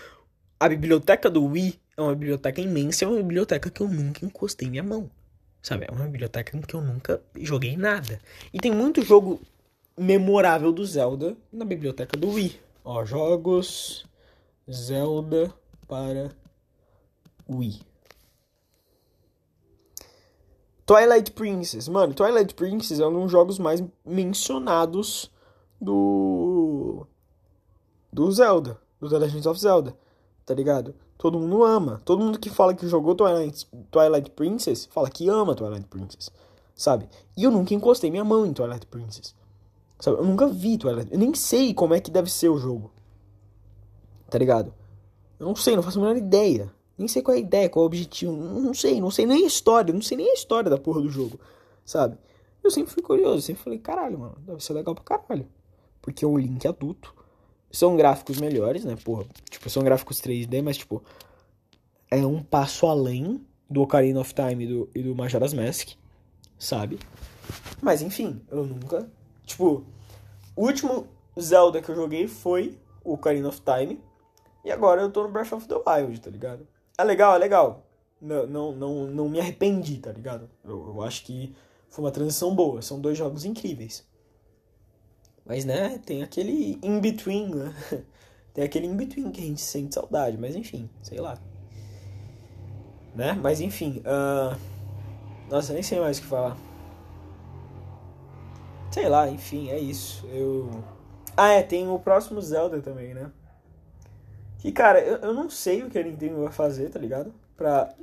[0.58, 4.68] a biblioteca do Wii é uma biblioteca imensa, é uma biblioteca que eu nunca encostei
[4.68, 5.10] minha mão.
[5.62, 5.86] Sabe?
[5.88, 8.20] É uma biblioteca em que eu nunca joguei nada.
[8.52, 9.40] E tem muito jogo
[9.98, 12.68] memorável do Zelda na biblioteca do Wii.
[12.92, 14.04] Ó, jogos
[14.68, 15.54] Zelda
[15.86, 16.32] para
[17.48, 17.80] Wii.
[20.84, 21.86] Twilight Princess.
[21.86, 25.30] Mano, Twilight Princess é um dos jogos mais mencionados
[25.80, 27.06] do
[28.12, 29.96] do Zelda, do The Legend of Zelda,
[30.44, 30.92] tá ligado?
[31.16, 32.02] Todo mundo ama.
[32.04, 36.28] Todo mundo que fala que jogou Twilight, Twilight Princess fala que ama Twilight Princess,
[36.74, 37.08] sabe?
[37.36, 39.32] E eu nunca encostei minha mão em Twilight Princess.
[40.00, 40.18] Sabe?
[40.18, 41.12] Eu nunca vi Twilight.
[41.12, 42.90] Eu nem sei como é que deve ser o jogo.
[44.30, 44.72] Tá ligado?
[45.38, 46.72] Eu não sei, não faço a menor ideia.
[46.96, 48.32] Nem sei qual é a ideia, qual é o objetivo.
[48.32, 49.92] Não sei, não sei nem a história.
[49.92, 51.38] Não sei nem a história da porra do jogo.
[51.84, 52.18] Sabe?
[52.62, 55.46] Eu sempre fui curioso, sempre falei, caralho, mano, deve ser legal pra caralho.
[56.02, 57.14] Porque é um Link adulto.
[57.70, 59.24] São gráficos melhores, né, porra?
[59.48, 61.02] Tipo, são gráficos 3D, mas, tipo,
[62.10, 65.90] é um passo além do Ocarina of Time e do, e do Majora's Mask,
[66.58, 66.98] sabe?
[67.80, 69.08] Mas, enfim, eu nunca...
[69.50, 69.84] Tipo,
[70.54, 71.08] o último
[71.38, 74.00] Zelda que eu joguei foi o Ocarina of Time.
[74.64, 76.68] E agora eu tô no Breath of the Wild, tá ligado?
[76.96, 77.84] É legal, é legal.
[78.20, 80.48] Não, não, não, não me arrependi, tá ligado?
[80.64, 81.52] Eu, eu acho que
[81.88, 82.80] foi uma transição boa.
[82.80, 84.06] São dois jogos incríveis.
[85.44, 87.74] Mas, né, tem aquele in-between, né?
[88.52, 90.36] Tem aquele in-between que a gente sente saudade.
[90.36, 91.38] Mas, enfim, sei lá.
[93.14, 93.32] Né?
[93.32, 94.00] Mas, enfim.
[94.00, 94.58] Uh...
[95.48, 96.56] Nossa, nem sei mais o que falar.
[98.90, 100.26] Sei lá, enfim, é isso.
[100.26, 100.68] Eu.
[101.36, 103.30] Ah, é, tem o próximo Zelda também, né?
[104.58, 107.32] Que, cara, eu, eu não sei o que a Nintendo vai fazer, tá ligado?
[107.56, 107.94] Pra,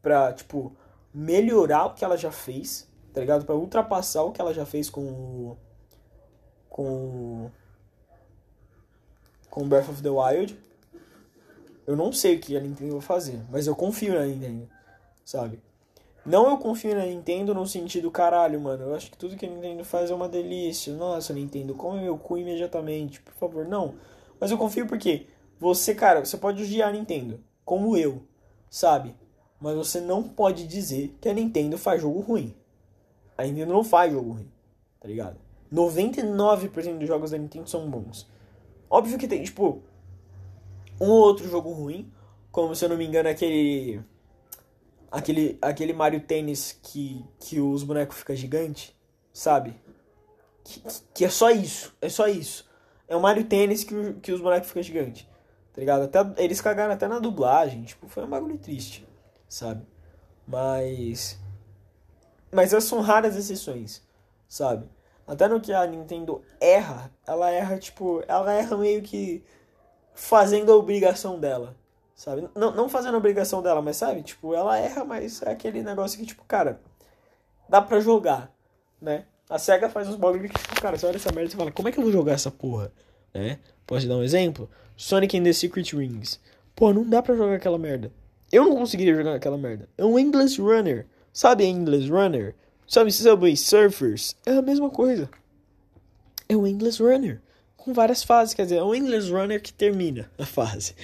[0.00, 0.74] pra, tipo,
[1.12, 3.44] melhorar o que ela já fez, tá ligado?
[3.44, 5.58] Pra ultrapassar o que ela já fez com o.
[6.68, 7.50] Com.
[9.50, 10.58] Com Breath of the Wild.
[11.86, 14.68] Eu não sei o que a Nintendo vai fazer, mas eu confio na Nintendo,
[15.24, 15.60] sabe?
[16.24, 19.48] Não eu confio na Nintendo no sentido, caralho, mano, eu acho que tudo que a
[19.48, 20.94] Nintendo faz é uma delícia.
[20.94, 23.66] Nossa, Nintendo, come meu cu imediatamente, por favor.
[23.66, 23.94] Não.
[24.38, 25.26] Mas eu confio porque
[25.58, 28.22] você, cara, você pode odiar a Nintendo, como eu,
[28.70, 29.16] sabe?
[29.60, 32.54] Mas você não pode dizer que a Nintendo faz jogo ruim.
[33.36, 34.50] A Nintendo não faz jogo ruim,
[35.00, 35.36] tá ligado?
[35.72, 38.28] 99% dos jogos da Nintendo são bons.
[38.88, 39.82] Óbvio que tem, tipo,
[41.00, 42.12] um ou outro jogo ruim,
[42.52, 44.00] como se eu não me engano aquele
[45.12, 48.96] aquele aquele Mario Tênis que que os bonecos ficam gigante,
[49.32, 49.80] sabe?
[50.64, 50.82] Que,
[51.14, 52.68] que é só isso, é só isso.
[53.06, 55.28] É o Mario Tênis que, que os bonecos ficam gigante.
[55.72, 56.04] Tá ligado?
[56.04, 59.06] Até, eles cagaram até na dublagem, tipo, foi um bagulho triste,
[59.48, 59.86] sabe?
[60.46, 61.38] Mas
[62.50, 64.02] mas essas são raras exceções,
[64.48, 64.88] sabe?
[65.26, 69.42] Até no que a Nintendo erra, ela erra, tipo, ela erra meio que
[70.14, 71.74] fazendo a obrigação dela,
[72.22, 72.48] sabe?
[72.54, 74.22] Não, não fazendo a obrigação dela, mas sabe?
[74.22, 76.80] Tipo, ela erra, mas é aquele negócio que, tipo, cara,
[77.68, 78.54] dá pra jogar,
[79.00, 79.24] né?
[79.50, 81.88] A SEGA faz uns bagulhos que, tipo, cara, você olha essa merda e fala, como
[81.88, 82.92] é que eu vou jogar essa porra?
[83.34, 83.58] Né?
[83.84, 84.70] Posso te dar um exemplo?
[84.96, 86.38] Sonic and the Secret Rings.
[86.76, 88.12] Pô, não dá pra jogar aquela merda.
[88.52, 89.88] Eu não conseguiria jogar aquela merda.
[89.98, 91.06] É um Endless Runner.
[91.32, 92.54] Sabe Endless Runner?
[92.86, 94.36] Sabe Subway Surfers?
[94.46, 95.28] É a mesma coisa.
[96.48, 97.42] É um Endless Runner.
[97.82, 100.94] Com várias fases, quer dizer, é um Endless Runner que termina a fase,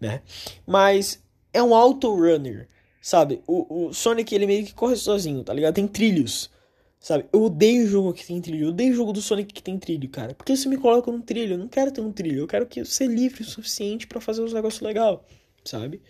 [0.00, 0.20] né?
[0.66, 2.66] Mas é um auto runner,
[3.00, 3.40] sabe?
[3.46, 5.74] O, o Sonic, ele meio que corre sozinho, tá ligado?
[5.74, 6.50] Tem trilhos,
[6.98, 7.26] sabe?
[7.32, 8.64] Eu odeio jogo que tem trilho.
[8.64, 10.34] Eu odeio jogo do Sonic que tem trilho, cara.
[10.34, 11.54] Porque você me coloca num trilho.
[11.54, 12.40] Eu não quero ter um trilho.
[12.40, 15.24] Eu quero que ser livre o suficiente para fazer os negócios legal,
[15.64, 16.02] sabe?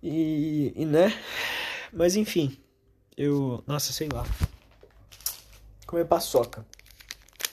[0.00, 1.12] E, e, né?
[1.92, 2.56] Mas enfim.
[3.16, 3.64] Eu.
[3.66, 4.24] Nossa, sei lá.
[5.88, 6.64] Comer paçoca.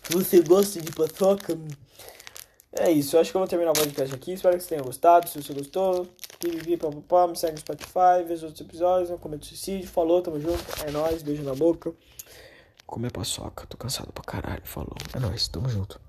[0.09, 1.57] Você gosta de paçoca?
[2.71, 4.33] É isso, eu acho que eu vou terminar o podcast aqui.
[4.33, 5.29] Espero que você tenha gostado.
[5.29, 6.07] Se você gostou,
[6.39, 9.87] pipipi, papapá, me segue no Spotify, vê os outros episódios, não cometa suicídio.
[9.87, 10.63] Falou, tamo junto.
[10.85, 11.93] É nóis, beijo na boca.
[12.85, 14.61] Comer paçoca, tô cansado pra caralho.
[14.65, 14.95] Falou.
[15.15, 16.01] É nóis, tamo junto.